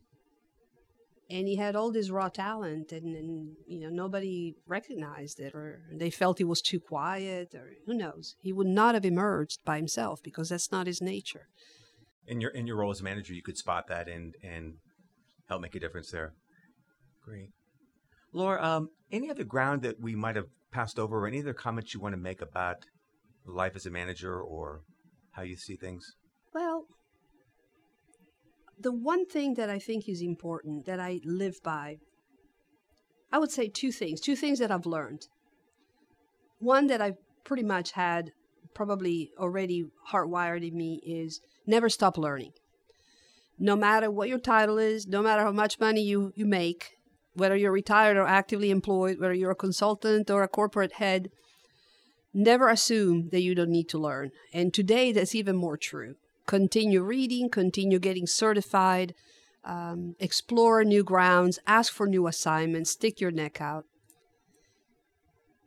And 1.29 1.49
he 1.49 1.57
had 1.57 1.75
all 1.75 1.91
this 1.91 2.11
raw 2.11 2.29
talent 2.29 2.93
and, 2.93 3.17
and, 3.17 3.57
you 3.67 3.81
know 3.81 3.89
nobody 3.89 4.55
recognized 4.67 5.41
it 5.41 5.55
or 5.57 5.81
they 5.93 6.11
felt 6.11 6.39
he 6.39 6.45
was 6.45 6.63
too 6.63 6.79
quiet 6.79 7.53
or 7.53 7.73
who 7.85 7.95
knows. 7.95 8.37
He 8.43 8.53
would 8.53 8.69
not 8.69 8.95
have 8.95 9.05
emerged 9.05 9.65
by 9.65 9.77
himself 9.77 10.21
because 10.23 10.51
that's 10.51 10.71
not 10.71 10.87
his 10.87 11.03
nature. 11.03 11.49
In 12.29 12.41
your 12.41 12.51
in 12.51 12.69
your 12.69 12.77
role 12.77 12.93
as 12.93 13.03
manager 13.03 13.35
you 13.35 13.43
could 13.43 13.59
spot 13.59 13.89
that 13.89 14.09
and 14.09 14.37
and 14.43 14.75
help 15.49 15.63
make 15.63 15.75
a 15.75 15.81
difference 15.81 16.13
there. 16.13 16.33
Great. 17.25 17.51
Laura 18.33 18.65
um, 18.65 18.91
any 19.11 19.29
other 19.29 19.45
ground 19.45 19.83
that 19.83 20.01
we 20.01 20.15
might 20.15 20.37
have 20.37 20.47
passed 20.71 20.97
over 20.97 21.19
or 21.19 21.27
any 21.27 21.41
other 21.41 21.55
comments 21.55 21.93
you 21.93 21.99
want 21.99 22.13
to 22.13 22.21
make 22.21 22.41
about 22.41 22.85
life 23.45 23.73
as 23.75 23.85
a 23.85 23.91
manager 23.91 24.41
or 24.41 24.83
how 25.33 25.43
you 25.43 25.57
see 25.57 25.75
things? 25.75 26.15
Well 26.55 26.87
the 28.79 28.93
one 28.93 29.27
thing 29.27 29.55
that 29.55 29.71
I 29.71 29.79
think 29.79 30.09
is 30.09 30.21
important 30.21 30.87
that 30.87 31.01
I 31.01 31.21
live 31.25 31.63
by, 31.63 31.99
I 33.33 33.39
would 33.39 33.51
say 33.51 33.69
two 33.69 33.91
things, 33.91 34.21
two 34.21 34.37
things 34.37 34.59
that 34.59 34.71
I've 34.71 34.87
learned. 34.87 35.29
One 36.59 36.87
that 36.89 37.01
I've 37.01 37.17
pretty 37.45 37.63
much 37.63 37.93
had 37.93 38.33
probably 38.75 39.31
already 39.39 39.87
hardwired 40.13 40.67
in 40.67 40.77
me 40.77 41.01
is 41.07 41.41
never 41.67 41.89
stop 41.89 42.19
learning. 42.19 42.53
No 43.59 43.75
matter 43.75 44.11
what 44.11 44.29
your 44.29 44.39
title 44.39 44.79
is, 44.79 45.07
no 45.07 45.23
matter 45.23 45.43
how 45.43 45.53
much 45.53 45.81
money 45.81 46.03
you, 46.03 46.33
you 46.37 46.45
make, 46.45 46.91
whether 47.33 47.57
you're 47.57 47.73
retired 47.73 48.19
or 48.19 48.27
actively 48.27 48.71
employed, 48.71 49.19
whether 49.19 49.33
you're 49.33 49.51
a 49.51 49.57
consultant 49.57 50.31
or 50.31 50.43
a 50.43 50.49
corporate 50.49 50.95
head, 50.95 51.31
never 52.35 52.69
assume 52.69 53.31
that 53.31 53.41
you 53.41 53.55
don't 53.55 53.71
need 53.71 53.89
to 53.89 53.99
learn. 53.99 54.31
And 54.53 54.75
today 54.75 55.13
that's 55.13 55.35
even 55.35 55.57
more 55.57 55.79
true 55.79 56.17
continue 56.47 57.03
reading, 57.03 57.51
continue 57.51 57.99
getting 57.99 58.27
certified, 58.27 59.15
um, 59.65 60.15
explore 60.21 60.85
new 60.85 61.03
grounds, 61.03 61.59
ask 61.67 61.93
for 61.93 62.07
new 62.07 62.27
assignments, 62.27 62.91
stick 62.91 63.21
your 63.21 63.33
neck 63.33 63.61
out. 63.61 63.85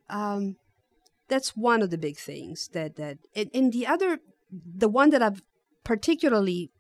Um, 0.10 0.56
that's 1.28 1.56
one 1.56 1.82
of 1.82 1.92
the 1.92 1.98
big 1.98 2.18
things 2.18 2.70
that 2.74 2.96
that 2.96 3.18
and, 3.36 3.50
and 3.54 3.72
the 3.72 3.86
other 3.86 4.20
the 4.52 4.90
one 4.90 5.12
that 5.12 5.22
I've 5.22 5.44
particularly 5.84 6.72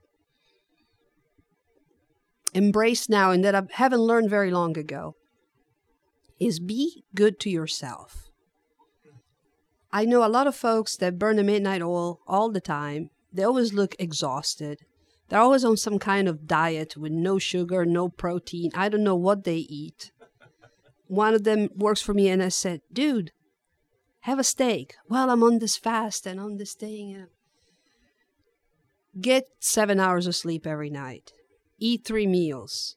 embraced 2.55 3.09
now 3.09 3.29
and 3.29 3.43
that 3.45 3.53
I 3.53 3.63
haven't 3.73 4.01
learned 4.01 4.29
very 4.29 4.49
long 4.49 4.77
ago 4.77 5.15
is 6.39 6.59
be 6.59 7.03
good 7.13 7.39
to 7.41 7.49
yourself. 7.49 8.29
I 9.91 10.05
know 10.05 10.25
a 10.25 10.29
lot 10.29 10.47
of 10.47 10.55
folks 10.55 10.95
that 10.97 11.19
burn 11.19 11.35
the 11.35 11.43
midnight 11.43 11.81
oil 11.81 12.19
all 12.27 12.49
the 12.49 12.61
time 12.61 13.09
they 13.31 13.43
always 13.43 13.73
look 13.73 13.95
exhausted. 13.99 14.79
They're 15.29 15.39
always 15.39 15.63
on 15.63 15.77
some 15.77 15.99
kind 15.99 16.27
of 16.27 16.47
diet 16.47 16.97
with 16.97 17.11
no 17.11 17.37
sugar, 17.37 17.85
no 17.85 18.09
protein. 18.09 18.71
I 18.73 18.89
don't 18.89 19.03
know 19.03 19.15
what 19.15 19.43
they 19.43 19.57
eat. 19.57 20.11
One 21.07 21.33
of 21.33 21.43
them 21.43 21.69
works 21.75 22.01
for 22.01 22.13
me, 22.13 22.29
and 22.29 22.41
I 22.41 22.49
said, 22.49 22.81
Dude, 22.91 23.31
have 24.21 24.39
a 24.39 24.43
steak. 24.43 24.95
Well, 25.07 25.29
I'm 25.29 25.43
on 25.43 25.59
this 25.59 25.77
fast 25.77 26.25
and 26.25 26.39
on 26.39 26.57
this 26.57 26.73
thing. 26.73 27.27
Get 29.19 29.47
seven 29.59 29.99
hours 29.99 30.27
of 30.27 30.35
sleep 30.35 30.65
every 30.65 30.89
night. 30.89 31.33
Eat 31.79 32.05
three 32.05 32.27
meals. 32.27 32.95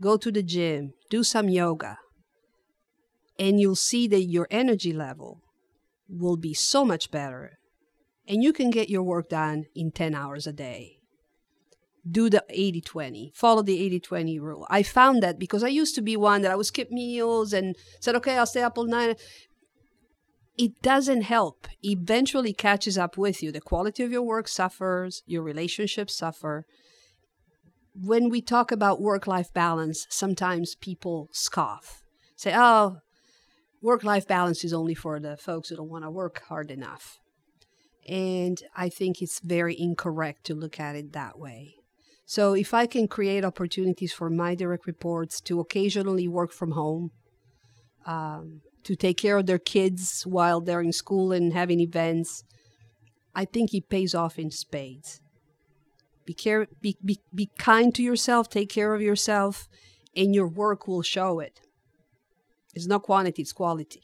Go 0.00 0.16
to 0.16 0.32
the 0.32 0.42
gym. 0.42 0.94
Do 1.10 1.22
some 1.22 1.48
yoga. 1.48 1.98
And 3.38 3.60
you'll 3.60 3.76
see 3.76 4.08
that 4.08 4.24
your 4.24 4.46
energy 4.50 4.92
level 4.92 5.40
will 6.08 6.36
be 6.36 6.54
so 6.54 6.84
much 6.84 7.10
better 7.10 7.58
and 8.28 8.42
you 8.42 8.52
can 8.52 8.70
get 8.70 8.88
your 8.88 9.02
work 9.02 9.28
done 9.28 9.66
in 9.74 9.90
10 9.90 10.14
hours 10.14 10.46
a 10.46 10.52
day. 10.52 10.98
Do 12.08 12.28
the 12.28 12.44
80 12.48 12.80
20, 12.80 13.32
follow 13.34 13.62
the 13.62 13.80
80 13.80 14.00
20 14.00 14.40
rule. 14.40 14.66
I 14.68 14.82
found 14.82 15.22
that 15.22 15.38
because 15.38 15.62
I 15.62 15.68
used 15.68 15.94
to 15.94 16.02
be 16.02 16.16
one 16.16 16.42
that 16.42 16.50
I 16.50 16.56
would 16.56 16.66
skip 16.66 16.90
meals 16.90 17.52
and 17.52 17.76
said, 18.00 18.16
okay, 18.16 18.36
I'll 18.36 18.46
stay 18.46 18.62
up 18.62 18.76
all 18.76 18.86
night. 18.86 19.20
It 20.58 20.82
doesn't 20.82 21.22
help. 21.22 21.68
Eventually 21.82 22.52
catches 22.52 22.98
up 22.98 23.16
with 23.16 23.42
you. 23.42 23.52
The 23.52 23.60
quality 23.60 24.02
of 24.02 24.12
your 24.12 24.22
work 24.22 24.48
suffers, 24.48 25.22
your 25.26 25.42
relationships 25.42 26.16
suffer. 26.16 26.66
When 27.94 28.28
we 28.28 28.40
talk 28.40 28.72
about 28.72 29.00
work 29.00 29.26
life 29.26 29.52
balance, 29.52 30.06
sometimes 30.10 30.74
people 30.74 31.28
scoff, 31.32 32.02
say, 32.36 32.52
oh, 32.54 32.98
work 33.80 34.02
life 34.02 34.26
balance 34.26 34.64
is 34.64 34.72
only 34.72 34.94
for 34.94 35.20
the 35.20 35.36
folks 35.36 35.68
who 35.68 35.76
don't 35.76 35.90
want 35.90 36.04
to 36.04 36.10
work 36.10 36.42
hard 36.48 36.70
enough. 36.70 37.18
And 38.08 38.62
I 38.76 38.88
think 38.88 39.22
it's 39.22 39.40
very 39.40 39.78
incorrect 39.78 40.44
to 40.44 40.54
look 40.54 40.80
at 40.80 40.96
it 40.96 41.12
that 41.12 41.38
way. 41.38 41.76
So 42.24 42.54
if 42.54 42.72
I 42.72 42.86
can 42.86 43.08
create 43.08 43.44
opportunities 43.44 44.12
for 44.12 44.30
my 44.30 44.54
direct 44.54 44.86
reports 44.86 45.40
to 45.42 45.60
occasionally 45.60 46.28
work 46.28 46.52
from 46.52 46.72
home, 46.72 47.10
um, 48.06 48.62
to 48.84 48.96
take 48.96 49.18
care 49.18 49.36
of 49.36 49.46
their 49.46 49.58
kids 49.58 50.26
while 50.26 50.60
they're 50.60 50.80
in 50.80 50.92
school 50.92 51.32
and 51.32 51.52
having 51.52 51.80
events, 51.80 52.42
I 53.34 53.44
think 53.44 53.72
it 53.72 53.88
pays 53.88 54.14
off 54.14 54.38
in 54.38 54.50
spades. 54.50 55.20
Be, 56.24 56.34
care, 56.34 56.66
be, 56.80 56.96
be, 57.04 57.18
be 57.34 57.50
kind 57.58 57.94
to 57.94 58.02
yourself, 58.02 58.48
take 58.48 58.68
care 58.68 58.94
of 58.94 59.02
yourself, 59.02 59.68
and 60.16 60.34
your 60.34 60.48
work 60.48 60.86
will 60.86 61.02
show 61.02 61.40
it. 61.40 61.60
It's 62.74 62.86
not 62.86 63.02
quantity, 63.02 63.42
it's 63.42 63.52
quality. 63.52 64.02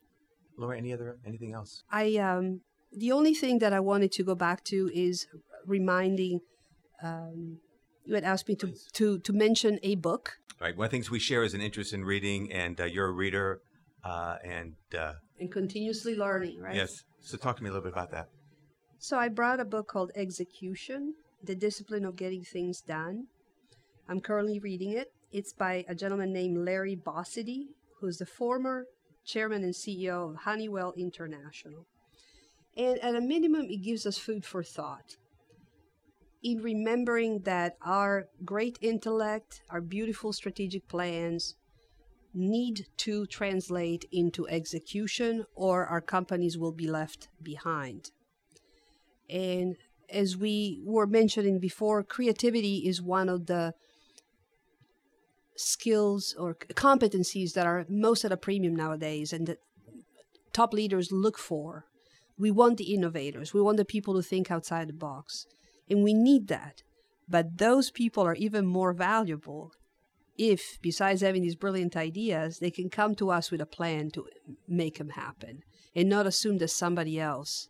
Laura, 0.57 0.76
any 0.76 0.92
other 0.92 1.18
anything 1.24 1.53
else? 1.53 1.84
I 1.90 2.16
um 2.16 2.61
the 2.93 3.12
only 3.12 3.34
thing 3.34 3.59
that 3.59 3.72
I 3.72 3.80
wanted 3.80 4.12
to 4.12 4.24
go 4.24 4.34
back 4.34 4.64
to 4.64 4.91
is 4.95 5.26
reminding. 5.66 6.41
Um, 7.03 7.59
you 8.05 8.14
had 8.14 8.24
asked 8.24 8.49
me 8.49 8.57
to, 8.57 8.72
to, 8.95 9.18
to 9.18 9.32
mention 9.34 9.78
a 9.82 9.95
book. 9.97 10.39
Right. 10.61 10.74
One 10.74 10.86
of 10.86 10.91
the 10.91 10.97
things 10.97 11.11
we 11.11 11.18
share 11.18 11.45
is 11.45 11.53
an 11.53 11.61
interest 11.61 11.93
in 11.93 12.05
reading, 12.05 12.51
and 12.51 12.80
uh, 12.80 12.84
you're 12.84 13.07
a 13.07 13.12
reader, 13.12 13.61
uh, 14.03 14.36
and 14.43 14.74
uh, 14.99 15.12
and 15.39 15.53
continuously 15.53 16.16
learning, 16.16 16.59
right? 16.59 16.74
Yes. 16.74 17.05
So 17.20 17.36
talk 17.36 17.59
to 17.59 17.62
me 17.62 17.68
a 17.68 17.72
little 17.72 17.84
bit 17.84 17.93
about 17.93 18.11
that. 18.12 18.28
So 18.99 19.18
I 19.18 19.28
brought 19.28 19.61
a 19.61 19.64
book 19.64 19.86
called 19.86 20.11
Execution: 20.16 21.14
The 21.45 21.55
Discipline 21.55 22.05
of 22.05 22.16
Getting 22.16 22.43
Things 22.43 22.80
Done. 22.80 23.26
I'm 24.09 24.20
currently 24.20 24.59
reading 24.59 24.93
it. 24.93 25.12
It's 25.30 25.53
by 25.53 25.84
a 25.86 25.95
gentleman 25.95 26.32
named 26.32 26.57
Larry 26.64 26.97
Bossidy, 26.97 27.66
who's 28.01 28.16
the 28.16 28.26
former 28.26 28.86
chairman 29.24 29.62
and 29.62 29.74
CEO 29.74 30.30
of 30.30 30.36
Honeywell 30.45 30.95
International. 30.97 31.86
And 32.79 32.99
at 33.01 33.16
a 33.16 33.20
minimum, 33.20 33.66
it 33.68 33.83
gives 33.83 34.07
us 34.07 34.16
food 34.16 34.47
for 34.47 34.62
thought 34.62 35.16
in 36.43 36.62
remembering 36.62 37.41
that 37.41 37.76
our 37.83 38.29
great 38.45 38.79
intellect, 38.81 39.62
our 39.70 39.81
beautiful 39.81 40.33
strategic 40.33 40.87
plans 40.89 41.57
need 42.33 42.87
to 42.97 43.26
translate 43.26 44.05
into 44.12 44.47
execution 44.49 45.45
or 45.55 45.87
our 45.87 46.01
companies 46.01 46.57
will 46.57 46.72
be 46.72 46.87
left 46.87 47.29
behind. 47.43 48.11
And 49.29 49.76
as 50.09 50.37
we 50.37 50.81
were 50.85 51.07
mentioning 51.07 51.59
before, 51.59 52.03
creativity 52.05 52.87
is 52.87 53.03
one 53.03 53.29
of 53.29 53.47
the 53.47 53.74
skills 55.57 56.37
or 56.39 56.55
competencies 56.55 57.55
that 57.55 57.66
are 57.66 57.85
most 57.89 58.24
at 58.24 58.31
a 58.31 58.37
premium 58.37 58.76
nowadays 58.76 59.33
and 59.33 59.47
that 59.49 59.59
top 60.53 60.72
leaders 60.72 61.11
look 61.11 61.37
for 61.37 61.87
We 62.39 62.51
want 62.51 62.78
the 62.78 62.95
innovators. 62.95 63.53
We 63.53 63.61
want 63.61 63.76
the 63.76 63.84
people 63.84 64.14
to 64.14 64.22
think 64.22 64.51
outside 64.51 64.89
the 64.89 64.95
box. 64.95 65.47
And 65.91 66.03
we 66.03 66.14
need 66.14 66.49
that. 66.49 66.82
But 67.28 67.59
those 67.59 67.91
people 67.91 68.24
are 68.24 68.34
even 68.34 68.66
more 68.66 68.93
valuable 68.93 69.72
if, 70.39 70.78
besides 70.80 71.20
having 71.20 71.43
these 71.43 71.57
brilliant 71.57 71.97
ideas, 71.97 72.61
they 72.61 72.70
can 72.70 72.89
come 72.89 73.16
to 73.16 73.30
us 73.30 73.51
with 73.51 73.61
a 73.61 73.66
plan 73.66 74.11
to 74.12 74.26
make 74.68 74.99
them 74.99 75.11
happen 75.11 75.62
and 75.95 76.09
not 76.09 76.26
assume 76.26 76.59
that 76.59 76.68
somebody 76.68 77.18
else 77.18 77.68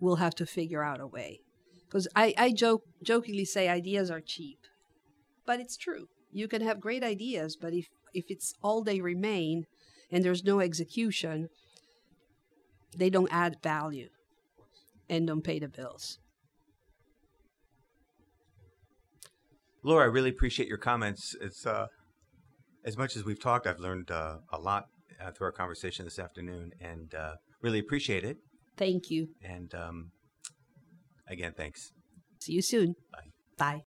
will 0.00 0.16
have 0.16 0.34
to 0.36 0.46
figure 0.46 0.82
out 0.82 1.00
a 1.00 1.06
way. 1.06 1.40
Because 1.86 2.08
I, 2.16 2.34
I 2.38 2.52
joke, 2.52 2.82
jokingly 3.02 3.44
say 3.44 3.68
ideas 3.68 4.10
are 4.10 4.20
cheap, 4.20 4.58
but 5.44 5.60
it's 5.60 5.76
true. 5.76 6.08
You 6.32 6.48
can 6.48 6.62
have 6.62 6.80
great 6.80 7.04
ideas, 7.04 7.56
but 7.60 7.74
if, 7.74 7.86
if 8.14 8.24
it's 8.28 8.54
all 8.62 8.82
they 8.82 9.00
remain 9.00 9.66
and 10.10 10.24
there's 10.24 10.42
no 10.42 10.60
execution, 10.60 11.48
they 12.94 13.10
don't 13.10 13.28
add 13.30 13.56
value 13.62 14.08
and 15.08 15.26
don't 15.26 15.42
pay 15.42 15.58
the 15.58 15.68
bills. 15.68 16.18
Laura, 19.82 20.04
I 20.04 20.08
really 20.08 20.30
appreciate 20.30 20.68
your 20.68 20.78
comments. 20.78 21.36
It's 21.40 21.64
uh, 21.64 21.86
as 22.84 22.96
much 22.96 23.16
as 23.16 23.24
we've 23.24 23.40
talked, 23.40 23.66
I've 23.66 23.78
learned 23.78 24.10
uh, 24.10 24.38
a 24.52 24.58
lot 24.58 24.86
uh, 25.20 25.30
through 25.30 25.46
our 25.46 25.52
conversation 25.52 26.04
this 26.04 26.18
afternoon, 26.18 26.72
and 26.80 27.14
uh, 27.14 27.34
really 27.62 27.78
appreciate 27.78 28.24
it. 28.24 28.36
Thank 28.76 29.10
you. 29.10 29.28
And 29.42 29.72
um, 29.74 30.10
again, 31.28 31.52
thanks. 31.56 31.92
See 32.40 32.52
you 32.52 32.62
soon. 32.62 32.94
Bye. 33.12 33.30
Bye. 33.56 33.82